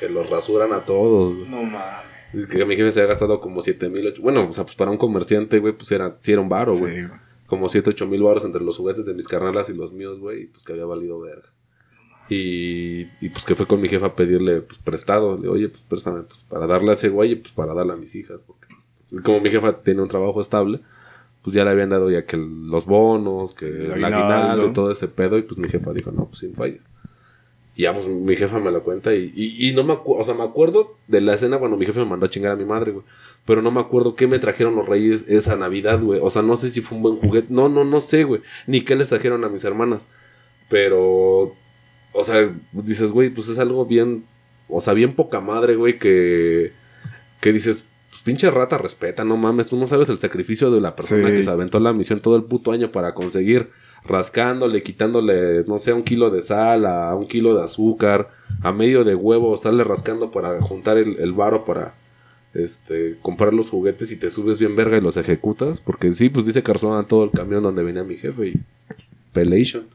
que 0.00 0.08
los 0.08 0.28
rasuran 0.30 0.72
a 0.72 0.80
todos, 0.80 1.36
güey. 1.36 1.48
No 1.48 1.62
mames. 1.62 2.48
Que 2.50 2.64
mi 2.64 2.74
jefe 2.74 2.90
se 2.90 3.00
había 3.00 3.10
gastado 3.10 3.40
como 3.40 3.60
7 3.60 3.88
mil, 3.90 4.14
bueno, 4.20 4.48
o 4.48 4.52
sea, 4.52 4.64
pues 4.64 4.74
para 4.76 4.90
un 4.90 4.96
comerciante, 4.96 5.58
güey, 5.58 5.74
pues 5.74 5.92
era, 5.92 6.16
sí 6.22 6.32
era 6.32 6.40
un 6.40 6.48
varo, 6.48 6.74
güey. 6.74 6.94
Sí, 6.94 7.04
güey. 7.04 7.25
Como 7.46 7.68
7, 7.68 7.90
8 7.90 8.06
mil 8.06 8.22
baros 8.22 8.44
entre 8.44 8.62
los 8.62 8.76
juguetes 8.76 9.06
de 9.06 9.14
mis 9.14 9.28
carnalas 9.28 9.68
y 9.70 9.74
los 9.74 9.92
míos, 9.92 10.18
güey, 10.18 10.42
y 10.42 10.46
pues 10.46 10.64
que 10.64 10.72
había 10.72 10.84
valido 10.84 11.20
verga. 11.20 11.48
Y, 12.28 13.02
y 13.20 13.28
pues 13.28 13.44
que 13.44 13.54
fue 13.54 13.66
con 13.66 13.80
mi 13.80 13.88
jefa 13.88 14.06
a 14.06 14.16
pedirle 14.16 14.62
pues, 14.62 14.78
prestado. 14.78 15.38
Le 15.38 15.48
oye, 15.48 15.68
pues 15.68 15.82
préstame, 15.82 16.22
pues 16.22 16.40
para 16.48 16.66
darle 16.66 16.90
a 16.90 16.94
ese 16.94 17.08
güey 17.08 17.32
y 17.32 17.36
pues 17.36 17.52
para 17.52 17.72
darle 17.74 17.92
a 17.92 17.96
mis 17.96 18.14
hijas. 18.16 18.42
Porque 18.42 18.66
pues, 19.10 19.22
como 19.22 19.40
mi 19.40 19.50
jefa 19.50 19.80
tiene 19.80 20.02
un 20.02 20.08
trabajo 20.08 20.40
estable, 20.40 20.80
pues 21.42 21.54
ya 21.54 21.64
le 21.64 21.70
habían 21.70 21.90
dado 21.90 22.10
ya 22.10 22.24
que 22.24 22.36
los 22.36 22.84
bonos, 22.86 23.54
que 23.54 23.66
el 23.66 24.04
aguinaldo. 24.04 24.72
todo 24.72 24.90
ese 24.90 25.06
pedo. 25.06 25.38
Y 25.38 25.42
pues 25.42 25.58
mi 25.58 25.68
jefa 25.68 25.92
dijo, 25.92 26.10
no, 26.10 26.26
pues 26.26 26.40
sin 26.40 26.54
fallas. 26.54 26.84
Y 27.78 27.82
ya, 27.82 27.92
pues 27.94 28.06
mi 28.06 28.34
jefa 28.36 28.58
me 28.58 28.70
lo 28.70 28.82
cuenta 28.82 29.14
y, 29.14 29.30
y, 29.34 29.68
y 29.68 29.74
no 29.74 29.84
me 29.84 29.92
acuerdo, 29.92 30.22
o 30.22 30.24
sea, 30.24 30.34
me 30.34 30.42
acuerdo 30.44 30.96
de 31.08 31.20
la 31.20 31.34
escena 31.34 31.58
cuando 31.58 31.76
mi 31.76 31.84
jefe 31.84 31.98
me 32.00 32.06
mandó 32.06 32.24
a 32.24 32.30
chingar 32.30 32.52
a 32.52 32.56
mi 32.56 32.64
madre, 32.64 32.92
güey. 32.92 33.04
Pero 33.44 33.60
no 33.60 33.70
me 33.70 33.80
acuerdo 33.80 34.14
qué 34.16 34.26
me 34.26 34.38
trajeron 34.38 34.74
los 34.76 34.88
reyes 34.88 35.26
esa 35.28 35.56
Navidad, 35.56 36.00
güey. 36.02 36.18
O 36.22 36.30
sea, 36.30 36.40
no 36.42 36.56
sé 36.56 36.70
si 36.70 36.80
fue 36.80 36.96
un 36.96 37.02
buen 37.02 37.16
juguete. 37.16 37.48
No, 37.50 37.68
no, 37.68 37.84
no 37.84 38.00
sé, 38.00 38.24
güey. 38.24 38.40
Ni 38.66 38.80
qué 38.80 38.96
les 38.96 39.08
trajeron 39.08 39.44
a 39.44 39.48
mis 39.50 39.62
hermanas. 39.64 40.08
Pero, 40.68 41.54
o 42.12 42.24
sea, 42.24 42.50
dices, 42.72 43.12
güey, 43.12 43.30
pues 43.30 43.48
es 43.48 43.58
algo 43.58 43.84
bien, 43.86 44.24
o 44.68 44.80
sea, 44.80 44.94
bien 44.94 45.14
poca 45.14 45.40
madre, 45.40 45.76
güey, 45.76 45.98
que, 45.98 46.72
que 47.40 47.52
dices, 47.52 47.84
pues 48.10 48.22
pinche 48.22 48.50
rata, 48.50 48.78
respeta, 48.78 49.22
no 49.24 49.36
mames, 49.36 49.68
tú 49.68 49.76
no 49.76 49.86
sabes 49.86 50.08
el 50.08 50.18
sacrificio 50.18 50.70
de 50.70 50.80
la 50.80 50.96
persona 50.96 51.28
Sí. 51.28 51.34
que 51.34 51.42
se 51.42 51.50
aventó 51.50 51.78
la 51.78 51.92
misión 51.92 52.20
todo 52.20 52.36
el 52.36 52.44
puto 52.44 52.72
año 52.72 52.90
para 52.90 53.14
conseguir, 53.14 53.68
rascándole, 54.06 54.82
quitándole, 54.82 55.64
no 55.64 55.78
sé, 55.78 55.92
un 55.92 56.02
kilo 56.02 56.30
de 56.30 56.42
sal, 56.42 56.86
a 56.86 57.14
un 57.14 57.26
kilo 57.26 57.56
de 57.56 57.64
azúcar, 57.64 58.30
a 58.62 58.72
medio 58.72 59.04
de 59.04 59.14
huevo, 59.14 59.54
estarle 59.54 59.84
rascando 59.84 60.30
para 60.30 60.60
juntar 60.60 60.98
el, 60.98 61.16
el 61.18 61.32
varo 61.32 61.64
para, 61.64 61.94
este, 62.56 63.18
comprar 63.20 63.52
los 63.52 63.70
juguetes 63.70 64.10
y 64.10 64.16
te 64.16 64.30
subes 64.30 64.58
bien 64.58 64.76
verga 64.76 64.96
y 64.96 65.00
los 65.00 65.16
ejecutas, 65.16 65.80
porque 65.80 66.12
sí, 66.12 66.28
pues 66.28 66.46
dice 66.46 66.62
Carzón 66.62 67.06
todo 67.06 67.24
el 67.24 67.30
camión 67.30 67.62
donde 67.62 67.82
venía 67.82 68.02
mi 68.02 68.16
jefe 68.16 68.48
y 68.48 68.60
pelation. 69.32 69.86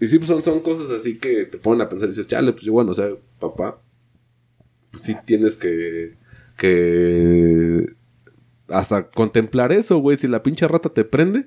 Y 0.00 0.08
sí, 0.08 0.18
pues 0.18 0.28
son, 0.28 0.42
son 0.42 0.60
cosas 0.60 0.90
así 0.90 1.18
que 1.18 1.44
te 1.44 1.58
ponen 1.58 1.82
a 1.82 1.88
pensar 1.88 2.08
y 2.08 2.12
dices, 2.12 2.26
chale, 2.26 2.52
pues 2.52 2.64
yo, 2.64 2.72
bueno, 2.72 2.90
o 2.90 2.94
sea, 2.94 3.10
papá, 3.38 3.80
pues 4.90 5.04
sí 5.04 5.16
tienes 5.24 5.56
que, 5.56 6.16
que 6.56 7.86
hasta 8.68 9.08
contemplar 9.08 9.72
eso, 9.72 9.98
güey, 9.98 10.16
si 10.16 10.26
la 10.26 10.42
pinche 10.42 10.66
rata 10.66 10.88
te 10.88 11.04
prende, 11.04 11.46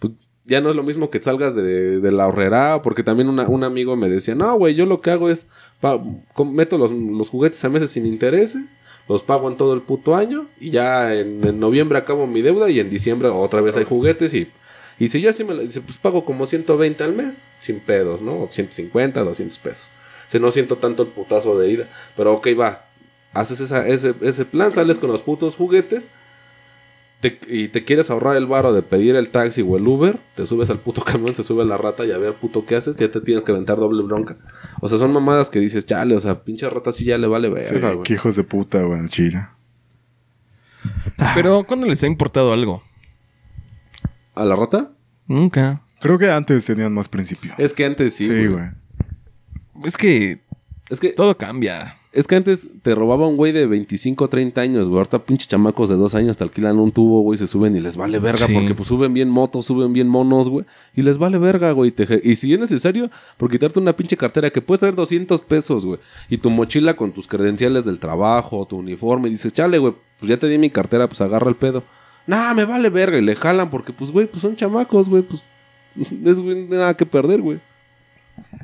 pues 0.00 0.14
ya 0.44 0.60
no 0.60 0.70
es 0.70 0.76
lo 0.76 0.82
mismo 0.82 1.10
que 1.10 1.20
salgas 1.22 1.54
de, 1.54 2.00
de 2.00 2.12
la 2.12 2.26
horrera, 2.26 2.82
porque 2.82 3.02
también 3.02 3.28
una- 3.28 3.48
un 3.48 3.64
amigo 3.64 3.96
me 3.96 4.08
decía, 4.08 4.34
no, 4.34 4.54
güey, 4.56 4.74
yo 4.74 4.86
lo 4.86 5.00
que 5.00 5.10
hago 5.10 5.30
es, 5.30 5.48
pa- 5.80 6.00
meto 6.44 6.78
los, 6.78 6.90
los 6.90 7.30
juguetes 7.30 7.64
a 7.64 7.68
meses 7.68 7.90
sin 7.90 8.06
intereses, 8.06 8.62
los 9.08 9.22
pago 9.22 9.48
en 9.50 9.56
todo 9.56 9.74
el 9.74 9.82
puto 9.82 10.14
año, 10.16 10.46
y 10.60 10.70
ya 10.70 11.14
en, 11.14 11.46
en 11.46 11.60
noviembre 11.60 11.98
acabo 11.98 12.26
mi 12.26 12.42
deuda, 12.42 12.70
y 12.70 12.80
en 12.80 12.90
diciembre 12.90 13.28
otra 13.28 13.60
vez 13.60 13.76
hay 13.76 13.84
juguetes, 13.84 14.34
y, 14.34 14.48
y 14.98 15.08
si 15.08 15.20
yo 15.20 15.30
así 15.30 15.44
me 15.44 15.54
lo 15.54 15.62
dice, 15.62 15.80
pues 15.80 15.96
pago 15.98 16.24
como 16.24 16.46
120 16.46 17.02
al 17.04 17.12
mes, 17.12 17.46
sin 17.60 17.80
pedos, 17.80 18.20
¿no? 18.20 18.42
O 18.42 18.48
150, 18.48 19.22
200 19.22 19.58
pesos. 19.58 19.90
Si 20.28 20.38
no 20.40 20.50
siento 20.50 20.76
tanto 20.76 21.02
el 21.02 21.08
putazo 21.10 21.58
de 21.58 21.70
ida, 21.70 21.88
pero 22.16 22.32
ok, 22.34 22.48
va, 22.58 22.84
haces 23.32 23.60
esa, 23.60 23.86
ese, 23.86 24.14
ese 24.22 24.44
plan, 24.44 24.72
sales 24.72 24.98
con 24.98 25.10
los 25.10 25.22
putos 25.22 25.56
juguetes, 25.56 26.10
te- 27.22 27.38
y 27.48 27.68
te 27.68 27.84
quieres 27.84 28.10
ahorrar 28.10 28.36
el 28.36 28.44
varo 28.46 28.74
de 28.74 28.82
pedir 28.82 29.16
el 29.16 29.30
taxi 29.30 29.62
o 29.62 29.78
el 29.78 29.86
Uber, 29.88 30.18
te 30.36 30.44
subes 30.44 30.68
al 30.68 30.78
puto 30.80 31.00
camión, 31.04 31.34
se 31.34 31.42
sube 31.42 31.64
la 31.64 31.78
rata 31.78 32.04
y 32.04 32.10
a 32.12 32.18
ver 32.18 32.34
puto 32.34 32.66
qué 32.66 32.76
haces, 32.76 32.98
ya 32.98 33.10
te 33.10 33.20
tienes 33.22 33.44
que 33.44 33.52
aventar 33.52 33.78
doble 33.78 34.02
bronca. 34.02 34.36
O 34.82 34.88
sea, 34.88 34.98
son 34.98 35.12
mamadas 35.14 35.48
que 35.48 35.58
dices, 35.60 35.86
chale, 35.86 36.14
o 36.14 36.20
sea, 36.20 36.42
pinche 36.44 36.68
rata 36.68 36.92
sí 36.92 37.04
ya 37.06 37.16
le 37.16 37.26
vale 37.28 37.48
Sí, 37.62 37.72
verga, 37.74 37.92
güey. 37.92 38.02
qué 38.04 38.14
hijos 38.14 38.36
de 38.36 38.44
puta, 38.44 38.82
güey, 38.82 39.00
en 39.00 39.08
Chile. 39.08 39.46
Pero, 41.34 41.64
¿cuándo 41.64 41.86
les 41.86 42.02
ha 42.02 42.06
importado 42.06 42.52
algo? 42.52 42.82
¿A 44.34 44.44
la 44.44 44.56
rata? 44.56 44.90
Nunca. 45.26 45.80
Creo 46.00 46.18
que 46.18 46.30
antes 46.30 46.64
tenían 46.64 46.92
más 46.92 47.08
principios. 47.08 47.54
Es 47.58 47.74
que 47.74 47.84
antes 47.84 48.14
sí, 48.14 48.24
Sí, 48.24 48.30
güey. 48.30 48.48
güey. 48.48 48.66
Es 49.84 49.96
que 49.96 50.42
Es 50.90 50.98
que, 51.00 51.10
todo 51.10 51.36
cambia. 51.36 51.96
Es 52.12 52.26
que 52.26 52.36
antes 52.36 52.60
te 52.82 52.94
robaba 52.94 53.26
un 53.26 53.36
güey 53.36 53.52
de 53.52 53.66
25 53.66 54.24
o 54.24 54.28
30 54.28 54.60
años, 54.60 54.88
güey. 54.88 54.98
Ahorita 54.98 55.20
pinche 55.24 55.46
chamacos 55.46 55.88
de 55.88 55.96
dos 55.96 56.14
años 56.14 56.36
te 56.36 56.44
alquilan 56.44 56.78
un 56.78 56.92
tubo, 56.92 57.22
güey, 57.22 57.38
se 57.38 57.46
suben 57.46 57.74
y 57.74 57.80
les 57.80 57.96
vale 57.96 58.18
verga 58.18 58.46
Sí. 58.46 58.52
porque 58.52 58.74
pues 58.74 58.88
suben 58.88 59.14
bien 59.14 59.30
motos, 59.30 59.64
suben 59.66 59.92
bien 59.94 60.08
monos, 60.08 60.48
güey. 60.50 60.66
Y 60.94 61.02
les 61.02 61.16
vale 61.16 61.38
verga, 61.38 61.72
güey. 61.72 61.90
Te 61.90 62.20
y 62.22 62.36
si 62.36 62.52
es 62.52 62.60
necesario, 62.60 63.10
por 63.38 63.50
quitarte 63.50 63.78
una 63.78 63.94
pinche 63.96 64.16
cartera 64.16 64.50
que 64.50 64.60
puedes 64.60 64.80
traer 64.80 64.94
200 64.94 65.40
pesos, 65.40 65.86
güey. 65.86 66.00
Y 66.28 66.36
tu 66.38 66.50
mochila 66.50 66.94
con 66.94 67.12
tus 67.12 67.26
credenciales 67.26 67.84
del 67.86 67.98
trabajo, 67.98 68.66
tu 68.66 68.76
uniforme. 68.76 69.28
Y 69.28 69.32
dices, 69.32 69.52
chale, 69.52 69.78
güey, 69.78 69.94
pues 70.20 70.28
ya 70.28 70.36
te 70.36 70.48
di 70.48 70.58
mi 70.58 70.68
cartera, 70.68 71.08
pues 71.08 71.20
agarra 71.22 71.48
el 71.48 71.56
pedo. 71.56 71.82
Nah, 72.26 72.52
me 72.54 72.64
vale 72.66 72.90
verga. 72.90 73.16
Y 73.18 73.22
le 73.22 73.34
jalan 73.36 73.70
porque, 73.70 73.92
pues, 73.92 74.10
güey, 74.10 74.26
pues 74.26 74.42
son 74.42 74.54
chamacos, 74.54 75.08
güey. 75.08 75.22
Pues 75.22 75.44
es 76.24 76.38
güey, 76.40 76.66
nada 76.68 76.94
que 76.94 77.06
perder, 77.06 77.40
güey. 77.40 77.58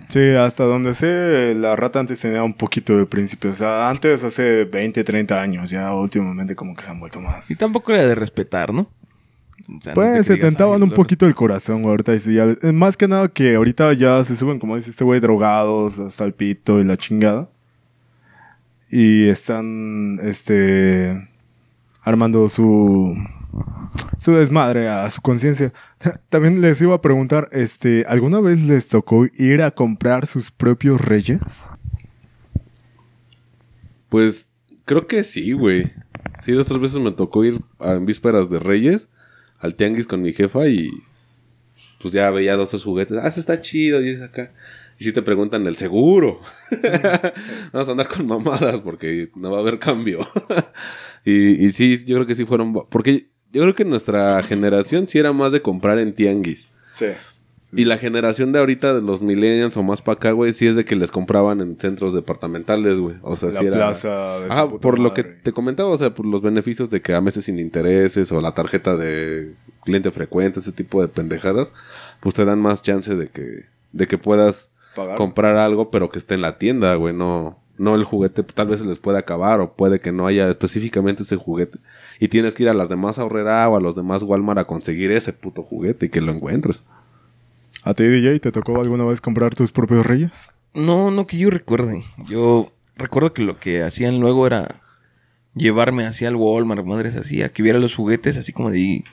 Sí, 0.08 0.20
hasta 0.30 0.64
donde 0.64 0.94
sé, 0.94 1.54
la 1.54 1.76
rata 1.76 2.00
antes 2.00 2.18
tenía 2.18 2.42
un 2.42 2.54
poquito 2.54 2.96
de 2.96 3.04
principios. 3.04 3.56
O 3.56 3.58
sea, 3.58 3.90
antes, 3.90 4.24
hace 4.24 4.64
20, 4.64 5.04
30 5.04 5.40
años, 5.40 5.68
ya 5.70 5.92
últimamente 5.94 6.56
como 6.56 6.74
que 6.74 6.82
se 6.82 6.90
han 6.90 6.98
vuelto 6.98 7.20
más. 7.20 7.50
Y 7.50 7.56
tampoco 7.56 7.92
era 7.92 8.06
de 8.06 8.14
respetar, 8.14 8.72
¿no? 8.72 8.82
O 8.82 9.82
sea, 9.82 9.92
no 9.92 9.94
Pues 9.94 10.24
se 10.26 10.36
tentaban 10.38 10.76
"Ay, 10.82 10.88
un 10.88 10.90
poquito 10.94 11.26
el 11.26 11.34
corazón, 11.34 11.82
güey. 11.82 11.90
Ahorita 11.90 12.16
ya, 12.16 12.44
eh, 12.62 12.72
más 12.72 12.96
que 12.96 13.06
nada 13.06 13.28
que 13.28 13.54
ahorita 13.56 13.92
ya 13.92 14.24
se 14.24 14.34
suben, 14.34 14.58
como 14.58 14.76
dice 14.76 14.88
este 14.88 15.04
güey, 15.04 15.20
drogados 15.20 15.98
hasta 15.98 16.24
el 16.24 16.32
pito 16.32 16.80
y 16.80 16.84
la 16.84 16.96
chingada. 16.96 17.50
Y 18.90 19.28
están, 19.28 20.18
este, 20.22 21.28
armando 22.02 22.48
su, 22.48 23.14
su 24.18 24.32
desmadre 24.32 24.88
a 24.88 25.08
su 25.10 25.20
conciencia. 25.22 25.72
También 26.28 26.60
les 26.60 26.80
iba 26.82 26.94
a 26.94 27.00
preguntar, 27.02 27.48
este, 27.52 28.04
¿alguna 28.08 28.40
vez 28.40 28.60
les 28.60 28.88
tocó 28.88 29.26
ir 29.38 29.62
a 29.62 29.70
comprar 29.70 30.26
sus 30.26 30.50
propios 30.50 31.00
reyes? 31.00 31.68
Pues 34.08 34.48
creo 34.84 35.06
que 35.06 35.24
sí, 35.24 35.52
güey. 35.52 35.92
Sí, 36.40 36.52
dos 36.52 36.66
tres 36.66 36.80
veces 36.80 37.00
me 37.00 37.10
tocó 37.12 37.44
ir 37.44 37.60
a- 37.78 37.92
en 37.94 38.06
vísperas 38.06 38.48
de 38.48 38.58
Reyes 38.58 39.08
al 39.58 39.74
tianguis 39.74 40.06
con 40.06 40.22
mi 40.22 40.32
jefa 40.32 40.68
y 40.68 40.88
pues 42.00 42.14
ya 42.14 42.30
veía 42.30 42.56
dos 42.56 42.70
tres 42.70 42.84
juguetes. 42.84 43.18
Ah, 43.20 43.26
ese 43.28 43.40
está 43.40 43.60
chido 43.60 44.00
y 44.02 44.10
es 44.10 44.22
acá. 44.22 44.52
Y 45.00 45.04
si 45.04 45.12
te 45.12 45.22
preguntan 45.22 45.66
el 45.66 45.76
seguro. 45.76 46.40
Vamos 47.72 47.88
a 47.88 47.90
andar 47.92 48.08
con 48.08 48.26
mamadas 48.26 48.80
porque 48.80 49.30
no 49.36 49.50
va 49.50 49.58
a 49.58 49.60
haber 49.60 49.78
cambio. 49.78 50.26
y, 51.24 51.64
y 51.66 51.72
sí, 51.72 51.96
yo 52.04 52.16
creo 52.16 52.26
que 52.26 52.34
sí 52.34 52.44
fueron... 52.46 52.72
Porque 52.88 53.28
yo 53.52 53.62
creo 53.62 53.74
que 53.74 53.84
nuestra 53.84 54.42
generación 54.42 55.08
sí 55.08 55.18
era 55.18 55.32
más 55.32 55.52
de 55.52 55.62
comprar 55.62 55.98
en 55.98 56.14
tianguis. 56.14 56.70
Sí. 56.94 57.06
Y 57.72 57.84
la 57.84 57.98
generación 57.98 58.52
de 58.52 58.60
ahorita 58.60 58.94
de 58.94 59.02
los 59.02 59.20
millennials 59.20 59.76
o 59.76 59.82
más 59.82 60.00
para 60.00 60.16
acá, 60.16 60.30
güey, 60.32 60.54
sí 60.54 60.66
es 60.66 60.74
de 60.74 60.86
que 60.86 60.96
les 60.96 61.10
compraban 61.10 61.60
en 61.60 61.78
centros 61.78 62.14
departamentales, 62.14 62.98
güey. 62.98 63.16
O 63.20 63.36
sea, 63.36 63.50
La 63.50 63.60
sí 63.60 63.66
era... 63.66 63.76
plaza 63.76 64.40
de 64.40 64.46
su 64.46 64.52
Ajá, 64.52 64.68
puta 64.68 64.80
por 64.80 64.98
lo 64.98 65.12
que 65.12 65.22
te 65.24 65.52
comentaba, 65.52 65.90
o 65.90 65.96
sea, 65.98 66.14
por 66.14 66.24
los 66.24 66.40
beneficios 66.40 66.88
de 66.88 67.02
que 67.02 67.12
a 67.12 67.20
meses 67.20 67.44
sin 67.44 67.58
intereses 67.58 68.32
o 68.32 68.40
la 68.40 68.54
tarjeta 68.54 68.96
de 68.96 69.52
cliente 69.84 70.10
frecuente, 70.10 70.60
ese 70.60 70.72
tipo 70.72 71.02
de 71.02 71.08
pendejadas, 71.08 71.72
pues 72.20 72.34
te 72.34 72.46
dan 72.46 72.58
más 72.58 72.80
chance 72.80 73.14
de 73.14 73.28
que, 73.28 73.66
de 73.92 74.06
que 74.06 74.16
puedas 74.16 74.70
Pagar. 74.96 75.16
comprar 75.16 75.56
algo, 75.56 75.90
pero 75.90 76.10
que 76.10 76.18
esté 76.18 76.34
en 76.36 76.42
la 76.42 76.56
tienda, 76.56 76.94
güey, 76.94 77.12
no, 77.14 77.58
no 77.78 77.94
el 77.94 78.04
juguete, 78.04 78.42
tal 78.42 78.68
vez 78.68 78.80
se 78.80 78.86
les 78.86 78.98
puede 78.98 79.18
acabar 79.18 79.60
o 79.60 79.72
puede 79.72 80.00
que 80.00 80.12
no 80.12 80.26
haya 80.26 80.48
específicamente 80.48 81.22
ese 81.22 81.36
juguete. 81.36 81.78
Y 82.20 82.28
tienes 82.28 82.54
que 82.54 82.64
ir 82.64 82.68
a 82.68 82.74
las 82.74 82.88
demás 82.88 83.18
ahorrera 83.18 83.68
o 83.68 83.76
a 83.76 83.80
los 83.80 83.94
demás 83.94 84.22
Walmart 84.22 84.58
a 84.58 84.64
conseguir 84.66 85.10
ese 85.12 85.32
puto 85.32 85.62
juguete 85.62 86.06
y 86.06 86.08
que 86.08 86.20
lo 86.20 86.32
encuentres. 86.32 86.84
¿A 87.84 87.94
ti, 87.94 88.04
DJ, 88.04 88.40
te 88.40 88.52
tocó 88.52 88.80
alguna 88.80 89.04
vez 89.04 89.20
comprar 89.20 89.54
tus 89.54 89.72
propios 89.72 90.04
reyes? 90.04 90.48
No, 90.74 91.10
no 91.10 91.26
que 91.26 91.38
yo 91.38 91.50
recuerde. 91.50 92.02
Yo 92.28 92.72
recuerdo 92.96 93.32
que 93.32 93.42
lo 93.42 93.58
que 93.58 93.82
hacían 93.82 94.20
luego 94.20 94.46
era 94.46 94.80
llevarme 95.54 96.06
así 96.06 96.24
al 96.24 96.36
Walmart, 96.36 96.84
madres 96.84 97.16
así, 97.16 97.42
a 97.42 97.48
que 97.48 97.62
viera 97.62 97.78
los 97.78 97.94
juguetes, 97.94 98.36
así 98.36 98.52
como 98.52 98.70
de, 98.70 99.04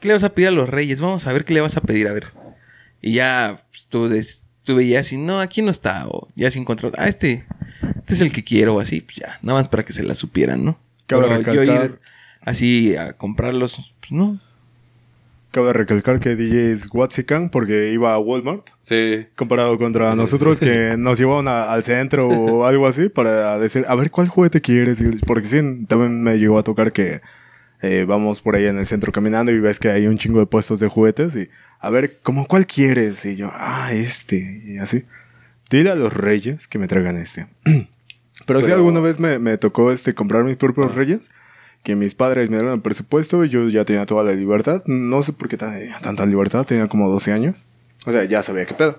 ¿qué 0.00 0.08
le 0.08 0.14
vas 0.14 0.24
a 0.24 0.30
pedir 0.34 0.48
a 0.48 0.52
los 0.52 0.68
reyes? 0.68 1.00
Vamos 1.00 1.26
a 1.26 1.32
ver 1.32 1.44
qué 1.44 1.54
le 1.54 1.60
vas 1.60 1.76
a 1.76 1.80
pedir, 1.80 2.08
a 2.08 2.12
ver. 2.12 2.28
Y 3.00 3.14
ya 3.14 3.56
pues, 3.70 3.86
tú, 3.88 4.08
des- 4.08 4.48
tú 4.64 4.74
veías 4.76 5.12
y 5.12 5.16
no, 5.18 5.40
aquí 5.40 5.62
no 5.62 5.70
está, 5.70 6.06
o 6.08 6.28
ya 6.34 6.50
se 6.50 6.58
encontró, 6.58 6.90
ah, 6.96 7.08
este, 7.08 7.46
este 7.96 8.14
es 8.14 8.20
el 8.20 8.32
que 8.32 8.44
quiero, 8.44 8.76
o 8.76 8.80
así, 8.80 9.00
pues 9.00 9.16
ya, 9.16 9.38
nada 9.42 9.60
más 9.60 9.68
para 9.68 9.84
que 9.84 9.92
se 9.92 10.02
la 10.02 10.14
supieran, 10.14 10.64
¿no? 10.64 10.78
Cabe 11.06 11.22
Pero 11.28 11.52
yo 11.52 11.62
recalcar- 11.62 11.84
ir 11.90 11.98
así 12.42 12.96
a 12.96 13.12
comprarlos, 13.14 13.94
pues 14.00 14.12
no. 14.12 14.38
Cabe 15.50 15.72
recalcar 15.72 16.18
que 16.18 16.34
DJ 16.34 16.72
es 16.72 16.88
Watsican 16.92 17.48
porque 17.48 17.92
iba 17.92 18.12
a 18.12 18.18
Walmart. 18.18 18.66
Sí. 18.80 19.26
Comparado 19.36 19.78
contra 19.78 20.14
nosotros 20.16 20.58
que 20.58 20.94
nos 20.98 21.16
llevaban 21.18 21.46
a- 21.46 21.72
al 21.72 21.84
centro 21.84 22.26
o 22.28 22.64
algo 22.64 22.88
así 22.88 23.08
para 23.08 23.56
decir, 23.60 23.84
a 23.86 23.94
ver, 23.94 24.10
¿cuál 24.10 24.26
juguete 24.28 24.60
quieres? 24.60 25.04
Porque 25.26 25.46
sí, 25.46 25.60
también 25.86 26.20
me 26.22 26.38
llegó 26.38 26.58
a 26.58 26.64
tocar 26.64 26.92
que 26.92 27.20
eh, 27.82 28.04
vamos 28.08 28.40
por 28.40 28.56
ahí 28.56 28.66
en 28.66 28.78
el 28.78 28.86
centro 28.86 29.12
caminando 29.12 29.52
y 29.52 29.60
ves 29.60 29.78
que 29.78 29.90
hay 29.90 30.08
un 30.08 30.18
chingo 30.18 30.40
de 30.40 30.46
puestos 30.46 30.80
de 30.80 30.88
juguetes 30.88 31.36
y, 31.36 31.48
a 31.78 31.90
ver, 31.90 32.14
¿cómo 32.24 32.46
cuál 32.48 32.66
quieres? 32.66 33.24
Y 33.24 33.36
yo, 33.36 33.50
ah, 33.52 33.90
este, 33.92 34.62
y 34.64 34.78
así. 34.78 35.04
Dile 35.76 35.90
a 35.90 35.94
los 35.96 36.12
reyes 36.12 36.68
que 36.68 36.78
me 36.78 36.86
traigan 36.86 37.16
este. 37.16 37.46
Pero, 38.46 38.60
sí, 38.60 38.66
Pero- 38.66 38.76
alguna 38.76 39.00
vez 39.00 39.18
me, 39.18 39.38
me 39.38 39.58
tocó 39.58 39.90
este 39.90 40.14
comprar 40.14 40.44
mis 40.44 40.56
propios 40.56 40.94
reyes, 40.94 41.30
que 41.82 41.94
mis 41.96 42.14
padres 42.14 42.50
me 42.50 42.56
dieron 42.58 42.74
el 42.74 42.80
presupuesto 42.80 43.44
y 43.44 43.48
yo 43.48 43.68
ya 43.68 43.84
tenía 43.84 44.06
toda 44.06 44.22
la 44.24 44.32
libertad. 44.32 44.82
No 44.86 45.22
sé 45.22 45.32
por 45.32 45.48
qué 45.48 45.56
tenía 45.56 45.98
tanta 46.00 46.26
libertad, 46.26 46.64
tenía 46.64 46.88
como 46.88 47.08
12 47.10 47.32
años. 47.32 47.68
O 48.06 48.12
sea, 48.12 48.24
ya 48.24 48.42
sabía 48.42 48.66
qué 48.66 48.74
pedo. 48.74 48.98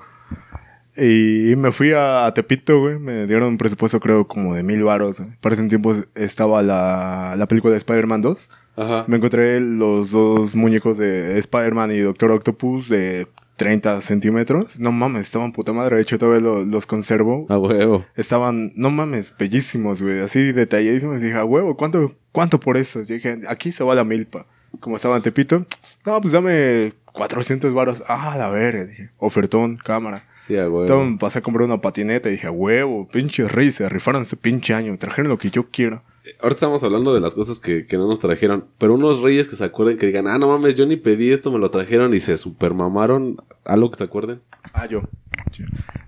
Y 0.98 1.56
me 1.58 1.72
fui 1.72 1.92
a 1.96 2.32
Tepito, 2.34 2.80
güey. 2.80 2.98
Me 3.00 3.26
dieron 3.28 3.50
un 3.50 3.58
presupuesto, 3.58 4.00
creo, 4.00 4.28
como 4.28 4.56
de 4.56 4.64
mil 4.64 4.84
varos. 4.84 5.22
Para 5.42 5.54
ese 5.56 5.64
tiempo 5.68 5.94
estaba 6.16 6.64
la, 6.64 7.36
la 7.38 7.48
película 7.48 7.72
de 7.72 7.78
Spider-Man 7.78 8.22
2. 8.22 8.50
Ajá. 8.78 9.06
Me 9.08 9.18
encontré 9.18 9.60
los 9.60 10.12
dos 10.12 10.56
muñecos 10.56 10.98
de 10.98 11.38
Spider-Man 11.40 11.92
y 11.92 12.00
Doctor 12.00 12.32
Octopus 12.32 12.88
de 12.90 13.28
30 13.56 14.02
centímetros. 14.02 14.80
No 14.80 14.91
mames, 14.91 15.22
estaban 15.22 15.52
puta 15.52 15.72
madre. 15.74 15.96
De 15.98 16.02
hecho, 16.02 16.18
todavía 16.20 16.41
lo- 16.41 16.65
los 16.65 16.86
conservo. 16.86 17.46
A 17.50 17.58
huevo. 17.58 18.06
Estaban, 18.15 18.72
no 18.76 18.89
mames, 18.89 19.34
bellísimos, 19.38 20.02
güey. 20.02 20.20
Así 20.20 20.52
detalladísimos. 20.52 21.22
Y 21.22 21.26
dije, 21.28 21.38
a 21.38 21.46
huevo, 21.46 21.76
¿cuánto, 21.78 22.15
¿cuánto 22.32 22.60
por 22.60 22.78
estos? 22.78 23.10
Y 23.10 23.15
dije, 23.15 23.39
aquí 23.48 23.72
se 23.72 23.84
va 23.84 23.96
la 23.96 24.04
milpa. 24.04 24.46
Como 24.82 24.98
estaba 24.98 25.15
en 25.15 25.24
Tepito, 25.24 25.65
no, 26.06 26.20
pues 26.20 26.34
dame 26.34 26.94
400 27.13 27.74
varos. 27.74 28.04
Ah, 28.10 28.36
la 28.38 28.50
verga, 28.50 28.84
dije. 28.84 29.12
Ofertón, 29.18 29.78
cámara. 29.78 30.26
Sí, 30.41 30.58
a 30.58 30.63
huevo. 30.70 30.82
Entonces 30.82 31.18
pasé 31.20 31.39
a 31.39 31.41
comprar 31.41 31.65
una 31.65 31.80
patineta 31.80 32.28
y 32.28 32.34
dije, 32.34 32.48
a 32.48 32.52
huevo, 32.52 33.08
pinches 33.08 33.52
reyes, 33.52 33.76
se 33.76 33.88
rifaron 33.88 34.22
este 34.24 34.36
pinche 34.36 34.74
año. 34.74 34.98
Trajeron 34.98 35.30
lo 35.30 35.38
que 35.38 35.50
yo 35.50 35.70
quiero. 35.72 36.04
Ahorita 36.42 36.56
estamos 36.58 36.84
hablando 36.84 37.14
de 37.14 37.20
las 37.22 37.36
cosas 37.36 37.60
que, 37.60 37.86
que 37.88 37.98
no 37.98 38.08
nos 38.08 38.20
trajeron. 38.20 38.66
Pero 38.78 38.94
unos 38.96 39.22
reyes 39.22 39.48
que 39.48 39.56
se 39.56 39.64
acuerden 39.64 39.98
que 39.98 40.08
digan, 40.08 40.28
ah, 40.28 40.38
no 40.38 40.48
mames, 40.48 40.76
yo 40.76 40.86
ni 40.86 40.96
pedí 40.96 41.32
esto, 41.32 41.52
me 41.52 41.60
lo 41.60 41.70
trajeron 41.72 42.14
y 42.14 42.20
se 42.20 42.38
supermamaron. 42.38 43.38
Algo 43.64 43.90
que 43.92 43.98
se 43.98 44.04
acuerden. 44.04 44.42
Ah, 44.74 44.88
yo. 44.88 45.02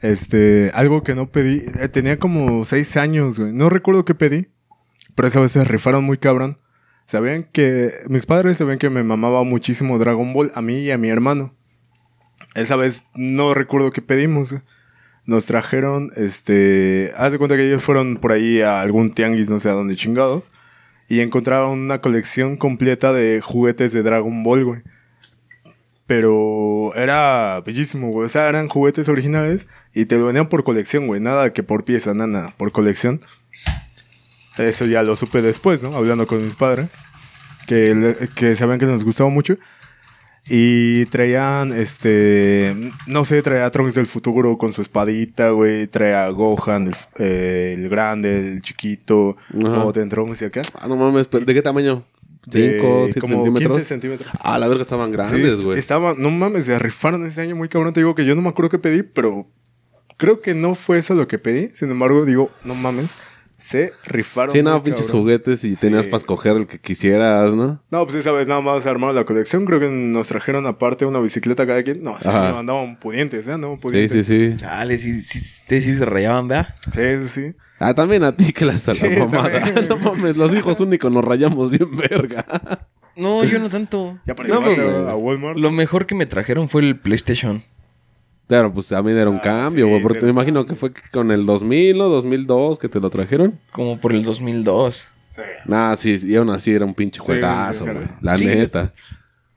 Este, 0.01 0.71
algo 0.73 1.03
que 1.03 1.15
no 1.15 1.29
pedí. 1.31 1.63
eh, 1.79 1.87
tenía 1.89 2.17
como 2.19 2.65
seis 2.65 2.97
años, 2.97 3.39
güey. 3.39 3.51
No 3.53 3.69
recuerdo 3.69 4.05
qué 4.05 4.15
pedí. 4.15 4.47
Pero 5.15 5.27
esa 5.27 5.39
vez 5.39 5.51
se 5.51 5.63
rifaron 5.63 6.03
muy 6.03 6.17
cabrón. 6.17 6.57
Sabían 7.05 7.43
que. 7.51 7.91
Mis 8.09 8.25
padres 8.25 8.57
sabían 8.57 8.77
que 8.79 8.89
me 8.89 9.03
mamaba 9.03 9.43
muchísimo 9.43 9.97
Dragon 9.97 10.33
Ball 10.33 10.51
a 10.55 10.61
mí 10.61 10.79
y 10.79 10.91
a 10.91 10.97
mi 10.97 11.09
hermano. 11.09 11.55
Esa 12.55 12.75
vez 12.75 13.03
no 13.15 13.53
recuerdo 13.53 13.91
qué 13.91 14.01
pedimos. 14.01 14.51
güey. 14.51 14.61
Nos 15.27 15.45
trajeron, 15.45 16.09
este. 16.15 17.11
Haz 17.17 17.33
de 17.33 17.37
cuenta 17.37 17.57
que 17.57 17.67
ellos 17.67 17.83
fueron 17.83 18.15
por 18.15 18.31
ahí 18.31 18.61
a 18.61 18.79
algún 18.79 19.13
tianguis, 19.13 19.49
no 19.49 19.59
sé 19.59 19.69
a 19.69 19.73
dónde 19.73 19.97
chingados. 19.97 20.53
Y 21.09 21.19
encontraron 21.19 21.77
una 21.77 21.99
colección 21.99 22.55
completa 22.55 23.11
de 23.11 23.41
juguetes 23.41 23.91
de 23.91 24.03
Dragon 24.03 24.41
Ball, 24.43 24.63
güey. 24.63 24.81
Pero 26.05 26.95
era 26.95 27.61
bellísimo, 27.65 28.09
güey. 28.09 28.27
O 28.27 28.29
sea, 28.29 28.47
eran 28.47 28.69
juguetes 28.69 29.09
originales 29.09 29.67
y 29.93 30.05
te 30.05 30.17
lo 30.17 30.27
venían 30.27 30.47
por 30.47 30.63
colección, 30.63 31.07
güey. 31.07 31.19
Nada 31.19 31.51
que 31.51 31.61
por 31.61 31.83
pieza, 31.83 32.13
nada, 32.13 32.53
por 32.55 32.71
colección. 32.71 33.19
Eso 34.57 34.85
ya 34.85 35.03
lo 35.03 35.17
supe 35.17 35.41
después, 35.41 35.83
¿no? 35.83 35.93
Hablando 35.93 36.25
con 36.25 36.43
mis 36.43 36.55
padres. 36.55 36.89
Que, 37.67 38.29
que 38.33 38.55
sabían 38.55 38.79
que 38.79 38.85
nos 38.85 39.03
gustaba 39.03 39.29
mucho. 39.29 39.57
Y 40.49 41.05
traían, 41.07 41.73
este, 41.73 42.73
no 43.05 43.25
sé, 43.25 43.41
traía 43.41 43.69
Trunks 43.69 43.95
del 43.95 44.05
futuro 44.05 44.57
con 44.57 44.71
su 44.71 44.81
espadita, 44.81 45.49
güey. 45.49 45.87
Traía 45.87 46.29
Gohan, 46.29 46.87
el, 46.87 46.95
eh, 47.19 47.75
el 47.77 47.89
grande, 47.89 48.53
el 48.53 48.61
chiquito, 48.61 49.35
o 49.53 49.91
Trunks 49.93 50.41
y 50.41 50.45
acá. 50.45 50.61
Ah, 50.79 50.87
no 50.87 50.95
mames, 50.95 51.27
pero 51.27 51.45
¿de 51.45 51.53
qué 51.53 51.61
tamaño? 51.61 52.05
De 52.45 52.75
¿Cinco, 52.79 53.01
siete 53.05 53.19
como 53.19 53.35
centímetros? 53.35 53.71
15 53.73 53.87
centímetros. 53.87 54.31
Ah, 54.41 54.57
la 54.57 54.69
verga 54.69 54.81
estaban 54.81 55.11
grandes, 55.11 55.61
güey. 55.61 55.77
estaba, 55.77 56.15
no 56.17 56.31
mames, 56.31 56.65
se 56.65 56.79
rifaron 56.79 57.25
ese 57.25 57.41
año 57.41 57.57
muy 57.57 57.67
cabrón. 57.67 57.93
Te 57.93 57.99
digo 57.99 58.15
que 58.15 58.25
yo 58.25 58.35
no 58.35 58.41
me 58.41 58.47
acuerdo 58.47 58.69
qué 58.69 58.79
pedí, 58.79 59.03
pero 59.03 59.47
creo 60.15 60.39
que 60.39 60.55
no 60.55 60.73
fue 60.73 60.97
eso 60.97 61.13
lo 61.13 61.27
que 61.27 61.39
pedí. 61.39 61.69
Sin 61.73 61.91
embargo, 61.91 62.23
digo, 62.23 62.49
no 62.63 62.73
mames, 62.73 63.17
se 63.57 63.91
rifaron. 64.05 64.53
Sí, 64.53 64.61
no, 64.61 64.71
muy 64.73 64.81
pinches 64.81 65.07
cabrón. 65.07 65.21
juguetes 65.23 65.63
y 65.63 65.73
Sí. 65.75 65.81
tenías 65.81 66.05
para 66.05 66.17
escoger 66.17 66.55
el 66.57 66.67
que 66.67 66.79
quisieras, 66.79 67.53
¿no? 67.55 67.81
No, 67.89 68.03
pues 68.05 68.15
esa 68.15 68.31
vez 68.31 68.47
nada 68.47 68.61
más 68.61 68.85
armaron 68.85 69.15
la 69.15 69.25
colección. 69.25 69.65
Creo 69.65 69.79
que 69.79 69.89
nos 69.89 70.27
trajeron 70.27 70.65
aparte 70.67 71.05
una 71.05 71.19
bicicleta 71.19 71.65
cada 71.65 71.81
quien. 71.83 72.03
No, 72.03 72.15
sí, 72.19 72.29
Ajá. 72.29 72.59
andaban 72.59 72.99
pudientes, 72.99 73.47
¿eh? 73.47 73.53
Andaban 73.53 73.77
Sí, 73.77 73.81
pudientes. 73.81 74.25
sí, 74.27 74.51
sí. 74.51 74.57
Chale, 74.59 74.97
sí, 74.97 75.21
sí, 75.21 75.39
ustedes 75.61 75.83
sí 75.85 75.95
se 75.97 76.05
rayaban, 76.05 76.47
¿verdad? 76.47 76.75
Eso 76.95 77.27
sí. 77.27 77.53
Ah, 77.79 77.93
también 77.93 78.23
a 78.23 78.35
ti 78.35 78.53
que 78.53 78.63
las 78.65 78.87
a 78.87 78.91
la 78.93 78.97
Sí, 78.97 79.07
mamada. 79.09 79.49
no 79.89 79.97
mames, 79.97 80.37
los 80.37 80.53
hijos 80.53 80.79
únicos 80.79 81.11
nos 81.11 81.25
rayamos 81.25 81.69
bien 81.71 81.95
verga. 81.97 82.45
No, 83.15 83.43
yo 83.43 83.57
no 83.57 83.67
tanto. 83.69 84.19
Ya 84.27 84.35
para 84.35 84.49
No, 84.49 84.59
llevarte 84.61 84.81
pues, 84.83 84.95
a 85.09 85.15
Walmart. 85.15 85.57
Lo 85.57 85.71
mejor 85.71 86.05
que 86.05 86.13
me 86.13 86.27
trajeron 86.27 86.69
fue 86.69 86.83
el 86.83 86.99
PlayStation. 86.99 87.63
Claro, 88.47 88.73
pues 88.73 88.91
a 88.93 89.03
mí 89.03 89.11
era 89.11 89.29
un 89.29 89.37
Ah, 89.37 89.41
cambio, 89.41 89.85
sí, 89.85 89.89
güey. 89.91 90.01
porque 90.03 90.21
me 90.21 90.29
imagino 90.29 90.65
que 90.65 90.75
fue 90.75 90.91
con 91.11 91.31
el 91.31 91.45
2000 91.45 91.99
o 92.01 92.07
2002 92.09 92.79
que 92.79 92.87
te 92.87 92.99
lo 92.99 93.09
trajeron. 93.09 93.59
Como 93.71 93.99
por 93.99 94.13
el 94.13 94.23
2002. 94.23 95.07
Sí. 95.29 95.41
Nah, 95.65 95.95
sí, 95.95 96.15
y 96.23 96.35
aún 96.35 96.49
así 96.49 96.71
era 96.71 96.85
un 96.85 96.93
pinche 96.93 97.19
juegazo, 97.23 97.83
sí, 97.85 97.89
sí, 97.91 97.95
güey. 97.95 98.07
La 98.21 98.35
Sí, 98.37 98.45
neta. 98.45 98.91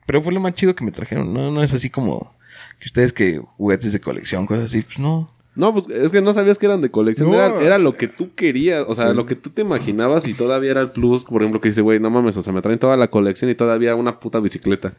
Pero 0.05 0.21
fue 0.21 0.33
lo 0.33 0.39
más 0.41 0.53
chido 0.53 0.75
que 0.75 0.83
me 0.83 0.91
trajeron. 0.91 1.33
No, 1.33 1.51
no 1.51 1.63
es 1.63 1.73
así 1.73 1.89
como 1.89 2.35
que 2.79 2.87
ustedes 2.87 3.13
que 3.13 3.37
juguetes 3.37 3.93
de 3.93 4.01
colección, 4.01 4.45
cosas 4.45 4.65
así. 4.65 4.81
Pues 4.81 4.99
no. 4.99 5.29
No, 5.55 5.73
pues 5.73 5.87
es 5.89 6.11
que 6.11 6.21
no 6.21 6.31
sabías 6.33 6.57
que 6.57 6.65
eran 6.65 6.81
de 6.81 6.89
colección. 6.91 7.29
No, 7.31 7.35
era, 7.35 7.61
era 7.61 7.77
lo 7.77 7.95
que 7.97 8.07
tú 8.07 8.33
querías. 8.35 8.85
O 8.87 8.93
sea, 8.95 9.09
Sí. 9.11 9.15
lo 9.17 9.25
que 9.25 9.35
tú 9.35 9.49
te 9.49 9.61
imaginabas 9.61 10.25
y 10.27 10.33
todavía 10.33 10.71
era 10.71 10.81
el 10.81 10.91
plus. 10.91 11.25
Por 11.25 11.41
ejemplo, 11.41 11.59
que 11.59 11.69
dice, 11.69 11.81
güey, 11.81 11.99
no 11.99 12.09
mames, 12.09 12.37
o 12.37 12.41
sea, 12.41 12.53
me 12.53 12.61
traen 12.61 12.79
toda 12.79 12.95
la 12.97 13.09
colección 13.09 13.49
y 13.51 13.55
todavía 13.55 13.95
una 13.95 14.19
puta 14.19 14.39
bicicleta. 14.39 14.93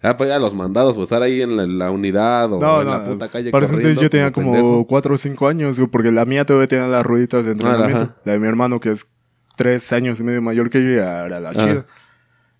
Ah, 0.00 0.16
pues 0.16 0.28
ya 0.30 0.38
los 0.38 0.54
mandados, 0.54 0.96
o 0.96 1.02
estar 1.02 1.22
ahí 1.22 1.42
en 1.42 1.56
la, 1.56 1.66
la 1.66 1.90
unidad 1.90 2.52
o 2.52 2.60
No, 2.60 2.82
en 2.82 2.88
la 2.88 3.04
puta 3.04 3.28
calle. 3.28 3.50
Para 3.50 3.66
entonces 3.66 3.98
yo 3.98 4.08
tenía 4.08 4.30
como 4.30 4.52
pendejo. 4.52 4.86
4 4.86 5.14
o 5.14 5.18
5 5.18 5.48
años, 5.48 5.80
porque 5.90 6.12
la 6.12 6.24
mía 6.24 6.44
todavía 6.46 6.68
tenía 6.68 6.86
las 6.86 7.04
rueditas 7.04 7.44
de 7.46 7.52
entrenamiento. 7.52 8.02
ajá. 8.02 8.16
la 8.24 8.32
de 8.32 8.38
mi 8.38 8.46
hermano, 8.46 8.78
que 8.78 8.90
es 8.92 9.08
3 9.56 9.92
años 9.92 10.20
y 10.20 10.24
medio 10.24 10.40
mayor 10.40 10.70
que 10.70 10.82
yo, 10.84 10.90
ya 10.90 11.24
era 11.26 11.40
la 11.40 11.52
chida. 11.52 11.84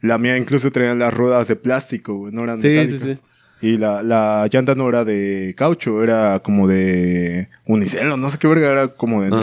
La 0.00 0.18
mía 0.18 0.36
incluso 0.36 0.70
tenía 0.72 0.94
las 0.94 1.14
ruedas 1.14 1.46
de 1.48 1.56
plástico, 1.56 2.28
no 2.32 2.42
eran 2.44 2.60
Sí, 2.60 2.68
metálicas. 2.68 3.00
sí, 3.02 3.14
sí. 3.14 3.20
Y 3.60 3.76
la, 3.78 4.02
la 4.04 4.46
llanta 4.50 4.74
no 4.76 4.88
era 4.88 5.04
de 5.04 5.54
caucho, 5.56 6.02
era 6.04 6.40
como 6.40 6.68
de 6.68 7.48
unicelo, 7.66 8.16
no 8.16 8.30
sé 8.30 8.38
qué 8.38 8.46
verga, 8.48 8.70
era 8.70 8.88
como 8.88 9.22
de 9.22 9.28
Ajá. 9.28 9.40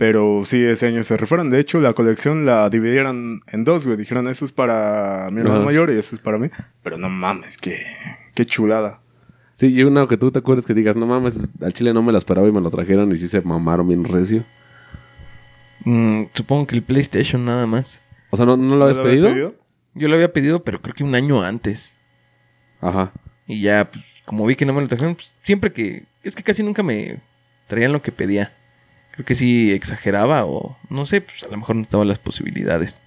Pero 0.00 0.46
sí, 0.46 0.64
ese 0.64 0.86
año 0.86 1.02
se 1.02 1.18
refueron. 1.18 1.50
De 1.50 1.60
hecho, 1.60 1.78
la 1.78 1.92
colección 1.92 2.46
la 2.46 2.70
dividieron 2.70 3.42
en 3.48 3.64
dos, 3.64 3.84
güey. 3.84 3.98
Dijeron, 3.98 4.28
esto 4.28 4.46
es 4.46 4.52
para 4.52 5.28
mi 5.30 5.40
hermano 5.40 5.56
Ajá. 5.56 5.66
mayor 5.66 5.90
y 5.90 5.98
esto 5.98 6.14
es 6.14 6.22
para 6.22 6.38
mí. 6.38 6.48
Pero 6.82 6.96
no 6.96 7.10
mames, 7.10 7.58
qué, 7.58 7.76
qué 8.34 8.46
chulada. 8.46 9.02
Sí, 9.56 9.66
y 9.66 9.82
una 9.82 10.08
que 10.08 10.16
tú 10.16 10.30
te 10.30 10.38
acuerdes 10.38 10.64
que 10.64 10.72
digas, 10.72 10.96
no 10.96 11.04
mames, 11.04 11.50
al 11.60 11.74
chile 11.74 11.92
no 11.92 12.02
me 12.02 12.12
la 12.12 12.16
esperaba 12.16 12.48
y 12.48 12.50
me 12.50 12.62
lo 12.62 12.70
trajeron 12.70 13.12
y 13.12 13.18
sí 13.18 13.28
se 13.28 13.42
mamaron 13.42 13.88
bien 13.88 14.04
recio. 14.04 14.42
Mm, 15.84 16.28
supongo 16.32 16.66
que 16.66 16.76
el 16.76 16.82
PlayStation 16.82 17.44
nada 17.44 17.66
más. 17.66 18.00
O 18.30 18.38
sea, 18.38 18.46
¿no, 18.46 18.56
no 18.56 18.76
lo 18.76 18.84
habías 18.84 18.96
¿No 18.96 19.02
pedido? 19.02 19.54
Yo 19.92 20.08
lo 20.08 20.14
había 20.14 20.32
pedido, 20.32 20.64
pero 20.64 20.80
creo 20.80 20.94
que 20.94 21.04
un 21.04 21.14
año 21.14 21.42
antes. 21.42 21.92
Ajá. 22.80 23.12
Y 23.46 23.60
ya, 23.60 23.90
pues, 23.90 24.02
como 24.24 24.46
vi 24.46 24.56
que 24.56 24.64
no 24.64 24.72
me 24.72 24.80
lo 24.80 24.88
trajeron, 24.88 25.14
pues, 25.14 25.34
siempre 25.44 25.74
que... 25.74 26.06
Es 26.22 26.34
que 26.34 26.42
casi 26.42 26.62
nunca 26.62 26.82
me 26.82 27.20
traían 27.68 27.92
lo 27.92 28.00
que 28.00 28.12
pedía. 28.12 28.54
Creo 29.20 29.26
que 29.26 29.34
sí 29.34 29.70
exageraba 29.70 30.46
o 30.46 30.78
no 30.88 31.04
sé, 31.04 31.20
pues 31.20 31.42
a 31.42 31.48
lo 31.48 31.58
mejor 31.58 31.76
no 31.76 31.82
estaban 31.82 32.08
las 32.08 32.18
posibilidades. 32.18 33.00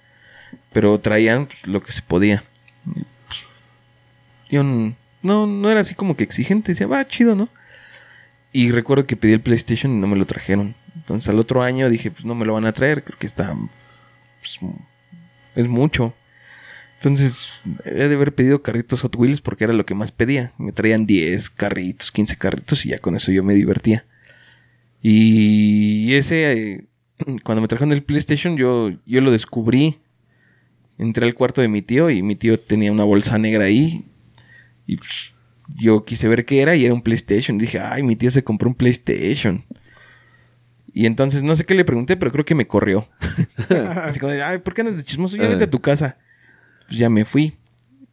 Pero 0.72 1.00
traían 1.00 1.46
pues, 1.46 1.66
lo 1.66 1.82
que 1.82 1.90
se 1.90 2.02
podía. 2.02 2.44
Yo 4.48 4.62
no, 4.62 4.94
no 5.48 5.70
era 5.72 5.80
así 5.80 5.96
como 5.96 6.16
que 6.16 6.22
exigente. 6.22 6.70
Decía, 6.70 6.86
va, 6.86 7.04
chido, 7.08 7.34
¿no? 7.34 7.48
Y 8.52 8.70
recuerdo 8.70 9.08
que 9.08 9.16
pedí 9.16 9.32
el 9.32 9.40
PlayStation 9.40 9.90
y 9.90 9.98
no 9.98 10.06
me 10.06 10.14
lo 10.14 10.24
trajeron. 10.24 10.76
Entonces 10.94 11.28
al 11.28 11.40
otro 11.40 11.64
año 11.64 11.90
dije, 11.90 12.12
pues 12.12 12.24
no 12.24 12.36
me 12.36 12.46
lo 12.46 12.54
van 12.54 12.66
a 12.66 12.72
traer. 12.72 13.02
Creo 13.02 13.18
que 13.18 13.26
está... 13.26 13.56
pues, 14.38 14.60
es 15.56 15.66
mucho. 15.66 16.14
Entonces, 16.98 17.60
he 17.84 18.06
de 18.06 18.14
haber 18.14 18.36
pedido 18.36 18.62
carritos 18.62 19.00
Hot 19.00 19.16
Wheels 19.16 19.40
porque 19.40 19.64
era 19.64 19.72
lo 19.72 19.84
que 19.84 19.96
más 19.96 20.12
pedía. 20.12 20.52
Me 20.58 20.70
traían 20.70 21.06
10 21.06 21.50
carritos, 21.50 22.12
15 22.12 22.36
carritos 22.36 22.86
y 22.86 22.90
ya 22.90 23.00
con 23.00 23.16
eso 23.16 23.32
yo 23.32 23.42
me 23.42 23.54
divertía. 23.54 24.04
Y 25.06 26.14
ese, 26.14 26.52
eh, 26.52 26.86
cuando 27.42 27.60
me 27.60 27.68
trajeron 27.68 27.92
el 27.92 28.02
PlayStation, 28.02 28.56
yo, 28.56 28.90
yo 29.04 29.20
lo 29.20 29.32
descubrí. 29.32 29.98
Entré 30.96 31.26
al 31.26 31.34
cuarto 31.34 31.60
de 31.60 31.68
mi 31.68 31.82
tío 31.82 32.08
y 32.08 32.22
mi 32.22 32.36
tío 32.36 32.58
tenía 32.58 32.90
una 32.90 33.04
bolsa 33.04 33.36
negra 33.36 33.66
ahí. 33.66 34.06
Y 34.86 34.96
pues, 34.96 35.34
yo 35.76 36.06
quise 36.06 36.26
ver 36.26 36.46
qué 36.46 36.62
era 36.62 36.74
y 36.74 36.86
era 36.86 36.94
un 36.94 37.02
PlayStation. 37.02 37.58
Dije, 37.58 37.80
ay, 37.80 38.02
mi 38.02 38.16
tío 38.16 38.30
se 38.30 38.44
compró 38.44 38.70
un 38.70 38.74
PlayStation. 38.74 39.66
Y 40.94 41.04
entonces 41.04 41.42
no 41.42 41.54
sé 41.54 41.66
qué 41.66 41.74
le 41.74 41.84
pregunté, 41.84 42.16
pero 42.16 42.32
creo 42.32 42.46
que 42.46 42.54
me 42.54 42.66
corrió. 42.66 43.06
Así 43.96 44.18
como, 44.18 44.32
ay, 44.32 44.56
¿por 44.56 44.72
qué 44.72 44.80
andas 44.80 44.96
de 44.96 45.02
chismoso? 45.02 45.36
Ya 45.36 45.48
vete 45.48 45.64
a 45.64 45.70
tu 45.70 45.82
casa. 45.82 46.16
Pues 46.86 46.98
ya 46.98 47.10
me 47.10 47.26
fui. 47.26 47.58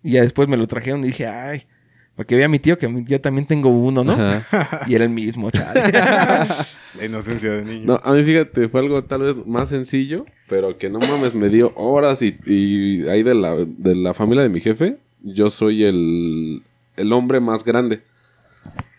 Y 0.04 0.12
ya 0.12 0.24
después 0.24 0.50
me 0.50 0.58
lo 0.58 0.68
trajeron 0.68 1.06
y 1.06 1.08
dije, 1.08 1.26
ay, 1.26 1.68
para 2.16 2.28
que 2.28 2.36
vea 2.36 2.47
mi 2.47 2.59
tío 2.59 2.78
que 2.78 2.89
yo 3.05 3.22
también 3.22 3.47
tengo 3.47 3.70
uno, 3.70 4.03
¿no? 4.03 4.14
Ajá. 4.14 4.82
Y 4.88 4.95
era 4.95 5.05
el 5.05 5.12
mismo, 5.12 5.49
chale. 5.51 5.91
La 6.97 7.05
inocencia 7.05 7.51
de 7.51 7.64
niño. 7.64 7.86
No, 7.86 7.99
a 8.03 8.14
mí 8.14 8.24
fíjate, 8.24 8.68
fue 8.68 8.82
algo 8.82 9.03
tal 9.03 9.22
vez 9.22 9.45
más 9.47 9.70
sencillo, 9.70 10.26
pero 10.49 10.78
que 10.78 10.89
no 10.89 10.99
mames, 10.99 11.34
me 11.34 11.49
dio 11.49 11.72
horas 11.76 12.22
y, 12.22 12.38
y 12.45 13.07
ahí 13.07 13.24
de 13.24 13.34
la, 13.34 13.55
de 13.55 13.95
la 13.95 14.14
familia 14.14 14.43
de 14.43 14.49
mi 14.49 14.59
jefe, 14.59 14.97
yo 15.24 15.49
soy 15.49 15.86
el, 15.86 16.64
el 16.97 17.14
hombre 17.14 17.39
más 17.39 17.64
grande. 17.64 18.01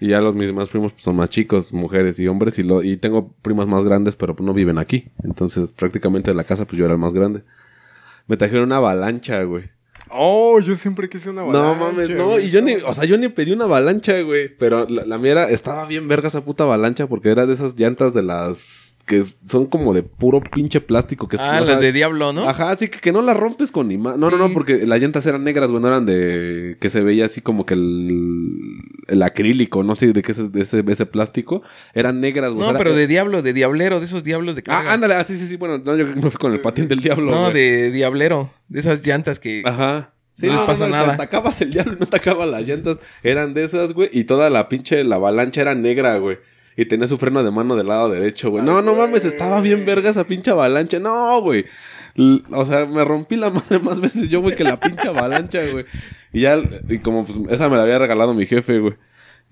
Y 0.00 0.08
ya 0.08 0.20
los 0.20 0.34
mis 0.34 0.48
demás 0.48 0.68
primos 0.68 0.92
pues, 0.92 1.04
son 1.04 1.16
más 1.16 1.30
chicos, 1.30 1.72
mujeres 1.72 2.18
y 2.18 2.26
hombres, 2.26 2.58
y, 2.58 2.64
lo, 2.64 2.82
y 2.82 2.96
tengo 2.96 3.32
primas 3.42 3.68
más 3.68 3.84
grandes, 3.84 4.16
pero 4.16 4.34
pues, 4.34 4.44
no 4.44 4.52
viven 4.52 4.78
aquí. 4.78 5.12
Entonces, 5.22 5.70
prácticamente 5.70 6.30
de 6.32 6.34
la 6.34 6.44
casa, 6.44 6.64
pues 6.64 6.78
yo 6.78 6.84
era 6.84 6.94
el 6.94 7.00
más 7.00 7.14
grande. 7.14 7.44
Me 8.26 8.36
trajeron 8.36 8.64
una 8.64 8.76
avalancha, 8.78 9.42
güey. 9.44 9.70
Oh, 10.14 10.60
yo 10.60 10.74
siempre 10.74 11.08
quise 11.08 11.30
una 11.30 11.42
No 11.42 11.58
avalancha. 11.72 11.84
mames, 11.84 12.10
no, 12.10 12.38
y 12.38 12.50
yo 12.50 12.60
ni, 12.62 12.74
o 12.74 12.92
sea, 12.92 13.04
yo 13.04 13.16
ni 13.18 13.28
pedí 13.28 13.52
una 13.52 13.64
avalancha, 13.64 14.20
güey, 14.20 14.48
pero 14.56 14.86
la, 14.88 15.04
la 15.06 15.18
mía 15.18 15.32
era, 15.32 15.50
estaba 15.50 15.86
bien 15.86 16.06
verga 16.08 16.28
esa 16.28 16.44
puta 16.44 16.64
avalancha 16.64 17.06
porque 17.06 17.30
era 17.30 17.46
de 17.46 17.54
esas 17.54 17.74
llantas 17.78 18.12
de 18.14 18.22
las 18.22 18.96
que 19.06 19.24
son 19.48 19.66
como 19.66 19.92
de 19.94 20.02
puro 20.02 20.40
pinche 20.40 20.80
plástico 20.80 21.26
que 21.28 21.36
ah, 21.38 21.60
las 21.60 21.80
de 21.80 21.92
Diablo, 21.92 22.32
¿no? 22.32 22.48
Ajá, 22.48 22.70
así 22.70 22.88
que, 22.88 23.00
que 23.00 23.12
no 23.12 23.20
las 23.22 23.36
rompes 23.36 23.70
con 23.72 23.88
ni 23.88 23.98
más. 23.98 24.16
No, 24.16 24.30
no, 24.30 24.36
no, 24.36 24.52
porque 24.52 24.86
las 24.86 25.00
llantas 25.00 25.26
eran 25.26 25.42
negras, 25.44 25.70
güey, 25.70 25.82
no 25.82 25.88
eran 25.88 26.06
de 26.06 26.76
que 26.80 26.88
se 26.90 27.00
veía 27.02 27.26
así 27.26 27.40
como 27.40 27.66
que 27.66 27.74
el, 27.74 28.50
el 29.08 29.22
acrílico, 29.22 29.82
no 29.82 29.94
sé 29.94 30.12
de 30.12 30.22
qué 30.22 30.32
es 30.32 30.38
ese, 30.38 30.84
ese 30.86 31.06
plástico, 31.06 31.62
eran 31.94 32.20
negras, 32.20 32.52
güey. 32.54 32.66
No, 32.66 32.76
pero 32.78 32.90
era- 32.90 32.98
de 33.00 33.06
Diablo, 33.06 33.42
de 33.42 33.52
Diablero, 33.52 33.98
de 34.00 34.06
esos 34.06 34.24
diablos 34.24 34.56
de 34.56 34.62
carga. 34.62 34.90
Ah, 34.90 34.94
ándale, 34.94 35.14
ah, 35.14 35.24
sí, 35.24 35.36
sí, 35.36 35.46
sí, 35.46 35.56
bueno, 35.56 35.78
no, 35.84 35.96
yo 35.96 36.06
me 36.06 36.22
fui 36.30 36.30
con 36.32 36.52
el 36.52 36.60
patín 36.60 36.88
del 36.88 37.00
diablo, 37.00 37.30
No, 37.30 37.50
de 37.50 37.90
Diablero, 37.90 38.52
de 38.68 38.80
esas 38.80 39.04
llantas 39.06 39.38
que... 39.38 39.62
Ajá. 39.64 40.14
Sí, 40.34 40.46
No 40.46 40.54
les 40.56 40.62
pasa 40.62 40.88
nada. 40.88 41.12
Atacabas 41.12 41.60
el 41.60 41.72
diablo 41.72 41.92
y 41.92 41.96
no 41.98 42.04
atacaba 42.04 42.46
las 42.46 42.66
llantas. 42.66 42.98
Eran 43.22 43.52
de 43.52 43.64
esas, 43.64 43.92
güey. 43.92 44.08
Y 44.14 44.24
toda 44.24 44.48
la 44.48 44.66
pinche, 44.68 45.04
la 45.04 45.16
avalancha 45.16 45.60
era 45.60 45.74
negra, 45.74 46.16
güey. 46.16 46.38
Y 46.76 46.86
tenía 46.86 47.06
su 47.06 47.18
freno 47.18 47.42
de 47.42 47.50
mano 47.50 47.76
del 47.76 47.88
lado 47.88 48.08
derecho, 48.08 48.50
güey. 48.50 48.64
No, 48.64 48.80
no 48.80 48.94
mames, 48.94 49.24
estaba 49.24 49.60
bien 49.60 49.84
verga 49.84 50.10
esa 50.10 50.24
pinche 50.24 50.50
avalancha. 50.50 50.98
No, 50.98 51.40
güey. 51.42 51.66
O 52.50 52.64
sea, 52.64 52.86
me 52.86 53.04
rompí 53.04 53.36
la 53.36 53.50
madre 53.50 53.78
más 53.78 54.00
veces 54.00 54.28
yo, 54.28 54.40
güey, 54.40 54.56
que 54.56 54.64
la 54.64 54.80
pinche 54.80 55.08
avalancha, 55.08 55.60
güey. 55.70 55.84
Y 56.32 56.42
ya, 56.42 56.62
y 56.88 56.98
como 56.98 57.26
pues 57.26 57.38
esa 57.50 57.68
me 57.68 57.76
la 57.76 57.82
había 57.82 57.98
regalado 57.98 58.34
mi 58.34 58.46
jefe, 58.46 58.78
güey. 58.78 58.94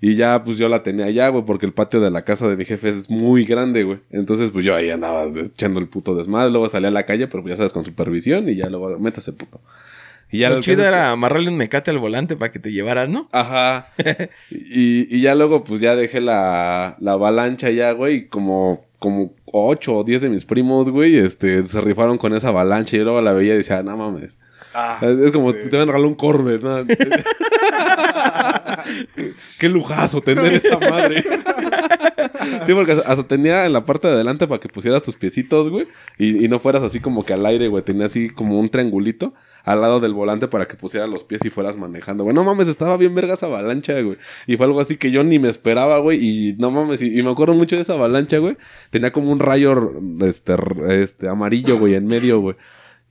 Y 0.03 0.15
ya, 0.15 0.43
pues 0.43 0.57
yo 0.57 0.67
la 0.67 0.81
tenía 0.81 1.05
allá, 1.05 1.29
güey, 1.29 1.45
porque 1.45 1.67
el 1.67 1.73
patio 1.73 2.01
de 2.01 2.09
la 2.09 2.23
casa 2.23 2.49
de 2.49 2.57
mi 2.57 2.65
jefe 2.65 2.89
es 2.89 3.07
muy 3.11 3.45
grande, 3.45 3.83
güey. 3.83 3.99
Entonces, 4.09 4.49
pues 4.49 4.65
yo 4.65 4.73
ahí 4.73 4.89
andaba 4.89 5.25
echando 5.25 5.79
el 5.79 5.87
puto 5.87 6.15
desmadre. 6.15 6.49
Luego 6.49 6.67
salí 6.67 6.87
a 6.87 6.91
la 6.91 7.05
calle, 7.05 7.27
pero 7.27 7.43
pues, 7.43 7.51
ya 7.51 7.57
sabes, 7.57 7.71
con 7.71 7.85
supervisión 7.85 8.49
y 8.49 8.55
ya 8.55 8.67
luego, 8.67 8.97
métase, 8.97 9.31
puto. 9.31 9.61
Y 10.31 10.39
ya 10.39 10.49
Lo 10.49 10.57
el 10.57 10.63
chido 10.63 10.81
que- 10.81 10.87
era 10.87 11.11
amarrarle 11.11 11.49
un 11.49 11.57
mecate 11.57 11.91
al 11.91 11.97
volante 11.99 12.35
para 12.37 12.51
que 12.51 12.59
te 12.59 12.71
llevaras, 12.71 13.09
¿no? 13.09 13.27
Ajá. 13.31 13.91
y, 14.49 15.13
y 15.15 15.21
ya 15.21 15.35
luego, 15.35 15.63
pues 15.63 15.81
ya 15.81 15.95
dejé 15.95 16.21
la, 16.21 16.95
la 16.99 17.11
avalancha 17.13 17.69
ya, 17.69 17.91
güey. 17.91 18.15
Y 18.15 18.25
como, 18.27 18.85
como 18.99 19.33
ocho 19.45 19.97
o 19.97 20.03
diez 20.03 20.21
de 20.21 20.29
mis 20.29 20.45
primos, 20.45 20.89
güey, 20.89 21.17
este, 21.17 21.61
se 21.63 21.81
rifaron 21.81 22.17
con 22.17 22.33
esa 22.33 22.47
avalancha. 22.49 22.95
Y 22.95 22.99
yo 22.99 23.03
luego 23.05 23.21
la 23.21 23.33
veía 23.33 23.53
y 23.55 23.57
decía, 23.57 23.83
no 23.83 23.97
mames. 23.97 24.39
Ah, 24.73 24.99
Es, 25.01 25.19
es 25.19 25.31
como 25.33 25.51
sí. 25.51 25.57
te 25.69 25.75
van 25.77 25.89
a 25.89 25.91
regalar 25.91 26.07
un 26.07 26.15
Corvette, 26.15 26.63
¿no? 26.63 26.85
Qué 29.59 29.69
lujazo 29.69 30.21
tener 30.21 30.53
esa 30.53 30.77
madre. 30.79 31.23
sí, 32.65 32.73
porque 32.73 32.93
hasta- 32.93 33.11
hasta 33.11 33.27
tenía 33.27 33.65
en 33.65 33.73
la 33.73 33.83
parte 33.83 34.07
de 34.07 34.13
adelante 34.13 34.47
para 34.47 34.59
que 34.59 34.69
pusieras 34.69 35.03
tus 35.03 35.15
piecitos, 35.15 35.69
güey. 35.69 35.87
Y, 36.17 36.45
y 36.45 36.47
no 36.47 36.59
fueras 36.59 36.83
así 36.83 36.99
como 36.99 37.25
que 37.25 37.33
al 37.33 37.45
aire, 37.45 37.67
güey. 37.67 37.83
Tenía 37.83 38.05
así 38.07 38.29
como 38.29 38.59
un 38.59 38.69
triangulito 38.69 39.33
al 39.63 39.81
lado 39.81 39.99
del 39.99 40.13
volante 40.13 40.47
para 40.47 40.67
que 40.67 40.75
pusieras 40.75 41.09
los 41.09 41.23
pies 41.23 41.45
y 41.45 41.49
fueras 41.49 41.77
manejando, 41.77 42.23
güey. 42.23 42.35
No 42.35 42.43
mames, 42.43 42.67
estaba 42.67 42.97
bien 42.97 43.15
verga 43.15 43.33
esa 43.33 43.47
avalancha, 43.47 43.99
güey. 44.01 44.17
Y 44.47 44.57
fue 44.57 44.65
algo 44.65 44.79
así 44.79 44.97
que 44.97 45.11
yo 45.11 45.23
ni 45.23 45.39
me 45.39 45.49
esperaba, 45.49 45.99
güey. 45.99 46.19
Y 46.21 46.53
no 46.57 46.71
mames, 46.71 47.01
y, 47.01 47.17
y 47.17 47.23
me 47.23 47.31
acuerdo 47.31 47.53
mucho 47.53 47.75
de 47.75 47.81
esa 47.81 47.93
avalancha, 47.93 48.37
güey. 48.37 48.57
Tenía 48.89 49.11
como 49.11 49.31
un 49.31 49.39
rayo 49.39 49.93
este, 50.21 50.55
este 50.89 51.27
amarillo, 51.27 51.77
güey, 51.77 51.95
en 51.95 52.07
medio, 52.07 52.39
güey. 52.39 52.55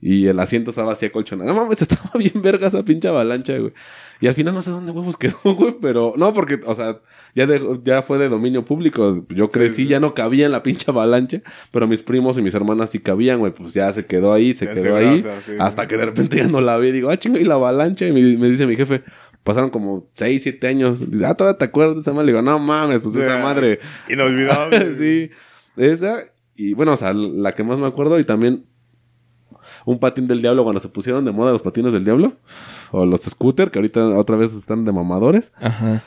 Y 0.01 0.25
el 0.25 0.39
asiento 0.39 0.71
estaba 0.71 0.93
así 0.93 1.05
acolchonado. 1.05 1.53
No 1.53 1.61
mames, 1.61 1.81
estaba 1.81 2.11
bien 2.15 2.41
verga 2.41 2.67
esa 2.67 2.83
pinche 2.83 3.07
avalancha, 3.07 3.57
güey. 3.57 3.73
Y 4.19 4.27
al 4.27 4.33
final 4.33 4.53
no 4.53 4.61
sé 4.61 4.71
dónde 4.71 4.91
huevos 4.91 5.17
quedó, 5.17 5.37
güey, 5.43 5.75
pero... 5.79 6.13
No, 6.17 6.33
porque, 6.33 6.59
o 6.65 6.75
sea, 6.75 6.99
ya, 7.35 8.01
fue 8.01 8.17
de 8.17 8.29
dominio 8.29 8.65
público. 8.65 9.25
Yo 9.29 9.49
crecí, 9.49 9.83
sí. 9.83 9.87
ya 9.87 9.99
no 9.99 10.13
cabía 10.13 10.45
en 10.45 10.51
la 10.51 10.63
pinche 10.63 10.89
avalancha. 10.91 11.41
Pero 11.71 11.87
mis 11.87 12.01
primos 12.01 12.37
y 12.37 12.41
mis 12.41 12.53
hermanas 12.53 12.89
sí 12.89 12.99
cabían, 12.99 13.39
güey. 13.39 13.53
Pues 13.53 13.73
ya 13.73 13.91
se 13.93 14.03
quedó 14.03 14.33
ahí, 14.33 14.53
se 14.53 14.65
Ya 14.65 14.73
quedó 14.73 14.97
se 15.41 15.51
ahí. 15.51 15.57
hasta 15.59 15.87
que 15.87 15.97
de 15.97 16.05
repente 16.05 16.37
ya 16.37 16.47
no 16.47 16.61
la 16.61 16.77
vi. 16.77 16.91
Digo, 16.91 17.09
ah, 17.09 17.17
chingo, 17.17 17.37
y 17.37 17.43
la 17.43 17.55
avalancha. 17.55 18.05
Y 18.07 18.11
me, 18.11 18.21
me 18.37 18.49
dice 18.49 18.67
mi 18.67 18.75
jefe... 18.75 19.03
Pasaron 19.43 19.71
como 19.71 20.07
6, 20.13 20.43
7 20.43 20.67
años. 20.67 21.09
Dice, 21.11 21.25
ah, 21.25 21.33
todavía 21.33 21.57
te 21.57 21.65
acuerdas 21.65 21.95
de 21.95 22.01
esa 22.01 22.13
madre. 22.13 22.27
Le 22.27 22.31
digo, 22.33 22.43
no 22.43 22.59
mames, 22.59 22.99
pues 22.99 23.15
esa 23.15 23.41
madre... 23.41 23.79
Inolvidable. 24.07 24.93
sí. 24.93 25.31
Esa. 25.77 26.25
Y 26.55 26.75
bueno, 26.75 26.91
o 26.91 26.95
sea, 26.95 27.13
la 27.13 27.55
que 27.55 27.63
más 27.63 27.79
me 27.79 27.87
acuerdo. 27.87 28.19
Y 28.19 28.23
también 28.23 28.65
un 29.85 29.99
patín 29.99 30.27
del 30.27 30.41
diablo 30.41 30.63
cuando 30.63 30.79
se 30.79 30.89
pusieron 30.89 31.25
de 31.25 31.31
moda 31.31 31.51
los 31.51 31.61
patines 31.61 31.91
del 31.93 32.03
diablo. 32.05 32.33
O 32.91 33.05
los 33.05 33.21
scooter, 33.21 33.71
que 33.71 33.79
ahorita 33.79 34.09
otra 34.09 34.35
vez 34.35 34.53
están 34.53 34.85
de 34.85 34.91
mamadores. 34.91 35.53
Ajá. 35.59 36.03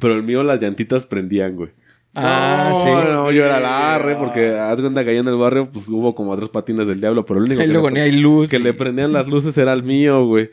Pero 0.00 0.14
el 0.14 0.22
mío 0.22 0.42
las 0.42 0.60
llantitas 0.60 1.06
prendían, 1.06 1.56
güey. 1.56 1.70
Ah, 2.14 2.70
no, 2.70 2.80
sí. 2.82 3.12
No, 3.12 3.30
yo 3.30 3.44
era 3.44 3.60
la 3.60 3.94
arre 3.94 4.16
porque 4.16 4.50
haz 4.58 4.80
cuenta 4.80 5.04
que 5.04 5.10
allá 5.10 5.20
en 5.20 5.28
el 5.28 5.36
barrio 5.36 5.70
pues 5.70 5.88
hubo 5.88 6.14
como 6.14 6.36
tres 6.36 6.48
patines 6.48 6.86
del 6.86 7.00
diablo, 7.00 7.24
pero 7.24 7.38
el 7.38 7.46
único 7.46 7.62
Y 7.62 7.66
que, 7.66 7.72
luego 7.72 7.90
le, 7.90 7.94
ni 7.94 8.00
hay 8.00 8.12
luz. 8.12 8.50
que 8.50 8.58
le 8.58 8.72
prendían 8.72 9.12
las 9.12 9.28
luces 9.28 9.56
era 9.58 9.72
el 9.72 9.82
mío, 9.82 10.24
güey. 10.24 10.50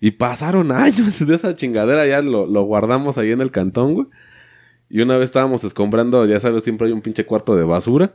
Y 0.00 0.12
pasaron 0.12 0.72
años 0.72 1.24
de 1.24 1.34
esa 1.34 1.54
chingadera, 1.54 2.06
ya 2.06 2.22
lo, 2.22 2.46
lo 2.46 2.62
guardamos 2.64 3.18
ahí 3.18 3.30
en 3.30 3.40
el 3.40 3.50
cantón, 3.50 3.94
güey. 3.94 4.06
Y 4.88 5.00
una 5.00 5.16
vez 5.16 5.26
estábamos 5.26 5.64
escombrando, 5.64 6.24
ya 6.26 6.38
sabes, 6.40 6.62
siempre 6.62 6.86
hay 6.86 6.92
un 6.92 7.02
pinche 7.02 7.24
cuarto 7.26 7.56
de 7.56 7.64
basura. 7.64 8.14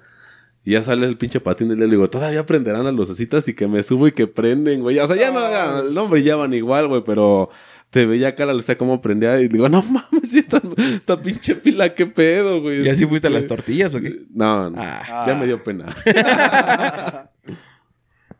Y 0.64 0.72
ya 0.74 0.84
sale 0.84 1.08
el 1.08 1.18
pinche 1.18 1.40
patín 1.40 1.70
del 1.70 1.78
diablo 1.78 1.94
y 1.96 1.98
digo, 1.98 2.10
todavía 2.10 2.46
prenderán 2.46 2.84
las 2.84 2.94
lucecitas 2.94 3.48
y 3.48 3.56
que 3.56 3.68
me 3.68 3.82
subo 3.84 4.08
y 4.08 4.12
que 4.12 4.28
prenden, 4.28 4.82
güey. 4.82 5.00
O 5.00 5.08
sea, 5.08 5.16
ya 5.16 5.32
no, 5.32 5.40
ya 5.42 5.84
no 5.92 6.08
brillaban 6.08 6.54
igual, 6.54 6.88
güey, 6.88 7.04
pero 7.04 7.50
te 7.92 8.06
veía 8.08 8.30
acá 8.30 8.46
la 8.48 8.54
luz 8.54 8.66
cómo 8.78 9.00
prendía 9.02 9.40
y 9.40 9.48
digo, 9.50 9.70
no 9.70 9.84
mames, 9.84 10.34
esta, 10.34 10.60
esta 10.78 11.22
pinche 11.22 11.56
pila, 11.56 11.94
qué 11.94 12.06
pedo, 12.08 12.62
güey. 12.62 12.84
¿Y 12.86 12.90
así 12.90 13.06
fuiste 13.06 13.28
a 13.28 13.30
las 13.30 13.44
Sí. 13.44 13.48
tortillas 13.50 13.94
o 13.94 14.02
qué? 14.02 14.22
No, 14.34 14.70
no. 14.72 14.78
Ah. 14.82 15.26
Ya 15.28 15.36
me 15.36 15.46
dio 15.46 15.64
pena. 15.64 15.94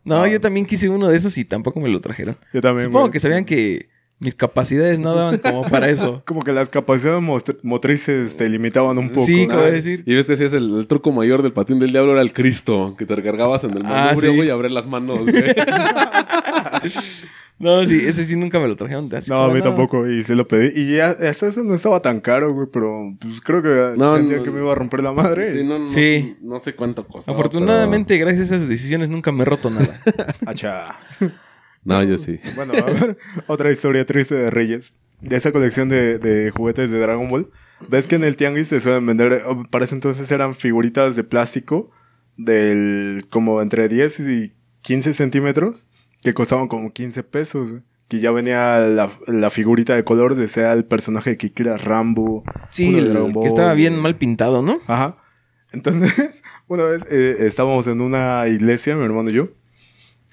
No, 0.04 0.26
yo 0.26 0.40
también 0.40 0.66
quise 0.66 0.88
uno 0.88 1.08
de 1.08 1.16
esos 1.16 1.38
y 1.38 1.44
tampoco 1.44 1.78
me 1.78 1.88
lo 1.88 2.00
trajeron. 2.00 2.36
Yo 2.52 2.60
también. 2.60 2.86
Supongo 2.88 3.04
güey. 3.04 3.12
que 3.12 3.20
sabían 3.20 3.44
que 3.44 3.88
mis 4.18 4.34
capacidades 4.34 4.98
no 4.98 5.14
daban 5.14 5.38
como 5.38 5.62
para 5.62 5.88
eso. 5.90 6.22
Como 6.26 6.42
que 6.42 6.52
las 6.52 6.68
capacidades 6.68 7.22
motrices 7.62 8.36
te 8.36 8.48
limitaban 8.48 8.98
un 8.98 9.10
poco. 9.10 9.24
Sí, 9.26 9.46
¿no? 9.46 9.54
como 9.54 9.66
decir. 9.66 10.02
Y 10.06 10.14
ves 10.14 10.26
que 10.26 10.34
sí 10.34 10.42
es 10.42 10.52
el, 10.54 10.76
el 10.78 10.86
truco 10.88 11.12
mayor 11.12 11.42
del 11.42 11.52
patín 11.52 11.78
del 11.78 11.92
diablo 11.92 12.12
era 12.14 12.20
el 12.20 12.32
Cristo, 12.32 12.96
que 12.98 13.06
te 13.06 13.14
recargabas 13.14 13.62
en 13.62 13.76
el 13.76 13.82
Ah, 13.86 14.06
manubrio, 14.06 14.30
sí. 14.32 14.36
güey, 14.38 14.48
y 14.48 14.50
abrir 14.50 14.72
las 14.72 14.88
manos, 14.88 15.20
güey. 15.22 15.34
No, 17.62 17.86
sí, 17.86 18.02
ese 18.04 18.24
sí 18.24 18.36
nunca 18.36 18.58
me 18.58 18.66
lo 18.66 18.74
trajeron. 18.76 19.08
así 19.14 19.30
No, 19.30 19.44
a 19.44 19.54
mí 19.54 19.62
tampoco. 19.62 20.08
Y 20.08 20.24
se 20.24 20.34
lo 20.34 20.48
pedí. 20.48 20.72
Y 20.78 20.96
ya, 20.96 21.10
hasta 21.10 21.46
eso 21.46 21.62
no 21.62 21.74
estaba 21.74 22.00
tan 22.00 22.20
caro, 22.20 22.52
güey. 22.52 22.66
Pero 22.72 23.14
pues 23.20 23.40
creo 23.40 23.62
que 23.62 23.96
No, 23.96 24.16
sentía 24.16 24.38
no. 24.38 24.42
que 24.42 24.50
me 24.50 24.60
iba 24.60 24.72
a 24.72 24.74
romper 24.74 25.02
la 25.02 25.12
madre. 25.12 25.50
Sí, 25.52 25.62
no, 25.64 25.78
no, 25.78 25.88
Sí. 25.88 26.36
no 26.42 26.58
sé 26.58 26.74
cuánto 26.74 27.06
costaba. 27.06 27.36
Afortunadamente, 27.38 28.18
gracias 28.18 28.50
a 28.50 28.56
esas 28.56 28.68
decisiones, 28.68 29.08
nunca 29.08 29.30
me 29.30 29.42
he 29.42 29.44
roto 29.46 29.70
nada. 29.70 30.00
Acha. 30.46 30.96
pero- 31.18 31.32
No, 31.84 32.02
yo 32.02 32.18
sí. 32.18 32.40
Bueno, 32.56 32.72
a 32.74 32.82
ver, 32.90 33.16
otra 33.46 33.70
historia 33.70 34.04
triste 34.04 34.34
de 34.34 34.50
Reyes. 34.50 34.92
de 35.20 35.36
esa 35.36 35.52
colección 35.52 35.88
de, 35.88 36.18
de 36.18 36.50
juguetes 36.50 36.90
de 36.90 36.98
Dragon 36.98 37.30
Ball, 37.30 37.48
ves 37.88 38.08
que 38.08 38.16
en 38.16 38.24
el 38.24 38.34
tianguis 38.36 38.66
se 38.68 38.80
suelen 38.80 39.06
vender, 39.06 39.42
oh, 39.46 39.62
para 39.70 39.84
ese 39.84 39.94
entonces 39.94 40.28
eran 40.32 40.56
figuritas 40.56 41.14
de 41.14 41.22
plástico 41.22 41.92
del 42.36 43.24
como 43.30 43.62
entre 43.62 43.88
10 43.88 44.18
y 44.20 44.52
15 44.82 45.12
centímetros 45.12 45.86
que 46.22 46.34
costaban 46.34 46.68
como 46.68 46.92
15 46.92 47.22
pesos, 47.24 47.70
güey. 47.70 47.82
Que 48.08 48.20
ya 48.20 48.30
venía 48.30 48.78
la, 48.80 49.10
la 49.26 49.50
figurita 49.50 49.94
de 49.94 50.04
color 50.04 50.34
de 50.34 50.46
sea 50.46 50.72
el 50.72 50.84
personaje 50.84 51.30
de 51.30 51.38
Kikira 51.38 51.78
Rambo. 51.78 52.44
Sí, 52.70 52.96
el 52.96 53.10
Dragon 53.10 53.32
que 53.32 53.48
estaba 53.48 53.72
bien 53.74 53.98
mal 53.98 54.16
pintado, 54.16 54.62
¿no? 54.62 54.80
Ajá. 54.86 55.16
Entonces, 55.72 56.42
una 56.68 56.84
vez 56.84 57.06
eh, 57.10 57.36
estábamos 57.40 57.86
en 57.86 58.00
una 58.00 58.46
iglesia, 58.48 58.96
mi 58.96 59.04
hermano 59.04 59.30
y 59.30 59.34
yo. 59.34 59.48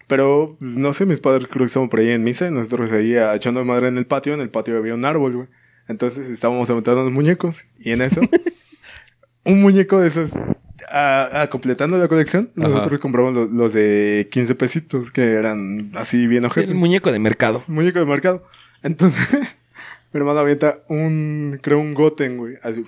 Pero, 0.07 0.57
no 0.59 0.93
sé, 0.93 1.05
mis 1.05 1.21
padres 1.21 1.47
creo 1.47 1.59
que 1.59 1.67
estaban 1.67 1.87
por 1.87 1.99
ahí 1.99 2.09
en 2.09 2.23
misa 2.23 2.47
y 2.47 2.51
nosotros 2.51 2.91
ahí 2.91 3.15
ah, 3.15 3.35
echando 3.35 3.63
madre 3.63 3.87
en 3.87 3.97
el 3.97 4.05
patio. 4.05 4.33
En 4.33 4.41
el 4.41 4.49
patio 4.49 4.77
había 4.77 4.95
un 4.95 5.05
árbol, 5.05 5.35
güey. 5.35 5.47
Entonces 5.89 6.29
estábamos 6.29 6.69
aventando 6.69 7.03
los 7.03 7.11
muñecos 7.11 7.65
y 7.79 7.91
en 7.91 8.03
eso, 8.03 8.21
un 9.43 9.61
muñeco 9.61 9.99
de 9.99 10.07
esos, 10.07 10.31
ah, 10.91 11.29
ah, 11.33 11.47
completando 11.49 11.97
la 11.97 12.07
colección, 12.07 12.49
Ajá. 12.57 12.67
nosotros 12.69 12.99
compramos 12.99 13.33
lo- 13.33 13.45
los, 13.45 13.73
de 13.73 14.27
15 14.31 14.55
pesitos 14.55 15.11
que 15.11 15.33
eran 15.33 15.91
así 15.95 16.27
bien 16.27 16.45
ojetes. 16.45 16.71
El 16.71 16.77
muñeco 16.77 17.11
de 17.11 17.19
mercado. 17.19 17.63
muñeco 17.67 17.99
de 17.99 18.05
mercado. 18.05 18.45
Entonces, 18.83 19.29
mi 20.13 20.19
hermano 20.19 20.39
avienta 20.39 20.75
un, 20.89 21.59
creo, 21.61 21.79
un 21.79 21.93
Goten, 21.93 22.37
güey. 22.37 22.55
Así. 22.63 22.83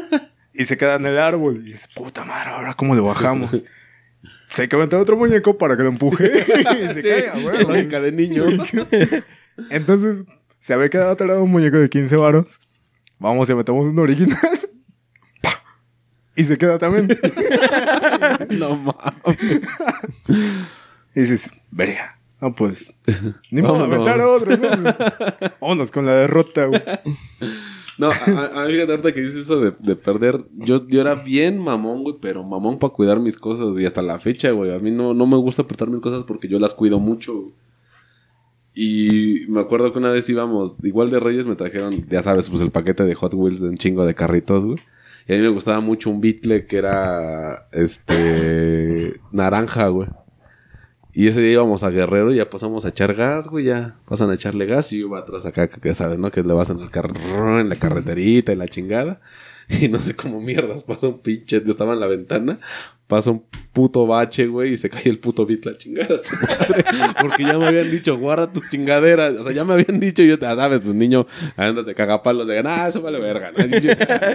y 0.54 0.64
se 0.64 0.76
queda 0.76 0.96
en 0.96 1.06
el 1.06 1.18
árbol. 1.18 1.56
Y 1.58 1.72
dice, 1.72 1.88
puta 1.94 2.24
madre, 2.24 2.50
ahora 2.50 2.74
cómo 2.74 2.94
lo 2.94 3.04
bajamos. 3.04 3.64
Se 4.48 4.62
hay 4.62 4.68
que 4.68 4.76
aventar 4.76 5.00
otro 5.00 5.16
muñeco 5.16 5.58
para 5.58 5.76
que 5.76 5.82
lo 5.82 5.88
empuje. 5.88 6.30
y 6.38 6.94
se 6.94 7.02
Sí, 7.02 7.08
caiga, 7.08 7.32
güey. 7.64 7.86
de 7.88 8.12
niño. 8.12 8.44
Entonces, 9.68 10.24
se 10.60 10.74
había 10.74 10.88
quedado 10.88 11.10
atorado 11.10 11.42
un 11.42 11.50
muñeco 11.50 11.76
de 11.78 11.88
15 11.88 12.14
varos. 12.16 12.60
Vamos 13.18 13.50
y 13.50 13.54
metemos 13.54 13.84
un 13.84 13.98
original. 13.98 14.38
Y 16.36 16.44
se 16.44 16.58
queda 16.58 16.78
también. 16.78 17.08
no 18.50 18.76
mames. 18.76 19.60
Y 21.14 21.20
dices, 21.20 21.50
verga. 21.70 22.18
No, 22.40 22.52
pues. 22.52 22.96
Ni 23.50 23.62
modo 23.62 23.78
Vámonos. 23.78 24.08
aventar 24.08 24.20
otro, 24.20 24.56
¿no? 24.56 24.94
Vámonos 25.60 25.90
con 25.90 26.06
la 26.06 26.12
derrota, 26.14 26.66
güey. 26.66 26.82
No, 27.96 28.08
a, 28.08 28.62
a 28.62 28.66
mí 28.66 28.80
ahorita 28.80 29.12
que 29.12 29.20
dices 29.20 29.36
eso 29.36 29.60
de, 29.60 29.72
de 29.78 29.94
perder. 29.96 30.44
Yo, 30.56 30.86
yo 30.88 31.00
era 31.00 31.14
bien 31.14 31.58
mamón, 31.58 32.02
güey, 32.02 32.16
pero 32.20 32.42
mamón 32.42 32.78
para 32.80 32.92
cuidar 32.92 33.20
mis 33.20 33.36
cosas, 33.38 33.68
güey. 33.68 33.86
Hasta 33.86 34.02
la 34.02 34.18
fecha, 34.18 34.50
güey. 34.50 34.74
A 34.74 34.78
mí 34.80 34.90
no, 34.90 35.14
no 35.14 35.26
me 35.26 35.36
gusta 35.36 35.62
apretar 35.62 35.88
mis 35.88 36.00
cosas 36.00 36.24
porque 36.24 36.48
yo 36.48 36.58
las 36.58 36.74
cuido 36.74 36.98
mucho, 36.98 37.34
güey. 37.34 37.52
Y 38.74 39.46
me 39.48 39.60
acuerdo 39.60 39.92
que 39.92 40.00
una 40.00 40.10
vez 40.10 40.28
íbamos, 40.28 40.74
igual 40.82 41.08
de 41.08 41.20
Reyes 41.20 41.46
me 41.46 41.54
trajeron, 41.54 41.92
ya 42.08 42.22
sabes, 42.24 42.50
pues 42.50 42.60
el 42.60 42.72
paquete 42.72 43.04
de 43.04 43.14
Hot 43.14 43.32
Wheels 43.32 43.60
de 43.60 43.68
un 43.68 43.78
chingo 43.78 44.04
de 44.04 44.16
carritos, 44.16 44.66
güey. 44.66 44.80
Y 45.26 45.32
a 45.32 45.36
mí 45.36 45.42
me 45.42 45.48
gustaba 45.48 45.80
mucho 45.80 46.10
un 46.10 46.20
Beetle 46.20 46.66
que 46.66 46.76
era, 46.76 47.68
este, 47.72 49.20
naranja, 49.32 49.88
güey. 49.88 50.08
Y 51.16 51.28
ese 51.28 51.40
día 51.40 51.52
íbamos 51.52 51.84
a 51.84 51.90
Guerrero 51.90 52.32
y 52.32 52.38
ya 52.38 52.50
pasamos 52.50 52.84
a 52.84 52.88
echar 52.88 53.14
gas, 53.14 53.48
güey, 53.48 53.66
ya 53.66 53.96
pasan 54.08 54.30
a 54.30 54.34
echarle 54.34 54.66
gas 54.66 54.92
y 54.92 54.98
yo 54.98 55.06
iba 55.06 55.20
atrás 55.20 55.46
acá, 55.46 55.68
que 55.68 55.94
sabes, 55.94 56.18
¿no? 56.18 56.32
Que 56.32 56.42
le 56.42 56.52
vas 56.52 56.70
en 56.70 56.80
el 56.80 56.90
carro, 56.90 57.60
en 57.60 57.68
la 57.68 57.76
carreterita 57.76 58.52
y 58.52 58.56
la 58.56 58.66
chingada. 58.66 59.20
Y 59.80 59.88
no 59.88 60.00
sé 60.00 60.14
cómo 60.14 60.40
mierdas, 60.40 60.84
pasa 60.84 61.08
un 61.08 61.20
pinche, 61.20 61.56
estaba 61.56 61.94
en 61.94 62.00
la 62.00 62.06
ventana, 62.06 62.58
pasa 63.06 63.30
un 63.30 63.44
puto 63.72 64.06
bache, 64.06 64.46
güey, 64.46 64.74
y 64.74 64.76
se 64.76 64.88
cae 64.88 65.08
el 65.08 65.18
puto 65.18 65.44
bit 65.46 65.64
la 65.66 65.76
chingada 65.76 66.18
su 66.18 66.34
madre. 66.36 66.84
Porque 67.20 67.44
ya 67.44 67.58
me 67.58 67.66
habían 67.66 67.90
dicho, 67.90 68.16
guarda 68.16 68.52
tus 68.52 68.68
chingaderas. 68.70 69.34
O 69.34 69.42
sea, 69.42 69.52
ya 69.52 69.64
me 69.64 69.74
habían 69.74 70.00
dicho, 70.00 70.22
y 70.22 70.28
yo, 70.28 70.36
ya 70.36 70.54
sabes, 70.54 70.80
pues 70.80 70.94
niño, 70.94 71.26
andas 71.56 71.86
de 71.86 71.94
cagapalos, 71.94 72.46
de, 72.46 72.58
ah, 72.64 72.88
eso 72.88 73.02
vale 73.02 73.18
verga, 73.18 73.52
¿no? 73.52 73.64
Yo, 73.66 73.90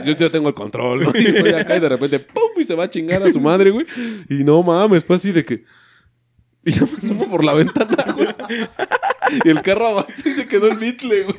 yo, 0.05 0.13
yo 0.13 0.31
tengo 0.31 0.49
el 0.49 0.55
control, 0.55 1.03
¿no? 1.03 1.11
Y 1.15 1.25
estoy 1.25 1.53
acá 1.53 1.77
y 1.77 1.79
de 1.79 1.89
repente, 1.89 2.19
pum, 2.19 2.51
y 2.59 2.63
se 2.63 2.75
va 2.75 2.85
a 2.85 2.89
chingar 2.89 3.23
a 3.23 3.31
su 3.31 3.39
madre, 3.39 3.71
güey. 3.71 3.85
Y 4.29 4.43
no 4.43 4.61
mames, 4.63 5.03
fue 5.03 5.15
así 5.15 5.31
de 5.31 5.45
que. 5.45 5.63
Y 6.65 6.71
yo 6.71 6.85
me 6.87 6.97
asomo 6.97 7.29
por 7.29 7.43
la 7.43 7.53
ventana, 7.53 8.13
güey. 8.15 8.27
Y 9.45 9.49
el 9.49 9.61
carro 9.61 9.87
avanzó 9.87 10.27
y 10.27 10.31
se 10.31 10.47
quedó 10.47 10.67
el 10.67 10.77
bitle, 10.77 11.23
güey. 11.23 11.37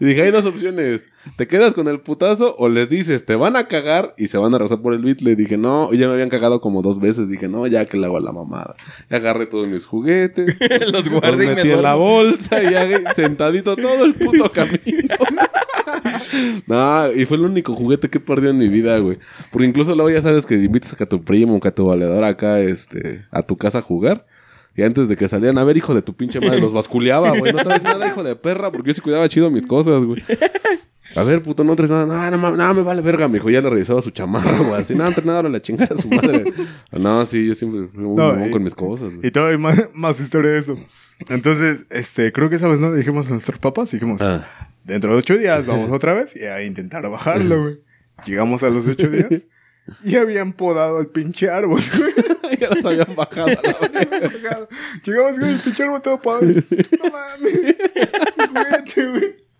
Y 0.00 0.06
dije, 0.06 0.22
hay 0.22 0.30
dos 0.30 0.46
opciones. 0.46 1.08
Te 1.36 1.46
quedas 1.46 1.74
con 1.74 1.86
el 1.86 2.00
putazo 2.00 2.56
o 2.58 2.68
les 2.68 2.88
dices, 2.88 3.26
te 3.26 3.36
van 3.36 3.56
a 3.56 3.68
cagar 3.68 4.14
y 4.16 4.28
se 4.28 4.38
van 4.38 4.52
a 4.52 4.56
arrasar 4.56 4.80
por 4.80 4.94
el 4.94 5.00
bitle. 5.00 5.36
Dije, 5.36 5.56
no, 5.56 5.90
y 5.92 5.98
ya 5.98 6.06
me 6.08 6.14
habían 6.14 6.30
cagado 6.30 6.60
como 6.60 6.82
dos 6.82 6.98
veces. 6.98 7.28
Dije, 7.28 7.48
no, 7.48 7.66
ya 7.66 7.84
que 7.84 7.96
le 7.96 8.06
hago 8.06 8.16
a 8.16 8.20
la 8.20 8.32
mamada. 8.32 8.74
Y 9.10 9.14
agarré 9.14 9.46
todos 9.46 9.68
mis 9.68 9.86
juguetes. 9.86 10.56
Los 10.92 11.08
guardé 11.08 11.44
y 11.44 11.46
los 11.46 11.54
me 11.54 11.54
metí 11.56 11.70
en 11.70 11.82
la 11.82 11.94
bolsa 11.94 12.62
y 12.62 12.70
ya 12.70 13.14
sentadito 13.14 13.76
todo 13.76 14.04
el 14.04 14.14
puto 14.14 14.50
camino. 14.50 15.14
No, 16.66 17.12
y 17.12 17.24
fue 17.26 17.36
el 17.36 17.44
único 17.44 17.74
juguete 17.74 18.08
que 18.08 18.18
he 18.18 18.20
perdido 18.20 18.50
en 18.50 18.58
mi 18.58 18.68
vida, 18.68 18.98
güey. 18.98 19.18
Porque 19.50 19.66
incluso 19.66 19.94
luego 19.94 20.10
ya 20.10 20.22
sabes 20.22 20.46
que 20.46 20.54
invitas 20.54 20.98
a 21.00 21.06
tu 21.06 21.22
primo, 21.22 21.60
a 21.62 21.70
tu 21.70 21.86
valedor 21.86 22.24
acá, 22.24 22.60
este, 22.60 23.24
a 23.30 23.42
tu 23.42 23.56
casa 23.56 23.78
a 23.78 23.82
jugar. 23.82 24.26
Y 24.76 24.82
antes 24.82 25.08
de 25.08 25.16
que 25.16 25.28
salieran, 25.28 25.58
a 25.58 25.64
ver, 25.64 25.76
hijo 25.76 25.94
de 25.94 26.02
tu 26.02 26.14
pinche 26.14 26.40
madre, 26.40 26.60
los 26.60 26.72
basculeaba, 26.72 27.36
güey. 27.36 27.52
No 27.52 27.58
traes 27.62 27.82
nada, 27.82 28.06
hijo 28.06 28.22
de 28.22 28.36
perra, 28.36 28.70
porque 28.70 28.88
yo 28.88 28.94
sí 28.94 29.00
cuidaba 29.00 29.28
chido 29.28 29.50
mis 29.50 29.66
cosas, 29.66 30.04
güey. 30.04 30.22
A 31.16 31.24
ver, 31.24 31.42
puto, 31.42 31.64
no 31.64 31.74
traes 31.74 31.90
nada. 31.90 32.06
No, 32.30 32.36
no, 32.36 32.56
no, 32.56 32.74
me 32.74 32.82
vale 32.82 33.02
verga, 33.02 33.26
mijo. 33.26 33.50
Ya 33.50 33.60
le 33.60 33.68
revisaba 33.68 34.00
su 34.00 34.10
chamarra, 34.10 34.58
güey. 34.58 34.80
Así, 34.80 34.94
no, 34.94 35.04
ahora 35.04 35.48
la 35.48 35.60
chingada 35.60 35.94
a 35.96 35.98
su 35.98 36.08
madre. 36.08 36.44
No, 36.92 37.26
sí, 37.26 37.46
yo 37.48 37.54
siempre 37.56 37.88
fui 37.92 38.00
muy 38.04 38.14
No, 38.14 38.46
y- 38.46 38.50
con 38.50 38.62
mis 38.62 38.76
cosas, 38.76 39.14
güey. 39.16 39.26
Y 39.26 39.30
todavía 39.32 39.56
hay 39.56 39.60
más, 39.62 39.90
más 39.92 40.20
historia 40.20 40.52
de 40.52 40.58
eso. 40.60 40.78
Entonces, 41.28 41.86
este, 41.90 42.30
creo 42.32 42.48
que 42.48 42.56
esa 42.56 42.68
vez, 42.68 42.78
¿no? 42.78 42.92
Dijimos 42.94 43.26
a 43.26 43.30
nuestros 43.30 43.58
papás, 43.58 43.90
dijimos, 43.90 44.22
Ah. 44.22 44.46
Dentro 44.84 45.12
de 45.12 45.18
ocho 45.18 45.36
días 45.36 45.66
vamos 45.66 45.90
otra 45.90 46.14
vez 46.14 46.36
y 46.36 46.44
a 46.44 46.62
intentar 46.62 47.08
bajarlo, 47.08 47.62
güey. 47.62 47.80
Llegamos 48.26 48.62
a 48.62 48.70
los 48.70 48.86
ocho 48.86 49.08
días 49.08 49.46
y 50.04 50.16
habían 50.16 50.52
podado 50.52 51.00
el 51.00 51.08
pinche 51.08 51.48
árbol, 51.50 51.80
güey. 51.96 52.12
ya 52.60 52.68
los 52.68 52.84
habían 52.84 53.14
bajado 53.14 53.48
la. 54.42 54.68
Llegamos 55.04 55.38
con 55.38 55.48
el 55.48 55.60
pinche 55.60 55.82
árbol 55.82 56.02
todo 56.02 56.20
podado. 56.20 56.46
No 56.46 57.10
mames. 57.10 57.76
Juguete, 58.48 59.06
güey. 59.06 59.50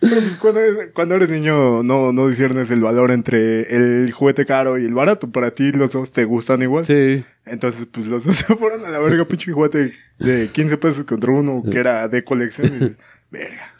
Pero 0.00 0.20
pues 0.20 0.36
cuando 0.36 0.60
eres, 0.60 0.90
cuando 0.94 1.14
eres 1.14 1.28
niño 1.30 1.82
no, 1.82 2.12
no 2.12 2.28
discernes 2.28 2.70
el 2.70 2.80
valor 2.80 3.10
entre 3.10 3.62
el 3.74 4.10
juguete 4.12 4.46
caro 4.46 4.78
y 4.78 4.86
el 4.86 4.94
barato. 4.94 5.30
Para 5.30 5.54
ti 5.54 5.72
los 5.72 5.90
dos 5.90 6.10
te 6.10 6.24
gustan 6.24 6.62
igual. 6.62 6.84
Sí. 6.84 7.22
Entonces, 7.44 7.86
pues 7.90 8.06
los 8.06 8.24
dos 8.24 8.36
se 8.48 8.56
fueron 8.56 8.84
a 8.84 8.88
la 8.88 8.98
verga, 8.98 9.26
pinche 9.26 9.52
juguete 9.52 9.92
de 10.18 10.48
15 10.48 10.76
pesos 10.78 11.04
contra 11.04 11.32
uno 11.32 11.62
que 11.70 11.78
era 11.78 12.08
de 12.08 12.24
colección. 12.24 12.68
Y 12.68 12.70
dices, 12.70 12.96
verga. 13.30 13.74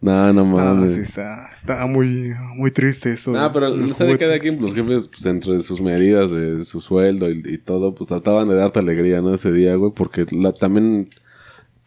No, 0.00 0.32
no 0.32 0.44
No, 0.44 0.44
mames. 0.44 0.94
sí, 0.94 1.00
está, 1.00 1.48
está 1.56 1.86
muy, 1.86 2.32
muy 2.54 2.70
triste 2.70 3.10
eso. 3.10 3.36
Ah, 3.36 3.50
pero 3.52 3.66
el 3.66 3.92
sé 3.94 4.04
de 4.04 4.16
cada 4.16 4.38
quien, 4.38 4.60
los 4.60 4.74
jefes, 4.74 5.08
pues 5.08 5.26
entre 5.26 5.58
sus 5.60 5.80
medidas 5.80 6.30
de 6.30 6.64
su 6.64 6.80
sueldo 6.80 7.30
y, 7.30 7.42
y 7.44 7.58
todo, 7.58 7.94
pues 7.94 8.08
trataban 8.08 8.48
de 8.48 8.54
darte 8.54 8.78
alegría, 8.78 9.20
¿no? 9.20 9.34
Ese 9.34 9.50
día, 9.52 9.74
güey, 9.74 9.92
porque 9.92 10.24
la, 10.30 10.52
también, 10.52 11.08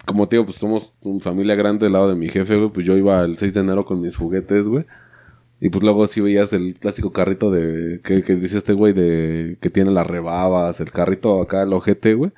como 0.05 0.27
te 0.27 0.35
digo, 0.35 0.45
pues 0.45 0.57
somos 0.57 0.93
una 1.01 1.21
familia 1.21 1.55
grande 1.55 1.85
del 1.85 1.93
lado 1.93 2.09
de 2.09 2.15
mi 2.15 2.27
jefe, 2.27 2.57
güey, 2.57 2.69
pues 2.71 2.85
yo 2.85 2.97
iba 2.97 3.23
el 3.23 3.37
6 3.37 3.53
de 3.53 3.59
enero 3.61 3.85
con 3.85 4.01
mis 4.01 4.17
juguetes, 4.17 4.67
güey. 4.67 4.85
Y 5.61 5.69
pues 5.69 5.83
luego 5.83 6.05
sí 6.07 6.21
veías 6.21 6.53
el 6.53 6.75
clásico 6.75 7.11
carrito 7.13 7.51
de, 7.51 8.01
que, 8.03 8.23
que 8.23 8.35
dice 8.35 8.57
este 8.57 8.73
güey 8.73 8.93
de, 8.93 9.57
que 9.61 9.69
tiene 9.69 9.91
las 9.91 10.07
rebabas, 10.07 10.79
el 10.79 10.91
carrito 10.91 11.39
acá, 11.41 11.63
el 11.63 11.71
ojete, 11.73 12.15
güey. 12.15 12.31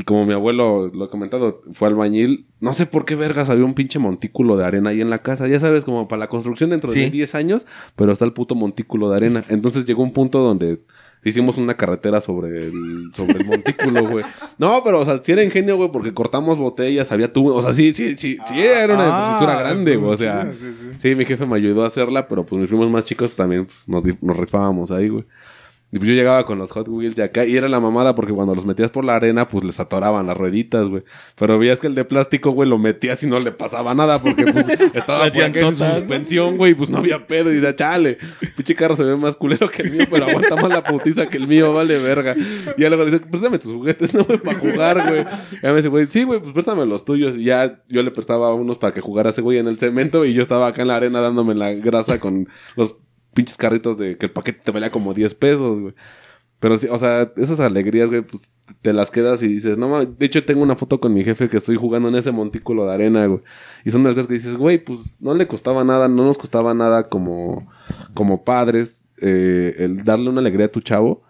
Y 0.00 0.04
como 0.04 0.24
mi 0.24 0.32
abuelo 0.32 0.86
lo 0.94 1.04
ha 1.06 1.10
comentado, 1.10 1.60
fue 1.72 1.88
albañil. 1.88 2.46
No 2.60 2.72
sé 2.72 2.86
por 2.86 3.04
qué 3.04 3.16
vergas 3.16 3.50
había 3.50 3.64
un 3.64 3.74
pinche 3.74 3.98
montículo 3.98 4.56
de 4.56 4.64
arena 4.64 4.90
ahí 4.90 5.00
en 5.00 5.10
la 5.10 5.18
casa. 5.22 5.48
Ya 5.48 5.58
sabes, 5.58 5.84
como 5.84 6.06
para 6.06 6.20
la 6.20 6.28
construcción 6.28 6.70
dentro 6.70 6.90
de 6.92 7.04
Sí. 7.04 7.10
10 7.10 7.34
años, 7.34 7.66
pero 7.96 8.12
está 8.12 8.24
el 8.24 8.32
puto 8.32 8.54
montículo 8.54 9.10
de 9.10 9.16
arena. 9.16 9.42
Entonces 9.48 9.84
llegó 9.86 10.04
un 10.04 10.12
punto 10.12 10.38
donde 10.38 10.80
hicimos 11.24 11.58
una 11.58 11.76
carretera 11.76 12.20
sobre 12.20 12.66
el, 12.66 13.10
sobre 13.12 13.38
el 13.40 13.46
montículo, 13.46 14.08
güey. 14.08 14.24
No, 14.56 14.82
pero, 14.84 15.00
o 15.00 15.04
sea, 15.04 15.18
sí 15.20 15.32
era 15.32 15.42
ingenio, 15.42 15.76
güey, 15.76 15.90
porque 15.90 16.14
cortamos 16.14 16.58
botellas, 16.58 17.10
había 17.10 17.32
tubo. 17.32 17.52
O 17.56 17.60
sea, 17.60 17.72
sí, 17.72 17.92
sí, 17.92 18.16
sí, 18.16 18.38
sí, 18.46 18.60
era 18.60 18.94
una 18.94 19.02
Ah, 19.02 19.08
infraestructura 19.08 19.58
grande, 19.58 19.90
eso 19.90 20.00
güey. 20.00 20.12
O 20.12 20.16
sea, 20.16 20.52
sí, 20.56 20.66
sí. 20.80 20.88
sí, 20.96 21.14
mi 21.16 21.24
jefe 21.24 21.44
me 21.44 21.56
ayudó 21.56 21.82
a 21.82 21.88
hacerla, 21.88 22.28
pero 22.28 22.46
pues 22.46 22.60
mis 22.60 22.68
primos 22.68 22.88
más 22.88 23.04
chicos 23.04 23.34
también 23.34 23.66
pues, 23.66 23.88
nos 23.88 24.36
rifábamos 24.36 24.92
ahí, 24.92 25.08
güey. 25.08 25.24
Y 25.90 25.96
pues 25.96 26.08
yo 26.08 26.14
llegaba 26.14 26.44
con 26.44 26.58
los 26.58 26.70
Hot 26.72 26.86
Wheels 26.86 27.16
de 27.16 27.22
acá 27.22 27.46
y 27.46 27.56
era 27.56 27.66
la 27.66 27.80
mamada 27.80 28.14
porque 28.14 28.34
cuando 28.34 28.54
los 28.54 28.66
metías 28.66 28.90
por 28.90 29.06
la 29.06 29.16
arena, 29.16 29.48
pues 29.48 29.64
les 29.64 29.80
atoraban 29.80 30.26
las 30.26 30.36
rueditas, 30.36 30.86
güey. 30.86 31.02
Pero 31.34 31.58
veías 31.58 31.80
que 31.80 31.86
el 31.86 31.94
de 31.94 32.04
plástico, 32.04 32.50
güey, 32.50 32.68
lo 32.68 32.76
metías 32.76 33.22
y 33.22 33.26
no 33.26 33.40
le 33.40 33.52
pasaba 33.52 33.94
nada 33.94 34.20
porque 34.20 34.44
pues 34.44 34.68
estaba 34.94 35.30
por 35.30 35.42
acá 35.42 35.60
en 35.60 35.74
su 35.74 35.84
suspensión, 35.84 36.58
güey, 36.58 36.74
pues 36.74 36.90
no 36.90 36.98
había 36.98 37.26
pedo. 37.26 37.50
Y 37.50 37.54
decía, 37.54 37.74
chale, 37.74 38.18
pinche 38.54 38.74
carro 38.74 38.96
se 38.96 39.04
ve 39.04 39.16
más 39.16 39.36
culero 39.36 39.66
que 39.70 39.80
el 39.80 39.92
mío, 39.92 40.06
pero 40.10 40.26
aguanta 40.26 40.56
más 40.56 40.68
la 40.68 40.84
putiza 40.84 41.26
que 41.26 41.38
el 41.38 41.48
mío, 41.48 41.72
vale 41.72 41.96
verga. 41.96 42.36
Y 42.76 42.82
ya 42.82 42.88
luego 42.88 43.04
le 43.04 43.12
dice, 43.12 43.24
préstame 43.24 43.58
tus 43.58 43.72
juguetes, 43.72 44.12
no, 44.12 44.24
güey, 44.24 44.38
para 44.38 44.58
jugar, 44.58 45.08
güey. 45.08 45.22
Y 45.22 45.62
ya 45.62 45.70
me 45.70 45.76
dice, 45.76 45.88
güey, 45.88 46.06
sí, 46.06 46.24
güey, 46.24 46.38
pues 46.38 46.52
préstame 46.52 46.84
los 46.84 47.06
tuyos. 47.06 47.38
Y 47.38 47.44
ya 47.44 47.82
yo 47.88 48.02
le 48.02 48.10
prestaba 48.10 48.52
unos 48.52 48.76
para 48.76 48.92
que 48.92 49.00
jugara 49.00 49.30
ese 49.30 49.40
güey 49.40 49.56
en 49.56 49.68
el 49.68 49.78
cemento 49.78 50.26
y 50.26 50.34
yo 50.34 50.42
estaba 50.42 50.66
acá 50.66 50.82
en 50.82 50.88
la 50.88 50.96
arena 50.96 51.22
dándome 51.22 51.54
la 51.54 51.72
grasa 51.72 52.20
con 52.20 52.46
los 52.76 52.98
pinches 53.34 53.56
carritos 53.56 53.98
de 53.98 54.16
que 54.16 54.26
el 54.26 54.32
paquete 54.32 54.60
te 54.64 54.70
valía 54.70 54.90
como 54.90 55.14
10 55.14 55.34
pesos, 55.34 55.78
güey. 55.78 55.94
Pero 56.60 56.76
sí, 56.76 56.88
o 56.90 56.98
sea, 56.98 57.32
esas 57.36 57.60
alegrías, 57.60 58.10
güey, 58.10 58.22
pues 58.22 58.50
te 58.82 58.92
las 58.92 59.12
quedas 59.12 59.42
y 59.42 59.48
dices, 59.48 59.78
no 59.78 59.88
mames. 59.88 60.18
De 60.18 60.26
hecho, 60.26 60.44
tengo 60.44 60.62
una 60.62 60.74
foto 60.74 60.98
con 61.00 61.14
mi 61.14 61.22
jefe 61.22 61.48
que 61.48 61.58
estoy 61.58 61.76
jugando 61.76 62.08
en 62.08 62.16
ese 62.16 62.32
montículo 62.32 62.84
de 62.84 62.94
arena, 62.94 63.26
güey. 63.26 63.42
Y 63.84 63.90
son 63.90 64.02
de 64.02 64.08
las 64.08 64.16
cosas 64.16 64.26
que 64.28 64.34
dices, 64.34 64.56
güey, 64.56 64.78
pues 64.78 65.16
no 65.20 65.34
le 65.34 65.46
costaba 65.46 65.84
nada, 65.84 66.08
no 66.08 66.24
nos 66.24 66.36
costaba 66.36 66.74
nada 66.74 67.08
como, 67.08 67.68
como 68.12 68.44
padres 68.44 69.04
eh, 69.20 69.76
el 69.78 70.04
darle 70.04 70.30
una 70.30 70.40
alegría 70.40 70.66
a 70.66 70.72
tu 70.72 70.80
chavo. 70.80 71.22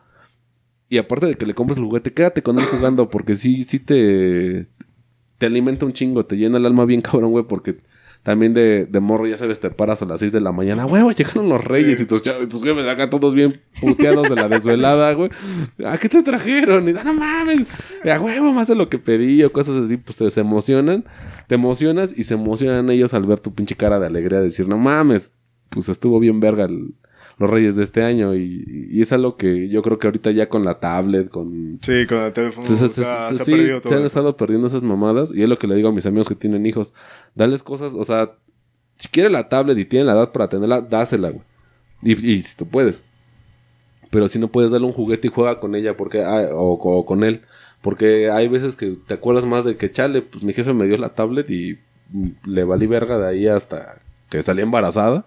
Y 0.89 0.97
aparte 0.97 1.27
de 1.27 1.35
que 1.35 1.45
le 1.45 1.55
compres 1.55 1.79
el 1.79 1.85
juguete, 1.85 2.15
quédate 2.15 2.43
con 2.43 2.59
él 2.59 2.65
jugando 2.65 3.11
porque 3.11 3.37
sí, 3.37 3.65
sí 3.65 3.79
te, 3.79 4.69
te 5.37 5.47
alimenta 5.47 5.85
un 5.85 5.93
chingo, 5.93 6.25
te 6.25 6.37
llena 6.37 6.57
el 6.57 6.65
alma 6.65 6.87
bien 6.87 7.01
cabrón, 7.03 7.33
güey, 7.33 7.45
porque 7.47 7.81
también 8.29 8.53
de, 8.53 8.85
de 8.85 9.01
morro, 9.01 9.27
ya 9.27 9.39
sabes, 9.39 9.59
te 9.59 9.71
paras 9.71 10.03
a 10.03 10.05
las 10.05 10.21
6 10.21 10.33
de 10.33 10.43
la 10.43 10.53
mañana, 10.53 10.85
huevo, 10.85 11.11
llegaron 11.13 11.49
los 11.49 11.65
reyes 11.65 11.99
y 11.99 12.05
tus, 12.05 12.21
chavos, 12.21 12.47
tus 12.49 12.63
jefes 12.63 12.87
acá 12.87 13.09
todos 13.09 13.33
bien 13.33 13.63
puteados 13.81 14.29
de 14.29 14.35
la 14.35 14.51
desvelada, 14.51 15.11
güey. 15.15 15.31
¿A 15.87 15.97
qué 15.97 16.11
te 16.11 16.23
trajeron? 16.23 16.87
Y 16.87 16.93
no 16.93 17.15
mames, 17.15 17.67
a 18.05 18.21
huevo, 18.21 18.53
más 18.53 18.69
de 18.69 18.75
lo 18.75 18.91
que 18.91 18.99
pedí 18.99 19.43
o 19.45 19.51
cosas 19.51 19.77
así, 19.77 19.97
pues 19.97 20.19
te 20.19 20.29
se 20.29 20.43
emocionan, 20.43 21.07
te 21.47 21.55
emocionas 21.55 22.13
y 22.15 22.25
se 22.25 22.35
emocionan 22.35 22.91
ellos 22.91 23.15
al 23.15 23.25
ver 23.25 23.41
tu 23.41 23.55
pinche 23.55 23.77
cara 23.77 23.99
de 23.99 24.09
alegría, 24.09 24.43
decir, 24.43 24.69
no 24.69 24.77
mames, 24.77 25.33
pues 25.71 25.89
estuvo 25.89 26.21
bien 26.21 26.39
verga 26.39 26.67
el, 26.67 26.97
los 27.39 27.49
Reyes 27.49 27.77
de 27.77 27.85
este 27.85 28.03
año. 28.03 28.35
Y, 28.35 28.89
y, 28.91 29.01
es 29.01 29.13
algo 29.13 29.37
que 29.37 29.69
yo 29.69 29.83
creo 29.83 29.99
que 29.99 30.07
ahorita 30.09 30.31
ya 30.33 30.49
con 30.49 30.65
la 30.65 30.81
tablet, 30.81 31.29
con... 31.29 31.79
Sí, 31.83 32.07
con 32.07 32.19
el 32.19 32.33
teléfono. 32.33 32.67
Se, 32.67 32.77
se, 32.77 32.89
se, 32.89 33.05
se, 33.05 33.45
sí, 33.45 33.69
se 33.83 33.95
han 33.95 34.05
estado 34.05 34.37
perdiendo 34.37 34.67
esas 34.67 34.83
mamadas. 34.83 35.33
Y 35.35 35.43
es 35.43 35.49
lo 35.49 35.59
que 35.59 35.67
le 35.67 35.77
digo 35.77 35.89
a 35.89 35.93
mis 35.93 36.07
amigos 36.07 36.29
que 36.29 36.35
tienen 36.35 36.67
hijos. 36.67 36.95
Dales 37.35 37.63
cosas, 37.63 37.95
o 37.95 38.05
sea, 38.05 38.33
si 38.97 39.09
quiere 39.09 39.31
la 39.31 39.49
tablet 39.49 39.79
y 39.79 39.85
tiene 39.85 40.05
la 40.05 40.13
edad 40.13 40.33
para 40.33 40.49
tenerla, 40.49 40.81
dásela, 40.81 41.31
güey. 41.31 41.45
Y, 42.03 42.33
y 42.33 42.43
si 42.43 42.57
tú 42.57 42.67
puedes. 42.67 43.05
Pero 44.11 44.27
si 44.27 44.39
no 44.39 44.49
puedes 44.49 44.71
darle 44.71 44.87
un 44.87 44.93
juguete 44.93 45.29
y 45.29 45.31
juega 45.31 45.61
con 45.61 45.75
ella 45.75 45.97
porque 45.97 46.23
ah, 46.23 46.49
o, 46.53 46.73
o, 46.73 47.07
con 47.07 47.23
él. 47.23 47.43
Porque 47.83 48.31
hay 48.31 48.49
veces 48.49 48.75
que 48.75 48.97
te 49.07 49.15
acuerdas 49.15 49.45
más 49.45 49.65
de 49.65 49.77
que, 49.77 49.93
chale, 49.93 50.23
pues 50.23 50.43
mi 50.43 50.53
jefe 50.53 50.75
me 50.75 50.87
dio 50.87 50.97
la 50.97 51.11
tablet 51.11 51.49
y 51.51 51.79
le 52.45 52.65
valí 52.65 52.87
verga 52.87 53.19
de 53.19 53.29
ahí 53.29 53.47
hasta 53.47 54.01
que 54.31 54.43
salí 54.43 54.63
embarazada 54.63 55.25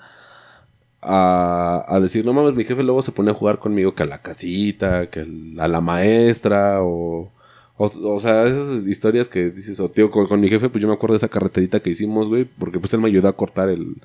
a, 1.02 2.00
decir, 2.02 2.26
no 2.26 2.34
mames, 2.34 2.54
mi 2.54 2.64
jefe 2.64 2.84
luego 2.84 3.02
se 3.02 3.12
pone 3.12 3.32
a 3.32 3.34
jugar 3.34 3.60
conmigo 3.60 3.96
que 3.96 4.04
a 4.04 4.06
la 4.06 4.22
casita, 4.22 5.10
que 5.10 5.22
a 5.60 5.68
la 5.68 5.82
maestra, 5.82 6.84
o, 6.84 7.32
o, 7.78 8.20
sea, 8.20 8.46
esas 8.46 8.86
historias 8.86 9.28
que 9.28 9.50
dices, 9.50 9.80
o 9.80 9.90
tío, 9.90 10.12
con, 10.12 10.40
mi 10.40 10.50
jefe, 10.50 10.70
pues 10.70 10.82
yo 10.82 10.88
me 10.88 10.94
acuerdo 10.94 11.14
de 11.14 11.18
esa 11.18 11.30
carreterita 11.30 11.80
que 11.80 11.90
hicimos, 11.90 12.28
güey, 12.30 12.46
porque 12.46 12.80
pues 12.80 12.94
él 12.94 13.00
me 13.00 13.08
ayudó 13.08 13.28
a 13.28 13.36
cortar 13.36 13.70
el, 13.70 13.96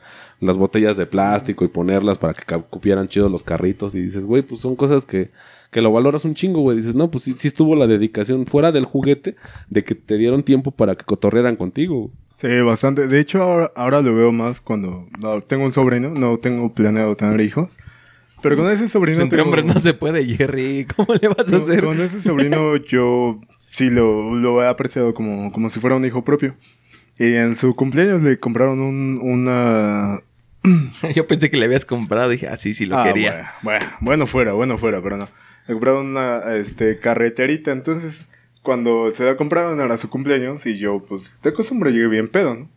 las 0.41 0.57
botellas 0.57 0.97
de 0.97 1.05
plástico 1.05 1.65
y 1.65 1.69
ponerlas 1.69 2.17
para 2.17 2.33
que 2.33 2.45
cupieran 2.71 3.09
chido 3.09 3.29
los 3.29 3.45
carritos, 3.45 3.95
y 3.95 4.01
dices, 4.01 4.25
güey, 4.25 4.43
pues 4.43 4.63
son 4.63 4.77
cosas 4.77 5.05
que, 5.05 5.31
que 5.71 5.83
lo 5.83 5.93
valoras 5.93 6.25
un 6.25 6.35
chingo, 6.35 6.63
güey, 6.63 6.79
dices, 6.79 6.95
no, 6.95 7.11
pues 7.11 7.25
sí, 7.25 7.35
sí 7.35 7.49
estuvo 7.49 7.77
la 7.77 7.87
dedicación 7.87 8.47
fuera 8.47 8.73
del 8.73 8.87
juguete 8.87 9.37
de 9.69 9.85
que 9.85 9.95
te 9.95 10.17
dieron 10.17 10.43
tiempo 10.43 10.71
para 10.71 10.95
que 10.95 11.05
cotorrearan 11.05 11.57
contigo, 11.57 12.11
Sí, 12.37 12.61
bastante. 12.61 13.09
De 13.09 13.19
hecho, 13.19 13.43
ahora, 13.43 13.73
ahora 13.75 14.03
lo 14.03 14.15
veo 14.15 14.31
más 14.31 14.61
cuando 14.61 15.09
no, 15.19 15.41
tengo 15.41 15.65
un 15.65 15.73
sobrino, 15.73 16.11
no 16.11 16.37
tengo 16.37 16.73
planeado 16.73 17.17
tener 17.17 17.41
hijos. 17.41 17.79
Pero 18.43 18.57
con 18.57 18.71
ese 18.71 18.89
sobrino. 18.89 19.23
Entre 19.23 19.39
tengo... 19.39 19.49
hombres 19.49 19.65
no 19.65 19.81
se 19.81 19.95
puede, 19.95 20.23
Jerry. 20.25 20.87
¿Cómo 20.97 21.15
le 21.15 21.29
vas 21.29 21.51
a 21.51 21.57
hacer? 21.57 21.83
Con 21.83 21.99
ese 21.99 22.21
sobrino 22.21 22.77
yo 22.77 23.41
sí 23.71 23.89
lo, 23.89 24.35
lo 24.35 24.63
he 24.63 24.69
apreciado 24.69 25.15
como, 25.15 25.51
como 25.51 25.71
si 25.71 25.81
fuera 25.81 25.97
un 25.97 26.05
hijo 26.05 26.25
propio. 26.25 26.55
Y 27.19 27.33
en 27.33 27.57
su 27.57 27.75
cumpleaños 27.75 28.23
le 28.23 28.37
compraron 28.37 28.81
un, 28.81 29.19
una. 29.23 30.21
yo 31.15 31.27
pensé 31.27 31.49
que 31.49 31.57
le 31.57 31.65
habías 31.65 31.87
comprado. 31.87 32.29
Dije, 32.29 32.49
ah, 32.49 32.59
sí, 32.59 32.75
sí 32.75 32.85
lo 32.85 32.99
ah, 32.99 33.05
quería. 33.05 33.55
Bueno, 33.63 33.87
bueno, 33.87 33.99
bueno, 34.03 34.27
fuera, 34.27 34.53
bueno, 34.53 34.77
fuera, 34.77 35.03
pero 35.03 35.17
no. 35.17 35.29
Le 35.67 35.73
compraron 35.73 36.09
una 36.09 36.55
este, 36.55 36.99
carreterita. 36.99 37.73
Entonces 37.73 38.27
cuando 38.67 39.13
se 39.13 39.25
la 39.25 39.37
compraron 39.37 39.81
era 39.81 39.97
su 39.97 40.11
cumpleaños 40.11 40.67
y 40.67 40.77
yo, 40.77 40.99
pues, 40.99 41.39
de 41.41 41.53
costumbre 41.53 41.93
llegué 41.93 42.09
bien 42.09 42.27
pedo, 42.27 42.57
¿no? 42.57 42.69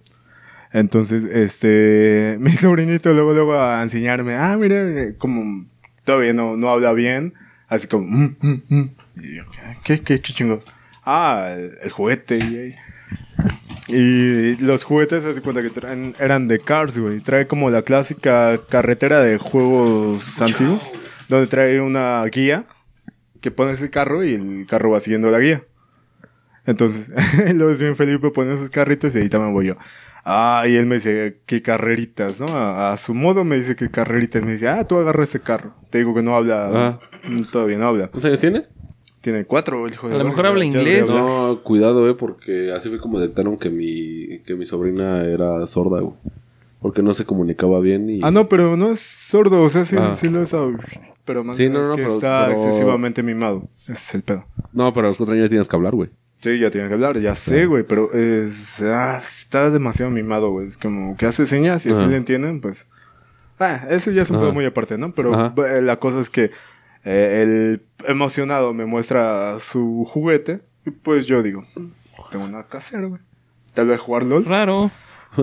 Entonces, 0.72 1.24
este, 1.24 2.38
mi 2.40 2.52
sobrinito 2.52 3.12
luego, 3.12 3.34
luego 3.34 3.60
a 3.60 3.82
enseñarme, 3.82 4.36
ah, 4.36 4.56
mira, 4.56 5.16
como 5.18 5.66
todavía 6.04 6.32
no, 6.32 6.56
no 6.58 6.70
habla 6.70 6.94
bien, 6.94 7.34
así 7.68 7.88
como, 7.88 8.06
mm, 8.06 8.36
mm, 8.40 8.62
mm. 8.70 8.90
Y 9.16 9.36
yo, 9.38 9.44
¿qué, 9.84 10.00
qué, 10.00 10.22
chingo? 10.22 10.60
Ah, 11.04 11.56
el, 11.58 11.90
juguete. 11.90 12.38
Y, 12.38 12.76
y, 13.92 14.58
los 14.58 14.84
juguetes, 14.84 15.26
hace 15.26 15.42
cuenta 15.42 15.64
que 15.64 15.72
traen, 15.72 16.14
eran 16.20 16.48
de 16.48 16.60
Cars, 16.60 17.00
güey. 17.00 17.20
Trae 17.20 17.48
como 17.48 17.72
la 17.72 17.82
clásica 17.82 18.60
carretera 18.70 19.22
de 19.22 19.40
juegos 19.40 20.40
antiguos, 20.40 20.94
donde 21.30 21.48
trae 21.48 21.82
una 21.82 22.24
guía 22.26 22.66
que 23.42 23.50
pones 23.50 23.82
el 23.82 23.90
carro 23.90 24.24
y 24.24 24.36
el 24.36 24.68
carro 24.70 24.92
va 24.92 25.00
siguiendo 25.00 25.32
la 25.32 25.40
guía. 25.40 25.64
Entonces, 26.70 27.12
lo 27.56 27.72
es 27.72 27.82
bien 27.82 27.96
Felipe 27.96 28.30
pone 28.30 28.56
sus 28.56 28.70
carritos 28.70 29.16
y 29.16 29.20
ahí 29.20 29.30
también 29.30 29.54
voy 29.54 29.68
yo. 29.68 29.76
Ah, 30.24 30.66
y 30.68 30.76
él 30.76 30.86
me 30.86 30.96
dice, 30.96 31.40
qué 31.48 31.64
carreritas, 31.64 32.40
¿no? 32.40 32.48
A, 32.48 32.92
a, 32.92 32.98
su 32.98 33.16
modo 33.16 33.44
me 33.44 33.56
dice 33.56 33.76
que 33.76 33.90
carreritas. 33.90 34.44
Me 34.44 34.52
dice, 34.52 34.68
ah, 34.68 34.88
tú 34.88 34.98
agarra 34.98 35.24
ese 35.24 35.40
carro. 35.40 35.74
Te 35.90 35.98
digo 35.98 36.14
que 36.14 36.22
no 36.22 36.36
habla, 36.36 36.70
ah. 36.72 37.00
todavía 37.52 37.80
no 37.80 37.88
habla. 37.88 38.08
¿Cuántos 38.10 38.26
años 38.26 38.40
tiene? 38.40 38.68
Tiene 39.22 39.46
cuatro, 39.46 39.86
el 39.86 39.94
hijo 39.94 40.08
de 40.08 40.16
A 40.16 40.18
lo 40.20 40.26
mejor 40.26 40.46
habla 40.46 40.64
inglés. 40.64 41.10
No, 41.10 41.62
cuidado, 41.64 42.08
eh, 42.08 42.14
porque 42.14 42.72
así 42.72 42.90
fue 42.90 43.00
como 43.00 43.20
detectaron 43.20 43.58
que 43.58 43.72
mi, 43.72 44.40
que 44.46 44.56
mi 44.56 44.66
sobrina 44.66 45.24
era 45.24 45.66
sorda, 45.66 46.02
güey. 46.02 46.14
Porque 46.80 47.02
no 47.02 47.14
se 47.16 47.26
comunicaba 47.26 47.80
bien 47.80 48.10
y... 48.10 48.20
Ah, 48.24 48.32
no, 48.32 48.48
pero 48.48 48.78
no 48.78 48.92
es 48.92 49.00
sordo, 49.00 49.62
o 49.62 49.70
sea, 49.70 49.84
sí, 49.84 49.98
ah. 50.00 50.14
sí 50.14 50.30
lo 50.30 50.44
es... 50.44 50.56
Pero 51.26 51.44
más 51.44 51.58
sí, 51.58 51.68
no, 51.68 51.86
no, 51.86 51.96
que 51.96 52.04
pero, 52.04 52.14
está 52.16 52.48
pero... 52.48 52.64
excesivamente 52.64 53.24
mimado. 53.24 53.68
Ese 53.82 53.92
es 53.92 54.16
el 54.16 54.22
pedo. 54.24 54.46
No, 54.72 54.94
pero 54.94 55.08
a 55.08 55.10
los 55.10 55.18
cuatro 55.18 55.36
años 55.36 55.50
tienes 55.50 55.68
que 55.68 55.76
hablar, 55.76 55.96
güey. 55.96 56.10
Sí, 56.40 56.58
ya 56.58 56.72
tiene 56.72 56.88
que 56.88 56.94
hablar, 56.94 57.20
ya 57.20 57.36
sé, 57.36 57.66
güey, 57.66 57.84
pero 57.84 58.14
es, 58.14 58.82
ah, 58.82 59.20
está 59.22 59.70
demasiado 59.70 60.10
mimado, 60.10 60.52
güey. 60.52 60.68
Es 60.68 60.78
como 60.78 61.18
que 61.18 61.26
hace 61.26 61.46
señas 61.46 61.86
y 61.86 61.92
así 61.92 62.06
le 62.06 62.16
entienden, 62.16 62.62
pues. 62.62 62.90
Ah, 63.60 63.88
eso 63.90 64.12
ya 64.12 64.22
es 64.22 64.32
un 64.32 64.40
poco 64.40 64.54
muy 64.54 64.64
aparte, 64.64 64.98
¿no? 64.98 65.12
Pero 65.12 65.34
Ajá. 65.36 65.54
la 65.82 65.98
cosa 65.98 66.22
es 66.22 66.30
que 66.30 66.52
eh, 67.04 67.42
el 67.44 67.82
emocionado 68.08 68.74
me 68.74 68.86
muestra 68.86 69.60
su 69.60 70.06
juguete 70.08 70.62
y 70.86 70.92
pues 70.92 71.28
yo 71.28 71.44
digo, 71.44 71.66
tengo 72.32 72.46
una 72.46 72.64
casera, 72.64 73.06
güey. 73.08 73.22
Tal 73.74 73.88
vez 73.88 74.00
jugar 74.00 74.24
LOL. 74.24 74.46
Raro. 74.46 74.92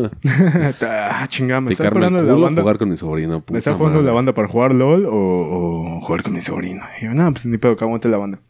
ah, 0.83 1.27
chingada, 1.29 1.61
me 1.61 1.73
está 1.73 1.91
jugando 1.91 2.23
la 2.23 2.35
banda. 2.35 2.63
jugar 2.63 2.79
con 2.79 2.89
mi 2.89 2.97
sobrino. 2.97 3.45
¿Me 3.51 3.59
está 3.59 3.75
jugando 3.75 3.99
madre. 3.99 4.07
la 4.07 4.13
banda 4.15 4.35
para 4.35 4.49
jugar 4.49 4.75
LOL 4.75 5.05
o, 5.07 5.11
o, 5.13 6.01
jugar 6.01 6.23
con 6.23 6.33
mi 6.33 6.41
sobrino? 6.41 6.83
Y 7.01 7.05
yo, 7.05 7.15
no, 7.15 7.31
pues 7.33 7.45
ni 7.45 7.59
pedo, 7.59 7.77
que 7.77 7.85
aguante 7.85 8.09
la 8.09 8.17
banda. 8.17 8.41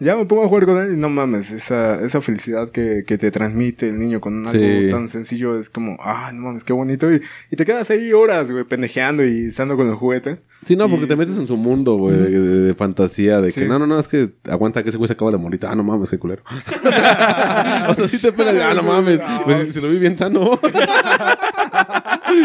Ya 0.00 0.14
me 0.14 0.26
pongo 0.26 0.44
a 0.44 0.48
jugar 0.48 0.64
con 0.64 0.78
él 0.78 0.92
y 0.94 0.96
no 0.96 1.08
mames, 1.08 1.50
esa, 1.50 2.04
esa 2.04 2.20
felicidad 2.20 2.70
que, 2.70 3.02
que 3.04 3.18
te 3.18 3.30
transmite 3.32 3.88
el 3.88 3.98
niño 3.98 4.20
con 4.20 4.46
algo 4.46 4.58
sí. 4.58 4.88
tan 4.90 5.08
sencillo 5.08 5.58
es 5.58 5.70
como, 5.70 5.96
ah, 6.00 6.30
no 6.32 6.42
mames, 6.42 6.62
qué 6.62 6.72
bonito. 6.72 7.12
Y, 7.12 7.20
y 7.50 7.56
te 7.56 7.64
quedas 7.64 7.90
ahí 7.90 8.12
horas, 8.12 8.52
güey, 8.52 8.64
pendejeando 8.64 9.24
y 9.24 9.46
estando 9.46 9.76
con 9.76 9.88
el 9.88 9.94
juguete. 9.94 10.38
Sí, 10.64 10.76
no, 10.76 10.88
porque 10.88 11.06
te 11.06 11.16
metes 11.16 11.38
en 11.38 11.46
su 11.46 11.56
mundo, 11.56 11.96
güey, 11.96 12.16
de, 12.16 12.30
de, 12.30 12.58
de, 12.60 12.74
fantasía, 12.74 13.40
de 13.40 13.52
que 13.52 13.66
no, 13.66 13.78
no, 13.78 13.86
no, 13.86 13.98
es 13.98 14.08
que 14.08 14.34
aguanta 14.48 14.82
que 14.82 14.88
ese 14.88 14.98
güey 14.98 15.06
se 15.06 15.14
acaba 15.14 15.30
de 15.30 15.38
morir. 15.38 15.60
Ah, 15.66 15.74
no 15.74 15.82
mames, 15.82 16.10
qué 16.10 16.18
culero. 16.18 16.42
o 17.88 17.94
sea, 17.94 18.08
sí 18.08 18.18
te 18.18 18.32
pegas, 18.32 18.56
ah, 18.56 18.74
no 18.74 18.82
mames, 18.82 19.20
pues 19.44 19.72
se 19.72 19.80
lo 19.80 19.88
vi 19.88 19.98
bien 19.98 20.18
sano. 20.18 20.60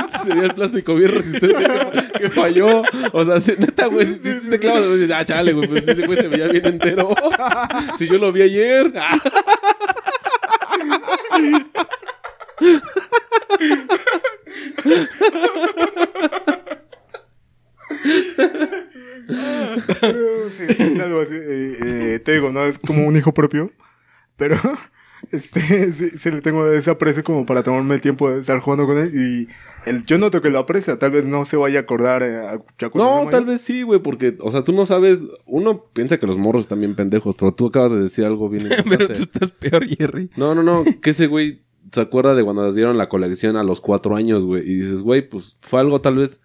Sería 0.23 0.43
el 0.43 0.53
plástico 0.53 0.95
bien 0.95 1.11
resistente 1.11 1.55
que, 1.55 2.19
que 2.19 2.29
falló. 2.29 2.83
O 3.11 3.25
sea, 3.25 3.39
si, 3.39 3.53
neta, 3.57 3.87
güey, 3.87 4.05
si, 4.05 4.15
si, 4.15 4.49
te 4.49 4.59
clavas, 4.59 4.83
dices, 4.93 5.11
ah, 5.11 5.25
chale, 5.25 5.53
güey, 5.53 5.67
pues 5.67 5.87
ese 5.87 6.05
güey 6.05 6.19
se 6.19 6.27
veía 6.27 6.47
bien 6.47 6.65
entero. 6.65 7.15
si 7.97 8.07
yo 8.07 8.17
lo 8.17 8.31
vi 8.31 8.43
ayer. 8.43 8.93
sí, 20.51 20.65
es 20.67 20.99
algo 20.99 21.21
así. 21.21 21.35
Eh, 21.35 21.77
eh, 21.81 22.19
te 22.23 22.33
digo, 22.33 22.51
no 22.51 22.65
es 22.65 22.79
como 22.79 23.05
un 23.07 23.15
hijo 23.15 23.33
propio, 23.33 23.71
pero 24.37 24.59
este, 25.32 25.91
sí, 25.91 26.11
sí, 26.17 26.32
le 26.32 26.41
tengo 26.41 26.67
ese 26.67 26.91
aprecio 26.91 27.24
como 27.24 27.45
para 27.45 27.63
tomarme 27.63 27.95
el 27.95 28.01
tiempo 28.01 28.30
de 28.30 28.39
estar 28.39 28.59
jugando 28.59 28.86
con 28.86 28.97
él 28.97 29.11
y 29.13 29.47
el, 29.89 30.05
yo 30.05 30.17
noto 30.17 30.41
que 30.41 30.49
lo 30.49 30.59
aprecia, 30.59 30.97
tal 30.97 31.11
vez 31.11 31.26
no 31.26 31.45
se 31.45 31.57
vaya 31.57 31.80
a 31.80 31.82
acordar. 31.84 32.24
Eh, 32.24 32.59
no, 32.95 33.28
tal 33.30 33.45
vez 33.45 33.61
sí, 33.61 33.84
güey, 33.84 34.01
porque, 34.01 34.38
o 34.39 34.51
sea, 34.51 34.63
tú 34.63 34.74
no 34.74 34.86
sabes, 34.86 35.26
uno 35.45 35.86
piensa 35.93 36.19
que 36.19 36.28
los 36.28 36.38
morros 36.38 36.61
están 36.61 36.80
bien 36.80 36.95
pendejos, 36.95 37.36
pero 37.36 37.53
tú 37.53 37.67
acabas 37.67 37.91
de 37.91 38.01
decir 38.01 38.26
algo 38.26 38.49
bien 38.49 38.69
pero 38.89 39.07
tú 39.07 39.21
estás 39.21 39.51
peor, 39.51 39.86
Jerry. 39.86 40.30
No, 40.36 40.55
no, 40.55 40.63
no, 40.63 40.84
que 41.01 41.11
ese 41.11 41.28
güey 41.28 41.63
se 41.91 42.01
acuerda 42.01 42.36
de 42.36 42.43
cuando 42.43 42.65
les 42.65 42.76
dieron 42.76 42.97
la 42.97 43.09
colección 43.09 43.57
a 43.57 43.63
los 43.63 43.82
cuatro 43.82 44.15
años, 44.15 44.45
güey, 44.45 44.63
y 44.63 44.76
dices, 44.76 45.01
güey, 45.01 45.28
pues 45.28 45.57
fue 45.61 45.80
algo 45.80 46.01
tal 46.01 46.17
vez 46.17 46.41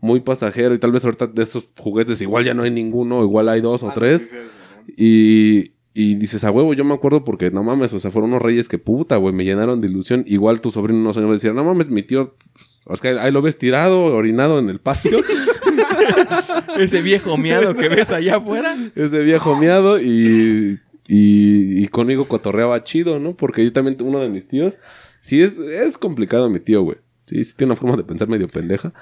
muy 0.00 0.20
pasajero 0.20 0.74
y 0.74 0.78
tal 0.78 0.92
vez 0.92 1.04
ahorita 1.04 1.26
de 1.26 1.42
estos 1.42 1.68
juguetes 1.76 2.20
igual 2.22 2.44
ya 2.44 2.54
no 2.54 2.62
hay 2.62 2.70
ninguno, 2.70 3.22
igual 3.22 3.48
hay 3.48 3.60
dos 3.60 3.82
o 3.82 3.90
ah, 3.90 3.94
tres. 3.94 4.22
Sí, 4.22 4.36
sí, 4.36 4.94
y, 4.96 5.77
y 5.94 6.14
dices, 6.14 6.44
a 6.44 6.50
huevo, 6.50 6.74
yo 6.74 6.84
me 6.84 6.94
acuerdo 6.94 7.24
porque 7.24 7.50
no 7.50 7.64
mames, 7.64 7.92
o 7.92 7.98
sea, 7.98 8.10
fueron 8.10 8.30
unos 8.30 8.42
reyes 8.42 8.68
que 8.68 8.78
puta, 8.78 9.16
güey, 9.16 9.34
me 9.34 9.44
llenaron 9.44 9.80
de 9.80 9.88
ilusión. 9.88 10.22
Igual 10.26 10.60
tu 10.60 10.70
sobrino 10.70 11.00
unos 11.00 11.16
años 11.16 11.30
decía, 11.32 11.52
no 11.52 11.64
mames, 11.64 11.88
mi 11.88 12.02
tío, 12.02 12.36
pues, 12.52 12.80
es 12.92 13.00
que 13.00 13.08
ahí 13.08 13.32
lo 13.32 13.42
ves 13.42 13.58
tirado, 13.58 14.04
orinado 14.04 14.58
en 14.58 14.68
el 14.68 14.78
patio. 14.78 15.18
Ese 16.78 17.02
viejo 17.02 17.36
miado 17.36 17.74
que 17.74 17.88
ves 17.88 18.10
allá 18.10 18.36
afuera. 18.36 18.76
Ese 18.94 19.22
viejo 19.22 19.56
miado 19.56 20.00
y, 20.00 20.78
y, 21.08 21.82
y 21.82 21.88
conmigo 21.88 22.28
cotorreaba 22.28 22.84
chido, 22.84 23.18
¿no? 23.18 23.36
Porque 23.36 23.64
yo 23.64 23.72
también, 23.72 23.96
uno 24.02 24.20
de 24.20 24.28
mis 24.28 24.46
tíos, 24.46 24.78
sí 25.20 25.42
es, 25.42 25.58
es 25.58 25.98
complicado 25.98 26.48
mi 26.48 26.60
tío, 26.60 26.82
güey. 26.82 26.98
Sí, 27.26 27.42
sí 27.44 27.54
tiene 27.56 27.72
una 27.72 27.80
forma 27.80 27.96
de 27.96 28.04
pensar 28.04 28.28
medio 28.28 28.48
pendeja. 28.48 28.92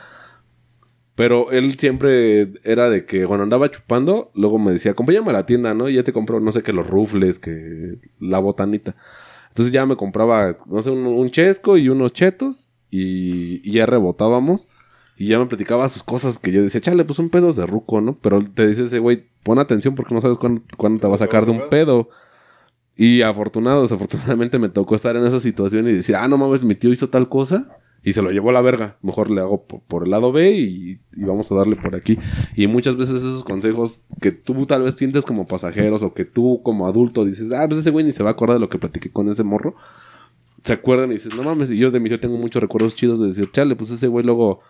Pero 1.17 1.51
él 1.51 1.79
siempre 1.79 2.53
era 2.63 2.91
de 2.91 3.07
que 3.07 3.27
cuando 3.27 3.43
andaba 3.43 3.71
chupando, 3.71 4.31
luego 4.35 4.59
me 4.59 4.71
decía, 4.71 4.93
acompáñame 4.93 5.31
a 5.31 5.33
la 5.33 5.47
tienda, 5.47 5.73
¿no? 5.73 5.89
Y 5.89 5.95
ya 5.95 6.05
te 6.05 6.13
compro, 6.13 6.41
no 6.41 6.53
sé 6.53 6.63
qué, 6.63 6.75
los 6.75 6.87
rufles, 6.87 7.39
que 7.39 7.99
la 8.21 8.39
botanita. 8.39 8.95
Entonces 9.49 9.73
ya 9.73 9.87
me 9.87 9.97
compraba, 9.97 10.59
no 10.67 10.83
sé, 10.83 10.91
un, 10.91 11.07
un 11.07 11.31
chesco 11.31 11.79
y 11.79 11.89
unos 11.89 12.13
chetos 12.13 12.69
y, 12.91 13.69
ya 13.71 13.87
rebotábamos. 13.87 14.69
Y 15.17 15.29
ya 15.29 15.39
me 15.39 15.47
platicaba 15.47 15.89
sus 15.89 16.03
cosas 16.03 16.39
que 16.39 16.53
yo 16.53 16.63
decía, 16.63 16.83
chale, 16.83 17.03
pues 17.03 17.17
son 17.17 17.31
pedos 17.31 17.57
de 17.57 17.65
ruco, 17.65 18.03
¿no? 18.03 18.19
Pero 18.21 18.39
te 18.41 18.67
dice 18.67 18.83
ese 18.83 18.99
güey, 18.99 19.25
pon 19.43 19.59
atención 19.59 19.95
porque 19.95 20.15
no 20.15 20.21
sabes 20.21 20.37
cuándo, 20.37 20.61
cuándo 20.77 21.01
te 21.01 21.09
va 21.09 21.15
a 21.15 21.19
sacar 21.19 21.47
de 21.47 21.53
un 21.53 21.71
pedo. 21.71 22.11
Y 22.95 23.23
afortunado, 23.23 23.81
desafortunadamente 23.81 24.59
me 24.59 24.69
tocó 24.69 24.95
estar 24.95 25.17
en 25.17 25.25
esa 25.25 25.41
situación 25.41 25.89
y 25.89 25.93
decir, 25.93 26.15
ah, 26.17 26.29
no 26.29 26.37
mames, 26.37 26.63
mi 26.63 26.75
tío 26.75 26.93
hizo 26.93 27.09
tal 27.09 27.31
cosa 27.31 27.79
y 28.07 28.13
se 28.13 28.23
lo 28.23 28.31
llevó 28.31 28.51
a 28.51 28.53
la 28.53 28.61
verga. 28.61 28.99
Mejor 29.03 29.31
le 29.31 29.41
hago 29.41 29.65
por, 29.65 29.81
por 29.81 30.05
el 30.05 30.13
lado 30.13 30.31
B 30.31 30.53
y, 30.53 31.01
y 31.17 31.25
vamos 31.25 31.51
a 31.51 31.57
darle 31.57 31.75
por 31.75 31.97
aquí. 31.97 32.17
Y 32.55 32.69
muchas 32.69 32.95
veces 32.95 33.17
esos 33.17 33.43
consejos 33.43 34.03
que 34.21 34.31
tú 34.31 34.65
tal 34.65 34.83
vez 34.83 34.95
sientes 34.95 35.25
como 35.25 35.49
pasajeros 35.49 36.05
o 36.05 36.15
que 36.15 36.25
tú 36.25 36.61
como 36.63 36.87
adulto 36.87 37.25
dices, 37.25 37.51
ah, 37.51 37.67
pues 37.67 37.81
ese 37.81 37.91
güey 37.91 38.05
ni 38.05 38.13
se 38.13 38.23
va 38.23 38.31
a 38.31 38.33
acordar 38.35 38.59
de 38.59 38.61
lo 38.61 38.69
que 38.69 38.79
platiqué 38.79 39.11
con 39.11 39.29
ese 39.29 39.43
morro. 39.43 39.75
Se 40.63 40.73
acuerdan 40.73 41.11
y 41.11 41.15
dices, 41.15 41.35
no 41.35 41.43
mames, 41.43 41.69
y 41.73 41.79
yo 41.79 41.91
de 41.91 41.99
mí 41.99 42.09
yo 42.09 42.21
tengo 42.21 42.37
muchos 42.37 42.63
recuerdos 42.63 42.95
chidos 42.95 43.19
de 43.19 43.27
decir, 43.27 43.51
chale, 43.51 43.75
pues 43.75 43.91
ese 43.91 44.07
güey 44.07 44.25
luego, 44.25 44.61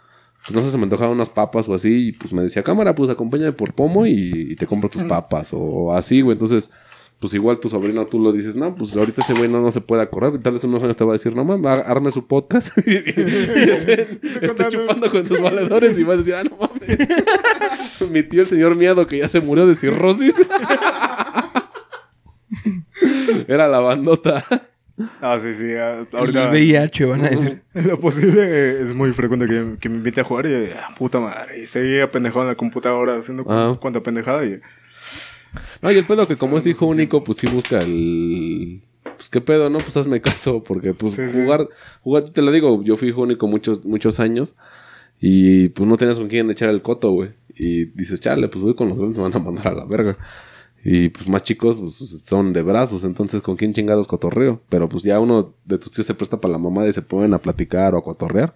pues 0.47 0.57
no 0.57 0.65
sé, 0.65 0.71
se 0.71 0.79
me 0.79 0.85
antojaban 0.85 1.15
unas 1.15 1.29
papas 1.29 1.69
o 1.69 1.75
así, 1.75 2.09
y 2.09 2.13
pues 2.13 2.33
me 2.33 2.41
decía, 2.41 2.63
cámara, 2.63 2.95
pues 2.95 3.11
acompáñame 3.11 3.53
por 3.53 3.75
pomo 3.75 4.07
y, 4.07 4.13
y 4.53 4.57
te 4.57 4.67
compro 4.67 4.89
tus 4.89 5.03
papas 5.03 5.51
o 5.53 5.93
así, 5.93 6.23
güey. 6.23 6.37
Entonces, 6.37 6.71
pues 7.19 7.33
igual 7.35 7.59
tu 7.59 7.69
sobrino 7.71 8.07
tú 8.07 8.19
lo 8.21 8.31
dices, 8.33 8.57
no, 8.57 8.75
pues 8.77 8.95
ahorita 8.97 9.23
ese 9.23 9.33
güey 9.35 9.49
no, 9.49 9.61
no 9.61 9.71
se 9.73 9.81
puede 9.81 10.03
acordar. 10.03 10.35
Y 10.35 10.39
tal 10.43 10.53
vez 10.55 10.65
unos 10.65 10.83
años 10.83 10.97
te 10.97 11.05
va 11.05 11.13
a 11.13 11.15
decir, 11.15 11.35
no 11.35 11.45
mames, 11.45 11.83
arme 11.87 12.13
su 12.13 12.27
podcast 12.27 12.77
y, 12.87 12.91
y 12.93 12.99
esté, 13.71 14.03
esté 14.43 14.69
chupando 14.71 15.11
con 15.11 15.25
sus 15.27 15.41
valedores 15.41 15.99
y 15.99 16.03
va 16.05 16.15
a 16.15 16.17
decir, 16.19 16.35
ah, 16.35 16.45
no 16.45 16.57
mames. 16.57 16.99
Mi 18.11 18.23
tío, 18.23 18.43
el 18.43 18.49
señor 18.49 18.75
miado, 18.77 19.07
que 19.07 19.19
ya 19.19 19.29
se 19.29 19.41
murió 19.41 19.67
de 19.67 19.75
cirrosis. 19.75 20.35
Era 23.49 23.69
la 23.69 23.81
bandota. 23.81 24.45
Ah, 25.21 25.39
sí, 25.41 25.53
sí. 25.53 25.73
ah, 25.75 26.01
El 26.11 26.19
Ahorita, 26.19 26.51
VIH, 26.51 27.05
van 27.05 27.25
a 27.25 27.29
decir. 27.29 27.63
lo 27.75 28.01
posible, 28.01 28.81
es 28.81 28.95
muy 28.95 29.13
frecuente 29.13 29.47
que, 29.47 29.77
que 29.79 29.89
me 29.89 29.97
invite 29.97 30.21
a 30.21 30.25
jugar 30.25 30.47
y, 30.47 30.71
ah, 30.75 30.95
puta 30.99 31.21
madre, 31.21 31.61
y 31.63 31.67
seguía 31.67 32.11
pendejado 32.11 32.43
en 32.43 32.49
la 32.49 32.55
computadora 32.55 33.17
haciendo 33.17 33.45
Ah. 33.49 33.77
cuanta 33.81 34.01
pendejada 34.03 34.45
y... 34.47 34.61
No, 35.83 35.91
y 35.93 35.97
el 35.97 36.07
pedo 36.07 36.27
que 36.29 36.37
como 36.37 36.59
es 36.59 36.67
hijo 36.67 36.87
único, 36.87 37.25
pues 37.25 37.39
sí 37.39 37.47
busca 37.47 37.81
el... 37.81 38.83
Pues 39.17 39.31
qué 39.31 39.41
pedo, 39.41 39.71
¿no? 39.71 39.79
Pues 39.79 39.97
hazme 39.97 40.21
caso, 40.21 40.63
porque 40.63 40.93
pues 40.93 41.15
Sí, 41.15 41.27
sí. 41.27 41.41
jugar, 41.43 41.69
jugar, 42.03 42.25
te 42.29 42.43
lo 42.43 42.53
digo, 42.53 42.83
yo 42.83 42.97
fui 42.97 43.09
hijo 43.09 43.23
único 43.23 43.47
muchos, 43.47 43.85
muchos 43.85 44.21
años 44.21 44.57
y 45.21 45.71
pues 45.71 45.89
no 45.89 45.97
tenías 45.97 46.19
con 46.19 46.29
quién 46.29 46.51
echar 46.51 46.69
el 46.69 46.83
coto, 46.83 47.11
güey. 47.13 47.31
Y 47.55 47.87
dices, 47.87 48.21
chale, 48.21 48.49
pues 48.49 48.63
voy 48.63 48.75
con 48.75 48.89
los 48.89 48.99
grandes, 48.99 49.17
me 49.17 49.23
van 49.25 49.35
a 49.35 49.39
mandar 49.39 49.69
a 49.69 49.75
la 49.75 49.85
verga. 49.87 50.19
Y 50.85 51.09
pues 51.09 51.27
más 51.29 51.43
chicos, 51.43 51.79
pues 51.81 51.95
son 51.97 52.53
de 52.53 52.63
brazos, 52.63 53.03
entonces 53.05 53.41
con 53.43 53.57
quién 53.57 53.73
chingados 53.73 54.07
cotorreo. 54.07 54.61
Pero 54.69 54.89
pues 54.89 55.03
ya 55.03 55.19
uno 55.19 55.55
de 55.65 55.79
tus 55.79 55.91
tíos 55.93 56.07
se 56.07 56.15
presta 56.15 56.41
para 56.41 56.53
la 56.53 56.59
mamá 56.59 56.87
y 56.87 56.93
se 56.93 57.01
ponen 57.03 57.33
a 57.33 57.39
platicar 57.41 57.95
o 57.95 57.99
a 57.99 58.05
cotorrear. 58.05 58.55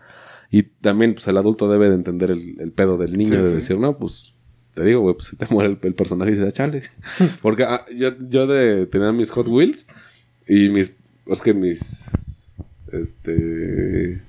Y 0.51 0.65
también, 0.65 1.15
pues 1.15 1.27
el 1.29 1.39
adulto 1.39 1.69
debe 1.71 1.89
de 1.89 1.95
entender 1.95 2.31
el, 2.31 2.61
el 2.61 2.73
pedo 2.73 2.99
del 2.99 3.17
niño, 3.17 3.31
Sí, 3.31 3.37
de 3.49 3.55
decir, 3.55 3.79
no, 3.79 3.97
pues 3.97 4.35
te 4.75 4.85
digo, 4.85 5.01
güey, 5.01 5.15
pues 5.15 5.29
si 5.29 5.37
te 5.37 5.47
muere 5.51 5.71
el, 5.71 5.79
el 5.83 5.95
personaje 5.95 6.31
y 6.31 6.35
dices, 6.35 6.49
"Ah, 6.49 6.53
chale. 6.53 6.83
Porque 7.43 7.65
ah, 7.65 7.85
yo, 7.95 8.11
yo 8.29 8.47
de 8.47 8.87
tener 8.87 9.13
mis 9.13 9.31
Hot 9.33 9.49
Wheels 9.49 9.87
y 10.47 10.69
mis, 10.69 10.95
es 11.27 11.41
que 11.41 11.53
mis, 11.55 12.57
este, 12.93 14.21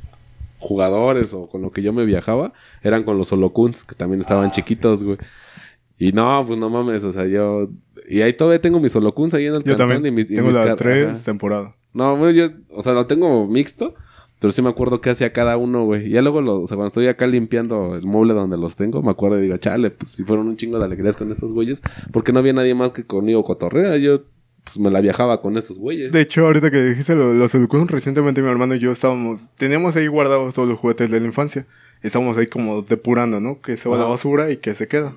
jugadores 0.59 1.33
o 1.33 1.47
con 1.47 1.61
lo 1.61 1.71
que 1.71 1.81
yo 1.81 1.93
me 1.93 2.05
viajaba 2.05 2.53
eran 2.83 3.03
con 3.03 3.17
los 3.17 3.31
Holocuns, 3.31 3.83
que 3.83 3.95
también 3.95 4.21
estaban 4.21 4.47
Ah, 4.49 4.51
chiquitos, 4.51 5.03
güey. 5.03 5.17
Y 5.97 6.11
no, 6.13 6.43
pues 6.47 6.57
no 6.59 6.69
mames, 6.69 7.03
o 7.03 7.11
sea, 7.11 7.25
yo... 7.27 7.69
Y 8.09 8.21
ahí 8.21 8.33
todavía 8.33 8.59
tengo 8.61 8.79
mis 8.79 8.95
Holocuns 8.95 9.33
ahí 9.35 9.45
en 9.45 9.53
el 9.55 9.63
Yo 9.63 9.75
cantón 9.77 9.89
también 9.89 10.05
y 10.05 10.15
mis- 10.15 10.31
y 10.31 10.35
tengo 10.35 10.47
mis 10.49 10.57
las 10.57 10.75
tres 10.75 11.23
temporadas. 11.23 11.73
No, 11.93 12.15
bueno, 12.17 12.31
yo, 12.33 12.49
o 12.69 12.81
sea, 12.81 12.93
lo 12.93 13.05
tengo 13.05 13.45
mixto, 13.47 13.93
pero 14.41 14.51
sí 14.51 14.61
me 14.61 14.69
acuerdo 14.69 14.99
qué 14.99 15.11
hacía 15.11 15.31
cada 15.31 15.55
uno, 15.55 15.85
güey. 15.85 16.07
Y 16.07 16.09
ya 16.09 16.21
luego, 16.21 16.41
lo, 16.41 16.61
o 16.63 16.67
sea, 16.67 16.75
cuando 16.75 16.87
estoy 16.87 17.05
acá 17.07 17.27
limpiando 17.27 17.95
el 17.95 18.01
mueble 18.01 18.33
donde 18.33 18.57
los 18.57 18.75
tengo, 18.75 19.01
me 19.03 19.11
acuerdo 19.11 19.37
y 19.39 19.43
digo, 19.43 19.55
chale, 19.57 19.91
pues 19.91 20.09
si 20.11 20.23
fueron 20.23 20.47
un 20.47 20.57
chingo 20.57 20.79
de 20.79 20.85
alegrías 20.85 21.15
con 21.15 21.31
estos 21.31 21.53
güeyes, 21.53 21.81
porque 22.11 22.33
no 22.33 22.39
había 22.39 22.51
nadie 22.51 22.73
más 22.73 22.91
que 22.91 23.05
conmigo 23.05 23.43
cotorrea. 23.43 23.95
Yo, 23.97 24.23
pues 24.63 24.77
me 24.79 24.89
la 24.91 24.99
viajaba 24.99 25.41
con 25.41 25.57
estos 25.57 25.77
güeyes. 25.79 26.11
De 26.11 26.21
hecho, 26.21 26.45
ahorita 26.45 26.71
que 26.71 26.81
dijiste 26.81 27.15
lo- 27.15 27.33
los 27.33 27.53
Holocuns, 27.55 27.89
recientemente 27.91 28.41
mi 28.41 28.49
hermano 28.49 28.75
y 28.75 28.79
yo 28.79 28.91
estábamos... 28.91 29.47
Teníamos 29.57 29.95
ahí 29.95 30.07
guardados 30.07 30.53
todos 30.55 30.67
los 30.67 30.79
juguetes 30.79 31.09
de 31.11 31.19
la 31.19 31.25
infancia. 31.27 31.65
Estábamos 32.01 32.37
ahí 32.39 32.47
como 32.47 32.81
depurando, 32.81 33.39
¿no? 33.39 33.61
Que 33.61 33.77
se 33.77 33.87
va 33.89 33.95
a 33.95 33.99
la 33.99 34.05
basura 34.05 34.51
y 34.51 34.57
que 34.57 34.73
se 34.73 34.87
queda. 34.87 35.13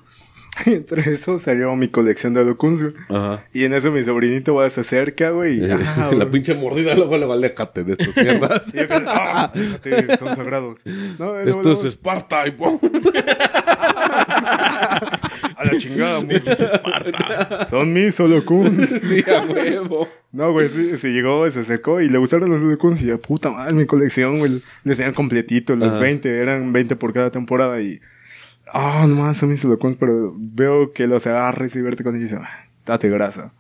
Y 0.67 0.75
entre 0.75 1.03
eso 1.13 1.39
salió 1.39 1.75
mi 1.77 1.89
colección 1.89 2.35
de 2.35 2.45
güey. 2.45 2.95
Ajá. 3.09 3.45
Y 3.53 3.65
en 3.65 3.75
eso 3.75 3.91
mi 3.91 4.03
sobrinito 4.03 4.55
va, 4.55 4.69
se 4.71 4.81
acerca, 4.81 5.31
güey. 5.31 5.59
Y, 5.59 5.71
ah, 5.71 5.79
la 6.11 6.17
güey. 6.17 6.31
pinche 6.31 6.55
mordida 6.55 6.95
luego 6.95 7.17
le 7.19 7.27
vale 7.27 7.55
jate 7.57 7.85
de 7.85 7.93
estas 7.95 8.17
mierdas. 8.17 8.65
Y 8.75 8.79
yo 8.79 8.89
que, 8.89 8.95
ah, 9.07 9.53
son 10.19 10.37
sagrados. 10.37 10.81
No, 11.19 11.39
eh, 11.39 11.45
Esto 11.49 11.63
luego, 11.63 11.81
es 11.81 11.85
Esparta 11.85 12.47
y. 12.47 12.55
A 15.57 15.65
la 15.65 15.77
chingada, 15.77 16.21
muchos 16.21 16.61
Esparta. 16.61 17.67
Son 17.69 17.93
mis 17.93 18.19
Holocuns. 18.19 18.89
sí, 19.03 19.25
a 19.31 19.43
huevo. 19.43 20.09
No, 20.33 20.53
güey, 20.53 20.69
sí, 20.69 20.97
se 20.99 21.09
llegó, 21.09 21.49
se 21.51 21.61
acercó 21.61 22.01
y 22.01 22.09
le 22.09 22.19
gustaron 22.19 22.51
los 22.51 22.63
Holocuns. 22.63 23.03
Y 23.03 23.07
yo, 23.07 23.21
puta 23.21 23.51
madre, 23.51 23.75
mi 23.75 23.87
colección, 23.87 24.39
güey. 24.39 24.61
Les 24.83 24.97
tenían 24.97 25.15
completito, 25.15 25.77
los 25.77 25.93
Ajá. 25.93 26.01
20, 26.01 26.39
eran 26.41 26.73
20 26.73 26.97
por 26.97 27.13
cada 27.13 27.31
temporada. 27.31 27.81
Y, 27.81 28.01
ah, 28.73 29.07
nomás 29.09 29.37
son 29.37 29.51
mis 29.51 29.65
Holocuns, 29.65 29.97
pero 29.97 30.35
veo 30.37 30.93
que 30.93 31.07
los 31.07 31.27
agarres 31.27 31.75
y 31.77 31.83
verte 31.83 32.05
con 32.05 32.15
ellos 32.15 32.31
y 32.31 32.35
dices, 32.35 32.47
ah, 32.49 32.69
date 32.85 33.09
grasa. 33.09 33.53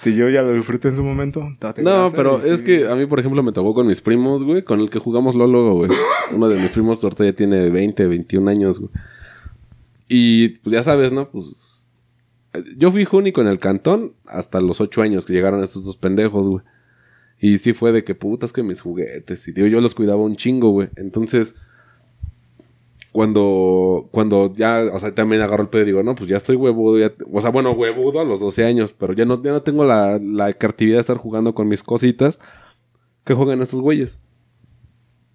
Si 0.00 0.14
yo 0.14 0.28
ya 0.28 0.42
lo 0.42 0.52
disfruté 0.54 0.88
en 0.88 0.96
su 0.96 1.04
momento, 1.04 1.48
date 1.60 1.82
grasa. 1.82 1.96
No, 1.96 2.12
pero 2.12 2.38
es 2.38 2.60
sí. 2.60 2.64
que 2.64 2.88
a 2.88 2.96
mí, 2.96 3.06
por 3.06 3.20
ejemplo, 3.20 3.42
me 3.42 3.52
tocó 3.52 3.74
con 3.74 3.86
mis 3.86 4.00
primos, 4.00 4.42
güey, 4.42 4.62
con 4.62 4.80
el 4.80 4.90
que 4.90 4.98
jugamos 4.98 5.34
Lolo, 5.34 5.74
güey. 5.74 5.90
Uno 6.32 6.48
de 6.48 6.60
mis 6.60 6.72
primos 6.72 7.02
ahorita 7.04 7.24
ya 7.24 7.32
tiene 7.32 7.70
20, 7.70 8.06
21 8.06 8.50
años, 8.50 8.80
güey. 8.80 8.90
Y 10.08 10.48
pues 10.58 10.72
ya 10.72 10.82
sabes, 10.82 11.12
¿no? 11.12 11.30
Pues 11.30 11.90
yo 12.76 12.90
fui 12.90 13.06
único 13.12 13.40
en 13.40 13.46
el 13.46 13.58
cantón 13.58 14.14
hasta 14.26 14.60
los 14.60 14.80
8 14.80 15.02
años 15.02 15.24
que 15.24 15.32
llegaron 15.32 15.62
estos 15.62 15.84
dos 15.84 15.96
pendejos, 15.96 16.48
güey. 16.48 16.64
Y 17.38 17.58
sí 17.58 17.72
fue 17.72 17.92
de 17.92 18.04
que 18.04 18.14
putas 18.14 18.52
que 18.52 18.62
mis 18.62 18.80
juguetes. 18.80 19.48
Y 19.48 19.52
digo, 19.52 19.66
yo 19.66 19.80
los 19.80 19.94
cuidaba 19.94 20.22
un 20.22 20.36
chingo, 20.36 20.70
güey. 20.70 20.90
Entonces, 20.96 21.56
cuando, 23.12 24.08
cuando 24.10 24.52
ya, 24.54 24.82
o 24.92 24.98
sea, 24.98 25.14
también 25.14 25.42
agarro 25.42 25.62
el 25.64 25.68
pedo 25.68 25.82
y 25.82 25.86
digo, 25.86 26.02
no, 26.02 26.14
pues 26.14 26.28
ya 26.28 26.36
estoy 26.38 26.56
huevudo. 26.56 26.98
ya- 26.98 27.12
o 27.32 27.40
sea, 27.40 27.50
bueno, 27.50 27.72
huevudo 27.72 28.20
a 28.20 28.24
los 28.24 28.40
12 28.40 28.64
años, 28.64 28.94
pero 28.98 29.12
ya 29.12 29.24
no, 29.24 29.42
ya 29.42 29.52
no 29.52 29.62
tengo 29.62 29.84
la, 29.84 30.18
la 30.18 30.52
creatividad 30.54 30.96
de 30.96 31.00
estar 31.02 31.18
jugando 31.18 31.54
con 31.54 31.68
mis 31.68 31.82
cositas 31.82 32.38
que 33.24 33.34
juegan 33.34 33.62
estos 33.62 33.80
güeyes. 33.80 34.18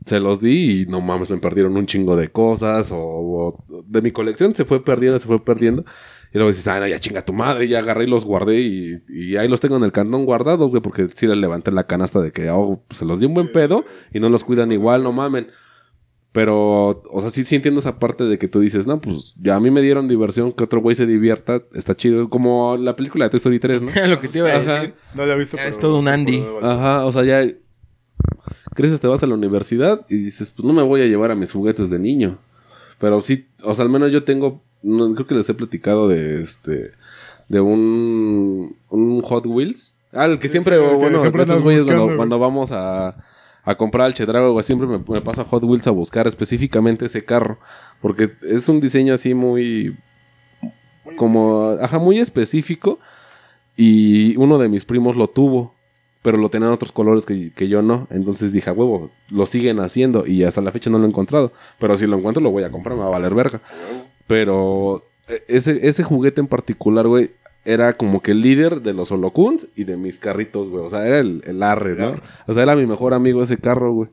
Se 0.05 0.19
los 0.21 0.39
di 0.39 0.83
y 0.83 0.85
no 0.85 1.01
mames, 1.01 1.29
me 1.29 1.37
perdieron 1.37 1.75
un 1.75 1.85
chingo 1.85 2.15
de 2.15 2.29
cosas 2.29 2.91
o, 2.93 2.97
o 2.97 3.63
de 3.85 4.01
mi 4.01 4.11
colección 4.11 4.55
se 4.55 4.63
fue 4.63 4.83
perdiendo, 4.83 5.19
se 5.19 5.27
fue 5.27 5.43
perdiendo. 5.43 5.83
Y 6.33 6.37
luego 6.37 6.47
dices, 6.49 6.65
ah, 6.67 6.79
no, 6.79 6.87
ya 6.87 6.97
chinga 6.99 7.25
tu 7.25 7.33
madre, 7.33 7.67
ya 7.67 7.79
agarré 7.79 8.05
y 8.05 8.07
los 8.07 8.23
guardé 8.23 8.61
y, 8.61 8.99
y 9.09 9.35
ahí 9.37 9.49
los 9.49 9.59
tengo 9.59 9.75
en 9.77 9.83
el 9.83 9.91
cantón 9.91 10.25
guardados, 10.25 10.71
güey, 10.71 10.81
porque 10.81 11.07
sí 11.13 11.27
les 11.27 11.37
levanté 11.37 11.71
la 11.73 11.87
canasta 11.87 12.21
de 12.21 12.31
que 12.31 12.49
oh, 12.49 12.81
se 12.89 13.03
los 13.05 13.19
di 13.19 13.25
un 13.25 13.33
buen 13.33 13.51
pedo 13.51 13.83
y 14.13 14.19
no 14.21 14.29
los 14.29 14.43
cuidan 14.45 14.71
igual, 14.71 15.03
no 15.03 15.11
mamen. 15.11 15.47
Pero, 16.33 17.01
o 17.09 17.21
sea, 17.21 17.29
sí, 17.29 17.43
sí 17.45 17.55
entiendo 17.55 17.79
esa 17.79 17.97
parte 17.99 18.23
de 18.25 18.37
que 18.37 18.47
tú 18.47 18.59
dices, 18.59 18.85
no, 18.85 19.01
pues 19.01 19.33
ya 19.41 19.55
a 19.55 19.59
mí 19.59 19.71
me 19.71 19.81
dieron 19.81 20.07
diversión, 20.07 20.51
que 20.51 20.63
otro 20.65 20.81
güey 20.81 20.95
se 20.95 21.05
divierta, 21.07 21.63
está 21.73 21.95
chido. 21.95 22.21
Es 22.21 22.27
como 22.27 22.77
la 22.77 22.95
película 22.95 23.25
de 23.25 23.29
Toy 23.31 23.37
Story 23.37 23.59
3, 23.59 23.81
¿no? 23.81 23.91
Lo 24.07 24.19
que 24.19 24.27
te 24.27 24.39
iba 24.39 24.49
a 24.49 24.57
Ajá. 24.57 24.73
decir. 24.75 24.93
No 25.15 25.25
lo 25.25 25.33
he 25.33 25.37
visto, 25.37 25.57
Es 25.57 25.63
pero 25.63 25.77
todo 25.79 25.99
un 25.99 26.07
Andy. 26.07 26.43
Ajá, 26.61 27.05
o 27.05 27.11
sea, 27.11 27.23
ya 27.23 27.49
creces, 28.75 28.99
te 28.99 29.07
vas 29.07 29.23
a 29.23 29.27
la 29.27 29.33
universidad 29.33 30.05
y 30.09 30.17
dices, 30.17 30.51
pues 30.51 30.65
no 30.65 30.73
me 30.73 30.83
voy 30.83 31.01
a 31.01 31.05
llevar 31.05 31.31
a 31.31 31.35
mis 31.35 31.51
juguetes 31.51 31.89
de 31.89 31.97
niño. 31.97 32.37
Pero 32.99 33.21
sí, 33.21 33.47
o 33.63 33.73
sea, 33.73 33.85
al 33.85 33.89
menos 33.91 34.11
yo 34.11 34.23
tengo, 34.23 34.61
no, 34.83 35.13
creo 35.15 35.25
que 35.27 35.35
les 35.35 35.49
he 35.49 35.53
platicado 35.55 36.07
de 36.07 36.41
este, 36.41 36.91
de 37.47 37.59
un, 37.59 38.75
un 38.89 39.21
Hot 39.21 39.45
Wheels. 39.45 39.97
Ah, 40.13 40.25
el 40.25 40.39
que 40.39 40.47
Sí, 40.47 40.53
siempre, 40.53 40.77
sí, 40.77 40.83
el 40.83 40.89
que 40.91 40.95
bueno, 40.97 41.21
siempre 41.21 41.41
estos 41.43 41.61
güeyes 41.61 41.83
cuando, 41.85 42.15
cuando 42.15 42.37
vamos 42.39 42.71
a, 42.71 43.15
a 43.67 43.75
comprar 43.75 44.05
al 44.05 44.13
Chedrago, 44.13 44.53
güey, 44.53 44.63
siempre 44.63 44.87
me, 44.87 44.97
me 44.97 45.21
paso 45.21 45.41
a 45.41 45.43
Hot 45.43 45.61
Wheels 45.61 45.87
a 45.87 45.91
buscar 45.91 46.25
específicamente 46.25 47.05
ese 47.05 47.25
carro. 47.25 47.59
Porque 48.01 48.31
es 48.41 48.69
un 48.69 48.79
diseño 48.79 49.13
así 49.13 49.33
muy, 49.33 49.97
como, 51.17 51.75
ajá, 51.81 51.99
muy 51.99 52.17
específico. 52.19 52.97
Y 53.75 54.37
uno 54.37 54.57
de 54.57 54.69
mis 54.69 54.85
primos 54.85 55.17
lo 55.17 55.27
tuvo, 55.27 55.75
pero 56.21 56.37
lo 56.37 56.49
tenían 56.49 56.71
otros 56.71 56.93
colores 56.93 57.25
que, 57.25 57.51
que 57.51 57.67
yo 57.67 57.81
no. 57.81 58.07
Entonces 58.09 58.53
dije, 58.53 58.69
"A 58.69 58.73
huevo, 58.73 59.11
lo 59.29 59.45
siguen 59.45 59.81
haciendo 59.81 60.25
y 60.25 60.45
hasta 60.45 60.61
la 60.61 60.71
fecha 60.71 60.89
no 60.89 60.97
lo 60.97 61.03
he 61.03 61.09
encontrado. 61.09 61.51
Pero 61.77 61.97
si 61.97 62.07
lo 62.07 62.17
encuentro, 62.17 62.41
lo 62.41 62.51
voy 62.51 62.63
a 62.63 62.71
comprar, 62.71 62.95
me 62.95 63.01
va 63.01 63.07
a 63.07 63.11
valer 63.11 63.35
verga. 63.35 63.61
Pero 64.27 65.03
eh, 65.27 65.43
ese, 65.49 65.85
ese 65.85 66.03
juguete 66.03 66.39
en 66.39 66.47
particular, 66.47 67.05
güey, 67.05 67.31
era 67.67 67.97
como 67.97 68.21
que 68.21 68.31
el 68.31 68.41
líder 68.41 68.81
de 68.81 68.93
los 68.93 69.11
holocuns 69.11 69.67
y 69.75 69.83
de 69.83 69.97
mis 69.97 70.19
carritos, 70.19 70.69
güey. 70.69 70.85
O 70.85 70.89
sea, 70.89 71.05
era 71.05 71.19
el, 71.19 71.43
el 71.45 71.61
arre, 71.61 71.95
¿no? 71.95 72.15
O 72.47 72.53
sea, 72.53 72.63
era 72.63 72.75
mi 72.75 72.87
mejor 72.87 73.13
amigo 73.13 73.43
ese 73.43 73.57
carro, 73.57 73.93
güey. 73.93 74.09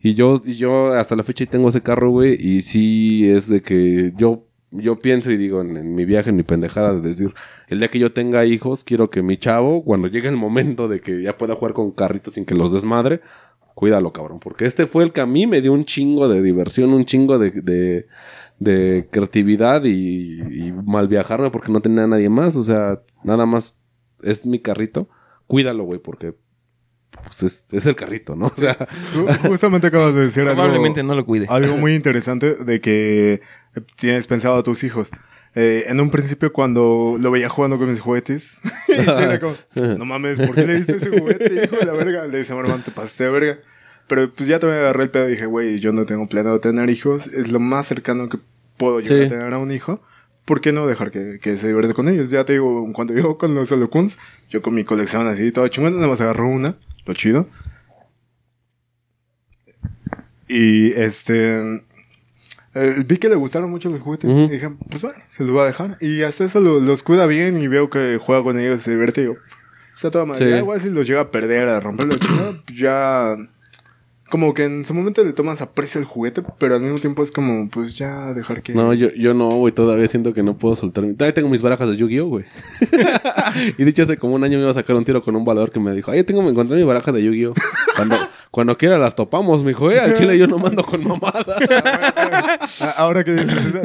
Y 0.00 0.14
yo, 0.14 0.40
y 0.44 0.54
yo 0.54 0.92
hasta 0.92 1.16
la 1.16 1.24
fecha 1.24 1.44
tengo 1.46 1.68
ese 1.68 1.80
carro, 1.80 2.10
güey. 2.10 2.36
Y 2.40 2.62
sí 2.62 3.28
es 3.28 3.48
de 3.48 3.60
que 3.60 4.12
yo, 4.16 4.44
yo 4.70 5.00
pienso 5.00 5.32
y 5.32 5.36
digo 5.36 5.60
en, 5.60 5.76
en 5.76 5.94
mi 5.94 6.04
viaje, 6.04 6.30
en 6.30 6.36
mi 6.36 6.44
pendejada, 6.44 6.94
de 6.94 7.00
decir, 7.00 7.34
el 7.68 7.80
día 7.80 7.88
que 7.88 7.98
yo 7.98 8.12
tenga 8.12 8.44
hijos, 8.46 8.84
quiero 8.84 9.10
que 9.10 9.22
mi 9.22 9.36
chavo, 9.36 9.84
cuando 9.84 10.06
llegue 10.06 10.28
el 10.28 10.36
momento 10.36 10.86
de 10.86 11.00
que 11.00 11.22
ya 11.22 11.36
pueda 11.36 11.56
jugar 11.56 11.74
con 11.74 11.90
carritos 11.90 12.34
sin 12.34 12.44
que 12.44 12.54
los 12.54 12.72
desmadre, 12.72 13.20
cuídalo, 13.74 14.12
cabrón. 14.12 14.38
Porque 14.40 14.64
este 14.66 14.86
fue 14.86 15.04
el 15.04 15.12
que 15.12 15.20
a 15.20 15.26
mí 15.26 15.46
me 15.46 15.60
dio 15.60 15.72
un 15.72 15.84
chingo 15.84 16.28
de 16.28 16.42
diversión, 16.42 16.92
un 16.92 17.04
chingo 17.04 17.38
de, 17.38 17.50
de, 17.50 18.06
de 18.62 19.08
creatividad 19.10 19.84
y, 19.84 20.40
y 20.42 20.72
mal 20.72 21.08
viajarme 21.08 21.50
porque 21.50 21.72
no 21.72 21.80
tenía 21.80 22.04
a 22.04 22.06
nadie 22.06 22.28
más. 22.28 22.56
O 22.56 22.62
sea, 22.62 23.00
nada 23.24 23.46
más 23.46 23.80
es 24.22 24.46
mi 24.46 24.60
carrito. 24.60 25.08
Cuídalo, 25.46 25.84
güey, 25.84 26.00
porque 26.00 26.34
pues, 27.24 27.42
es, 27.42 27.66
es 27.72 27.86
el 27.86 27.96
carrito, 27.96 28.34
¿no? 28.36 28.46
O 28.56 28.60
sea, 28.60 28.76
Ju- 29.14 29.48
Justamente 29.48 29.88
acabas 29.88 30.14
de 30.14 30.22
decir 30.22 30.42
algo, 30.44 30.54
Probablemente 30.54 31.02
no 31.02 31.14
lo 31.14 31.24
cuide. 31.26 31.46
algo 31.48 31.76
muy 31.76 31.94
interesante 31.96 32.54
de 32.54 32.80
que 32.80 33.40
tienes 33.96 34.26
pensado 34.26 34.56
a 34.56 34.62
tus 34.62 34.84
hijos. 34.84 35.10
Eh, 35.54 35.84
en 35.88 36.00
un 36.00 36.10
principio, 36.10 36.50
cuando 36.52 37.16
lo 37.18 37.30
veía 37.30 37.50
jugando 37.50 37.78
con 37.78 37.90
mis 37.90 38.00
juguetes, 38.00 38.60
y 38.88 38.92
era 38.92 39.38
como, 39.38 39.54
no 39.98 40.04
mames, 40.06 40.38
¿por 40.38 40.54
qué 40.54 40.66
le 40.66 40.76
diste 40.76 40.96
ese 40.96 41.10
juguete, 41.10 41.64
hijo 41.64 41.76
de 41.76 41.84
la 41.84 41.92
verga? 41.92 42.26
Le 42.26 42.38
dice, 42.38 42.54
hermano, 42.56 42.82
te 42.82 42.90
pasaste 42.90 43.24
de 43.24 43.30
verga. 43.30 43.58
Pero 44.08 44.32
pues 44.34 44.48
ya 44.48 44.58
también 44.58 44.80
agarré 44.80 45.04
el 45.04 45.10
pedo 45.10 45.28
y 45.28 45.32
dije, 45.32 45.46
güey, 45.46 45.78
yo 45.78 45.92
no 45.92 46.04
tengo 46.06 46.24
planeado 46.26 46.58
tener 46.60 46.88
hijos. 46.90 47.26
Es 47.28 47.50
lo 47.52 47.60
más 47.60 47.86
cercano 47.86 48.28
que 48.30 48.38
puedo 48.76 49.00
llegar 49.00 49.18
Sí. 49.18 49.24
a 49.26 49.28
tener 49.38 49.52
a 49.52 49.58
un 49.58 49.70
hijo. 49.72 50.00
¿Por 50.44 50.60
qué 50.60 50.72
no 50.72 50.86
dejar 50.88 51.10
que, 51.12 51.38
que 51.40 51.56
se 51.56 51.68
divierte 51.68 51.94
con 51.94 52.08
ellos? 52.08 52.30
Ya 52.30 52.44
te 52.44 52.54
digo, 52.54 52.90
cuando 52.92 53.14
yo 53.14 53.38
con 53.38 53.54
los 53.54 53.70
Holocuns, 53.70 54.18
yo 54.50 54.60
con 54.60 54.74
mi 54.74 54.82
colección 54.84 55.26
así, 55.28 55.52
toda 55.52 55.70
chingona, 55.70 55.94
nada 55.96 56.08
más 56.08 56.20
agarró 56.20 56.48
una, 56.48 56.74
lo 57.06 57.14
chido. 57.14 57.46
Y 60.48 60.92
este. 60.92 61.82
eh, 62.74 63.04
vi 63.06 63.16
que 63.18 63.28
le 63.28 63.36
gustaron 63.36 63.70
mucho 63.70 63.88
los 63.90 64.00
juguetes. 64.00 64.30
Y 64.30 64.48
dije, 64.48 64.70
pues 64.90 65.02
bueno, 65.02 65.18
se 65.28 65.44
los 65.44 65.52
voy 65.52 65.62
a 65.62 65.66
dejar. 65.66 65.96
Y 66.00 66.22
hasta 66.22 66.44
eso 66.44 66.60
lo- 66.60 66.80
los 66.80 67.02
cuida 67.02 67.26
bien 67.26 67.60
y 67.62 67.68
veo 67.68 67.88
que 67.90 68.18
juega 68.20 68.42
con 68.42 68.58
ellos, 68.58 68.80
se 68.80 68.90
divierte. 68.92 69.20
Y 69.22 69.24
digo, 69.24 69.36
está 69.94 70.10
toda 70.10 70.24
madre. 70.26 70.44
Sí. 70.44 70.50
Ya 70.50 70.58
igual 70.58 70.80
si 70.80 70.90
los 70.90 71.06
llega 71.06 71.20
a 71.22 71.30
perder, 71.30 71.68
a 71.68 71.80
romperlo, 71.80 72.16
chingada, 72.18 72.60
pues 72.66 72.78
ya. 72.78 73.36
Como 74.32 74.54
que 74.54 74.64
en 74.64 74.82
su 74.86 74.94
momento 74.94 75.22
le 75.22 75.34
tomas 75.34 75.60
aprecio 75.60 75.98
al 76.00 76.06
juguete, 76.06 76.42
pero 76.56 76.76
al 76.76 76.80
mismo 76.80 76.98
tiempo 76.98 77.22
es 77.22 77.30
como, 77.30 77.68
pues 77.68 77.98
ya 77.98 78.32
dejar 78.32 78.62
que. 78.62 78.72
no, 78.72 78.94
yo, 78.94 79.10
yo 79.14 79.34
no, 79.34 79.50
güey, 79.50 79.74
todavía 79.74 80.06
siento 80.06 80.32
que 80.32 80.42
no 80.42 80.56
puedo 80.56 80.74
soltar. 80.74 81.04
Todavía 81.04 81.34
tengo 81.34 81.50
mis 81.50 81.60
barajas 81.60 81.90
de 81.90 81.98
Yu-Gi-Oh, 81.98 82.28
güey. 82.28 82.46
y 83.76 83.84
dicho 83.84 84.04
hace 84.04 84.16
como 84.16 84.34
un 84.34 84.42
año 84.42 84.56
me 84.56 84.62
iba 84.62 84.70
a 84.70 84.74
sacar 84.74 84.96
un 84.96 85.04
tiro 85.04 85.22
con 85.22 85.36
un 85.36 85.44
valedor 85.44 85.70
que 85.70 85.80
me 85.80 85.92
dijo, 85.92 86.12
ay, 86.12 86.24
tengo, 86.24 86.40
me 86.40 86.48
encontré 86.48 86.78
mi 86.78 86.82
baraja 86.82 87.12
de 87.12 87.22
Yu-Gi-Oh. 87.22 87.52
Cuando, 87.94 88.16
cuando 88.52 88.76
quiera 88.78 88.98
las 88.98 89.16
topamos, 89.16 89.64
me 89.64 89.70
dijo, 89.70 89.90
eh, 89.90 89.98
al 89.98 90.14
chile 90.14 90.38
yo 90.38 90.46
no 90.46 90.58
mando 90.58 90.84
con 90.84 91.02
mamada. 91.06 91.44
Ah, 92.80 92.94
Ahora 92.98 93.22
que 93.24 93.32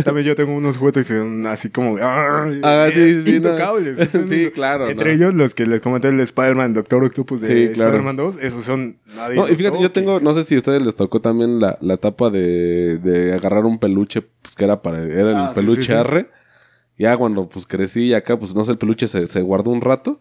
también 0.03 0.26
yo 0.26 0.36
tengo 0.36 0.53
unos 0.55 0.78
juguetes 0.78 1.07
que 1.07 1.18
son 1.18 1.45
así 1.45 1.70
como. 1.70 1.97
Ah, 2.01 2.47
sí, 2.91 3.13
sí, 3.15 3.24
sí, 3.24 3.36
Intocables. 3.38 4.13
no. 4.13 4.28
Sí, 4.28 4.49
claro, 4.53 4.89
Entre 4.89 5.11
no. 5.11 5.15
ellos, 5.15 5.34
los 5.34 5.55
que 5.55 5.65
les 5.65 5.82
comenté, 5.82 6.07
el 6.09 6.20
Spider-Man, 6.20 6.74
Doctor 6.74 7.03
Octopus 7.03 7.41
de 7.41 7.47
Sí, 7.47 7.74
claro. 7.74 7.91
Spider-Man 7.97 8.15
2, 8.18 8.38
esos 8.41 8.63
son. 8.63 8.97
Nadie 9.15 9.36
No, 9.36 9.47
y 9.49 9.55
fíjate, 9.55 9.82
yo 9.82 9.91
tengo, 9.91 10.20
no 10.20 10.34
sé 10.34 10.43
si 10.43 10.55
a 10.55 10.57
ustedes 10.57 10.82
les 10.82 10.95
tocó 10.95 11.22
también 11.22 11.59
la, 11.59 11.78
la 11.82 11.95
etapa 11.95 12.30
de, 12.30 12.97
de 12.97 13.34
agarrar 13.34 13.65
un 13.65 13.80
peluche, 13.80 14.22
pues 14.41 14.55
que 14.55 14.63
era 14.65 14.82
para, 14.82 15.01
era 15.03 15.30
el 15.32 15.36
Ah, 15.36 15.51
peluche 15.53 15.93
arre. 15.95 16.30
Ya 16.97 17.15
cuando 17.18 17.47
pues 17.47 17.68
crecí 17.68 18.05
y 18.07 18.13
acá, 18.13 18.38
pues 18.39 18.55
no 18.55 18.63
sé, 18.65 18.72
el 18.72 18.78
peluche 18.78 19.07
se, 19.07 19.28
se 19.28 19.41
guardó 19.41 19.70
un 19.72 19.82
rato. 19.82 20.20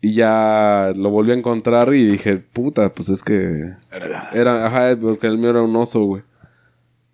Y 0.00 0.14
ya 0.14 0.92
lo 0.96 1.10
volví 1.10 1.32
a 1.32 1.34
encontrar 1.34 1.92
y 1.92 2.04
dije, 2.04 2.38
puta, 2.38 2.94
pues 2.94 3.08
es 3.08 3.22
que 3.22 3.72
era, 4.32 4.66
ajá, 4.66 4.96
porque 5.00 5.26
el 5.26 5.38
mío 5.38 5.50
era 5.50 5.62
un 5.62 5.74
oso, 5.74 6.04
güey. 6.04 6.22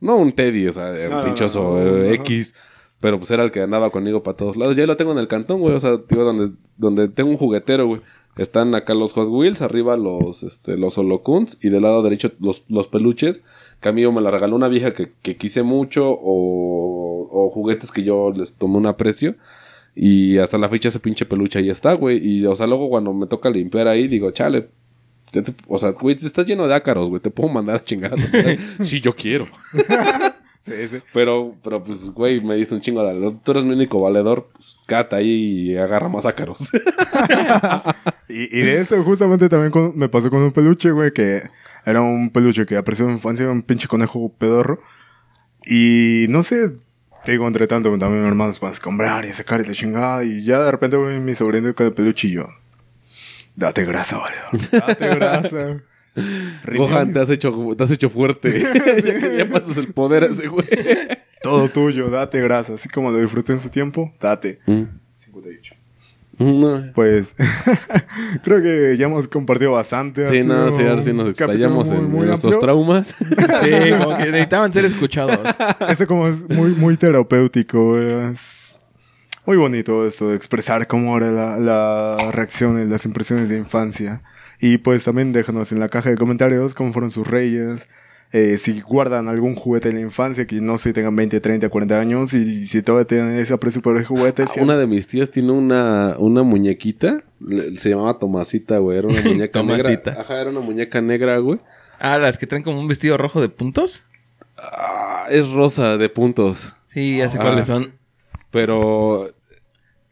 No 0.00 0.16
un 0.16 0.32
Teddy, 0.32 0.66
o 0.68 0.72
sea, 0.72 0.90
era 0.94 1.08
No, 1.08 1.14
un 1.16 1.20
no, 1.20 1.24
pinche 1.24 1.44
oso 1.44 1.78
no, 1.78 1.84
no. 1.84 2.04
X. 2.04 2.54
Pero 3.00 3.18
pues 3.18 3.30
era 3.30 3.42
el 3.42 3.50
que 3.50 3.62
andaba 3.62 3.90
conmigo 3.90 4.22
para 4.22 4.36
todos 4.36 4.56
lados. 4.56 4.76
Ya 4.76 4.86
lo 4.86 4.96
tengo 4.96 5.12
en 5.12 5.18
el 5.18 5.28
cantón, 5.28 5.60
güey. 5.60 5.74
O 5.74 5.80
sea, 5.80 5.96
digo, 6.08 6.24
donde, 6.24 6.52
donde 6.76 7.08
tengo 7.08 7.30
un 7.30 7.36
juguetero, 7.38 7.86
güey. 7.86 8.00
Están 8.36 8.74
acá 8.74 8.94
los 8.94 9.12
Hot 9.12 9.28
Wheels, 9.28 9.62
arriba 9.62 9.96
los, 9.96 10.42
este, 10.42 10.76
los 10.76 10.98
Holocuns 10.98 11.58
y 11.62 11.68
del 11.68 11.82
lado 11.82 12.02
derecho 12.02 12.32
los, 12.40 12.64
los 12.68 12.88
peluches. 12.88 13.42
Que 13.80 13.90
a 13.90 13.92
mí 13.92 14.06
me 14.10 14.20
la 14.20 14.30
regaló 14.30 14.56
una 14.56 14.68
vieja 14.68 14.92
que, 14.92 15.12
que 15.22 15.36
quise 15.36 15.62
mucho 15.62 16.10
o, 16.10 17.28
o 17.30 17.50
juguetes 17.50 17.92
que 17.92 18.02
yo 18.02 18.32
les 18.34 18.56
tomé 18.56 18.76
un 18.76 18.86
aprecio. 18.86 19.36
Y 19.96 20.38
hasta 20.38 20.58
la 20.58 20.68
fecha 20.68 20.88
ese 20.88 21.00
pinche 21.00 21.24
peluche 21.26 21.58
ahí 21.58 21.70
está, 21.70 21.92
güey. 21.94 22.18
Y, 22.20 22.44
o 22.46 22.54
sea, 22.56 22.66
luego 22.66 22.88
cuando 22.88 23.12
me 23.12 23.26
toca 23.26 23.48
limpiar 23.50 23.86
ahí, 23.88 24.08
digo, 24.08 24.30
chale. 24.32 24.68
te- 25.30 25.42
o 25.68 25.78
sea, 25.78 25.90
güey, 25.90 26.16
estás 26.20 26.46
lleno 26.46 26.66
de 26.66 26.74
ácaros, 26.74 27.08
güey. 27.08 27.20
Te 27.22 27.30
puedo 27.30 27.48
mandar 27.52 27.76
a 27.76 27.84
chingar 27.84 28.14
si 28.80 29.00
yo 29.02 29.14
quiero. 29.14 29.46
Sí, 30.66 30.72
sí. 30.88 30.96
Pero, 31.12 31.54
pero 31.62 31.84
pues, 31.84 32.06
güey, 32.08 32.40
me 32.42 32.56
diste 32.56 32.74
un 32.74 32.80
chingo 32.80 33.04
de... 33.04 33.36
Tú 33.44 33.50
eres 33.50 33.64
mi 33.64 33.74
único 33.74 34.00
valedor. 34.00 34.48
Pues, 34.54 34.78
cata 34.86 35.16
ahí 35.16 35.72
y 35.72 35.76
agarra 35.76 36.08
más 36.08 36.24
ácaros. 36.24 36.56
Y, 38.30 38.44
y 38.58 38.62
de 38.62 38.80
eso, 38.80 39.02
justamente 39.04 39.50
también 39.50 39.70
con- 39.70 39.92
me 39.96 40.08
pasó 40.08 40.30
con 40.30 40.40
un 40.42 40.52
peluche, 40.52 40.90
güey, 40.90 41.12
que 41.12 41.42
era 41.84 42.00
un 42.00 42.30
peluche 42.30 42.64
que 42.64 42.76
apreció 42.78 43.04
en 43.04 43.12
infancia, 43.12 43.50
un 43.50 43.62
pinche 43.62 43.86
conejo 43.88 44.32
pedorro. 44.38 44.80
Y 45.66 46.26
no 46.30 46.42
sé, 46.42 46.72
te 47.24 47.32
digo, 47.32 47.46
entre 47.46 47.66
tanto, 47.66 47.90
también 47.98 48.22
mi 48.22 48.28
hermano 48.28 48.52
se 48.52 48.60
pone 48.60 48.70
a 48.70 48.74
escombrar 48.74 49.24
y 49.24 49.32
sacar 49.32 49.60
y 49.60 49.64
la 49.64 49.72
chingada. 49.72 50.24
Y 50.24 50.44
ya 50.44 50.60
de 50.60 50.70
repente, 50.70 50.96
güey, 50.96 51.18
mi 51.20 51.34
sobrino 51.34 51.74
con 51.74 51.86
el 51.86 51.92
peluche 51.92 52.28
y 52.28 52.32
yo. 52.32 52.46
Date 53.56 53.84
grasa, 53.84 54.18
valedor. 54.18 54.70
Date 54.86 55.14
grasa. 55.14 55.82
Gohan, 56.76 57.12
te 57.12 57.20
has 57.20 57.30
hecho, 57.30 57.52
te 57.76 57.82
has 57.82 57.90
hecho 57.90 58.10
fuerte. 58.10 58.60
ya, 59.04 59.44
ya 59.44 59.48
pasas 59.50 59.76
el 59.78 59.92
poder 59.92 60.24
a 60.24 60.26
ese 60.26 60.48
güey. 60.48 60.66
Todo 61.42 61.68
tuyo, 61.68 62.08
date 62.08 62.40
grasa. 62.40 62.74
Así 62.74 62.88
como 62.88 63.10
lo 63.10 63.18
disfruté 63.18 63.52
en 63.52 63.60
su 63.60 63.68
tiempo, 63.68 64.12
date. 64.20 64.60
Mm. 64.66 64.82
58. 66.38 66.44
No. 66.86 66.92
Pues 66.94 67.34
creo 68.42 68.62
que 68.62 68.96
ya 68.96 69.06
hemos 69.06 69.28
compartido 69.28 69.72
bastante. 69.72 70.26
Sí, 70.26 70.46
no, 70.46 70.70
sí, 70.72 70.82
ahora 70.82 71.00
sí 71.00 71.12
nos 71.12 71.28
explayamos 71.30 71.88
en, 71.88 71.94
muy- 71.96 72.04
en 72.04 72.10
muy 72.12 72.26
nuestros 72.26 72.58
traumas. 72.58 73.14
Sí, 73.62 73.70
como 74.02 74.16
que 74.16 74.26
necesitaban 74.30 74.72
ser 74.72 74.84
escuchados. 74.84 75.38
Este 75.88 76.06
como 76.06 76.28
es 76.28 76.48
muy, 76.48 76.70
muy 76.72 76.96
terapéutico. 76.96 77.98
Es 77.98 78.80
muy 79.46 79.56
bonito 79.56 80.06
esto 80.06 80.28
de 80.30 80.36
expresar 80.36 80.86
cómo 80.86 81.16
era 81.16 81.30
la, 81.30 81.56
la 81.58 82.16
reacción 82.32 82.80
y 82.82 82.88
las 82.88 83.04
impresiones 83.04 83.48
de 83.48 83.58
infancia. 83.58 84.22
Y 84.60 84.78
pues 84.78 85.04
también 85.04 85.32
déjanos 85.32 85.72
en 85.72 85.80
la 85.80 85.88
caja 85.88 86.10
de 86.10 86.16
comentarios 86.16 86.74
cómo 86.74 86.92
fueron 86.92 87.10
sus 87.10 87.26
reyes. 87.26 87.88
Eh, 88.36 88.58
si 88.58 88.80
guardan 88.80 89.28
algún 89.28 89.54
juguete 89.54 89.88
de 89.90 89.94
la 89.94 90.00
infancia, 90.00 90.44
que 90.46 90.56
no 90.60 90.76
sé, 90.76 90.92
tengan 90.92 91.14
20, 91.14 91.38
30, 91.40 91.68
40 91.68 92.00
años. 92.00 92.34
Y 92.34 92.66
si 92.66 92.82
todavía 92.82 93.06
tienen 93.06 93.36
ese 93.38 93.54
aprecio 93.54 93.80
por 93.80 93.96
el 93.96 94.04
juguete. 94.04 94.46
si- 94.48 94.58
Una 94.58 94.76
de 94.76 94.88
mis 94.88 95.06
tías 95.06 95.30
tiene 95.30 95.52
una, 95.52 96.16
una 96.18 96.42
muñequita. 96.42 97.22
le- 97.40 97.76
Se 97.76 97.90
llamaba 97.90 98.18
Tomasita, 98.18 98.78
güey. 98.78 98.98
Era 98.98 99.06
una 99.08 99.20
muñeca 99.24 99.62
negra. 99.62 100.16
Ajá, 100.20 100.40
era 100.40 100.50
una 100.50 100.60
muñeca 100.60 101.00
negra, 101.00 101.38
güey. 101.38 101.60
Ah, 102.00 102.18
las 102.18 102.36
que 102.36 102.46
traen 102.48 102.64
como 102.64 102.80
un 102.80 102.88
vestido 102.88 103.16
rojo 103.16 103.40
de 103.40 103.48
puntos. 103.48 104.04
Ah, 104.58 105.26
es 105.30 105.48
rosa 105.52 105.96
de 105.96 106.08
puntos. 106.08 106.74
Sí, 106.88 107.18
ya 107.18 107.28
sé 107.28 107.38
Ah. 107.38 107.42
cuáles 107.42 107.66
son. 107.66 107.92
Pero. 108.50 109.28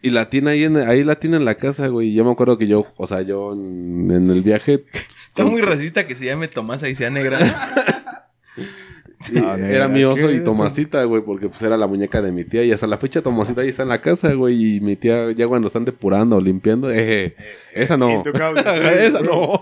Y 0.05 0.11
la 0.11 0.29
tiene 0.31 0.51
ahí 0.51 0.64
en, 0.64 0.77
ahí 0.77 1.05
la 1.05 1.14
tiene 1.16 1.37
en 1.37 1.45
la 1.45 1.55
casa, 1.57 1.87
güey. 1.87 2.09
Y 2.09 2.14
yo 2.14 2.25
me 2.25 2.33
acuerdo 2.33 2.59
que 2.59 2.66
yo, 2.66 2.87
o 2.97 3.07
sea, 3.07 3.23
yo 3.23 3.53
en, 3.53 4.11
en 4.11 4.31
el 4.31 4.43
viaje. 4.43 4.85
Está 5.29 5.45
muy 5.45 5.61
racista 5.61 6.07
que 6.07 6.16
se 6.16 6.25
llame 6.25 6.49
Tomasa 6.49 6.89
y 6.89 6.95
sea 6.97 7.09
negra. 7.11 7.39
era 9.59 9.89
mi 9.89 10.05
oso 10.05 10.29
¿qué? 10.29 10.35
y 10.35 10.41
Tomasita, 10.45 11.05
güey, 11.05 11.23
porque 11.23 11.49
pues 11.49 11.62
era 11.62 11.77
la 11.77 11.87
muñeca 11.87 12.20
de 12.20 12.33
mi 12.33 12.45
tía. 12.45 12.64
Y 12.64 12.73
hasta 12.73 12.87
la 12.87 12.99
fecha 12.99 13.23
Tomasita 13.23 13.62
ahí 13.62 13.68
está 13.68 13.83
en 13.83 13.89
la 13.89 14.01
casa, 14.01 14.33
güey. 14.35 14.77
Y 14.77 14.81
mi 14.81 14.97
tía, 14.97 15.33
ya 15.33 15.47
cuando 15.47 15.68
están 15.68 15.85
depurando 15.85 16.37
o 16.37 16.41
limpiando, 16.41 16.91
eh, 16.91 17.37
esa 17.75 17.97
no. 17.97 18.23
Esa 19.01 19.20
no. 19.20 19.61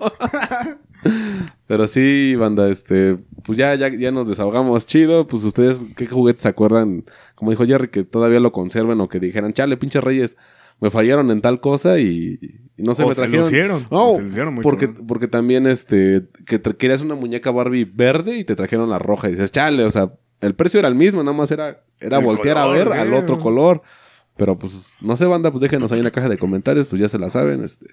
Pero 1.66 1.86
sí, 1.86 2.34
banda, 2.36 2.68
este, 2.68 3.16
pues 3.44 3.56
ya, 3.56 3.74
ya, 3.74 3.88
ya 3.88 4.10
nos 4.10 4.28
desahogamos 4.28 4.86
chido. 4.86 5.26
Pues 5.26 5.44
ustedes, 5.44 5.84
¿qué 5.96 6.06
juguetes 6.06 6.42
se 6.42 6.48
acuerdan? 6.48 7.04
Como 7.34 7.50
dijo 7.50 7.66
Jerry, 7.66 7.88
que 7.88 8.04
todavía 8.04 8.40
lo 8.40 8.52
conserven 8.52 9.00
o 9.00 9.08
que 9.08 9.20
dijeran, 9.20 9.52
chale, 9.52 9.76
pinches 9.76 10.02
reyes, 10.02 10.36
me 10.80 10.90
fallaron 10.90 11.30
en 11.30 11.40
tal 11.40 11.60
cosa 11.60 11.98
y, 11.98 12.59
y 12.80 12.82
no 12.82 12.92
O 12.92 12.94
me 12.94 13.14
se 13.14 13.14
trajeron. 13.14 13.42
lucieron, 13.42 13.86
No, 13.90 14.10
o 14.10 14.16
se 14.16 14.22
lucieron 14.22 14.56
porque, 14.62 14.88
porque 14.88 15.28
también, 15.28 15.66
este, 15.66 16.26
que 16.46 16.60
querías 16.60 17.02
una 17.02 17.14
muñeca 17.14 17.50
Barbie 17.50 17.84
verde 17.84 18.38
y 18.38 18.44
te 18.44 18.56
trajeron 18.56 18.88
la 18.88 18.98
roja. 18.98 19.28
Y 19.28 19.32
dices, 19.32 19.52
chale, 19.52 19.84
o 19.84 19.90
sea, 19.90 20.12
el 20.40 20.54
precio 20.54 20.78
era 20.78 20.88
el 20.88 20.94
mismo, 20.94 21.22
nada 21.22 21.36
más 21.36 21.50
era, 21.50 21.82
era 22.00 22.18
El 22.18 22.24
voltear 22.24 22.56
color, 22.56 22.68
a 22.68 22.72
ver 22.72 22.88
sí. 22.88 22.98
al 22.98 23.14
otro 23.14 23.38
color. 23.38 23.82
Pero 24.36 24.58
pues, 24.58 24.94
no 25.02 25.16
sé, 25.16 25.26
banda, 25.26 25.50
pues 25.50 25.60
déjenos 25.60 25.92
ahí 25.92 25.98
en 25.98 26.04
la 26.04 26.10
caja 26.10 26.28
de 26.28 26.38
comentarios, 26.38 26.86
pues 26.86 27.00
ya 27.00 27.08
se 27.08 27.18
la 27.18 27.28
saben, 27.28 27.62
este. 27.62 27.86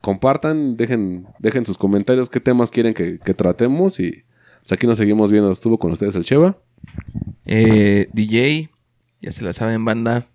Compartan, 0.00 0.76
dejen, 0.76 1.26
dejen 1.38 1.64
sus 1.64 1.78
comentarios 1.78 2.28
qué 2.28 2.40
temas 2.40 2.70
quieren 2.70 2.92
que, 2.92 3.18
que 3.18 3.32
tratemos 3.32 4.00
y 4.00 4.24
pues 4.62 4.72
aquí 4.72 4.86
nos 4.86 4.98
seguimos 4.98 5.30
viendo. 5.30 5.50
Estuvo 5.52 5.78
con 5.78 5.92
ustedes 5.92 6.14
el 6.14 6.24
Cheva. 6.24 6.58
Eh, 7.46 8.08
DJ, 8.12 8.70
Ya 9.20 9.32
se 9.32 9.44
la 9.44 9.52
saben, 9.52 9.84
banda. 9.84 10.26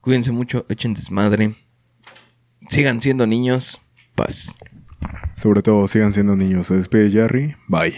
Cuídense 0.00 0.32
mucho, 0.32 0.66
echen 0.68 0.94
desmadre. 0.94 1.54
Sigan 2.70 3.00
siendo 3.00 3.26
niños. 3.26 3.80
Paz. 4.14 4.56
Sobre 5.34 5.60
todo, 5.60 5.88
sigan 5.88 6.12
siendo 6.12 6.36
niños. 6.36 6.68
Se 6.68 6.74
despide 6.76 7.10
Jerry. 7.10 7.56
Bye. 7.66 7.94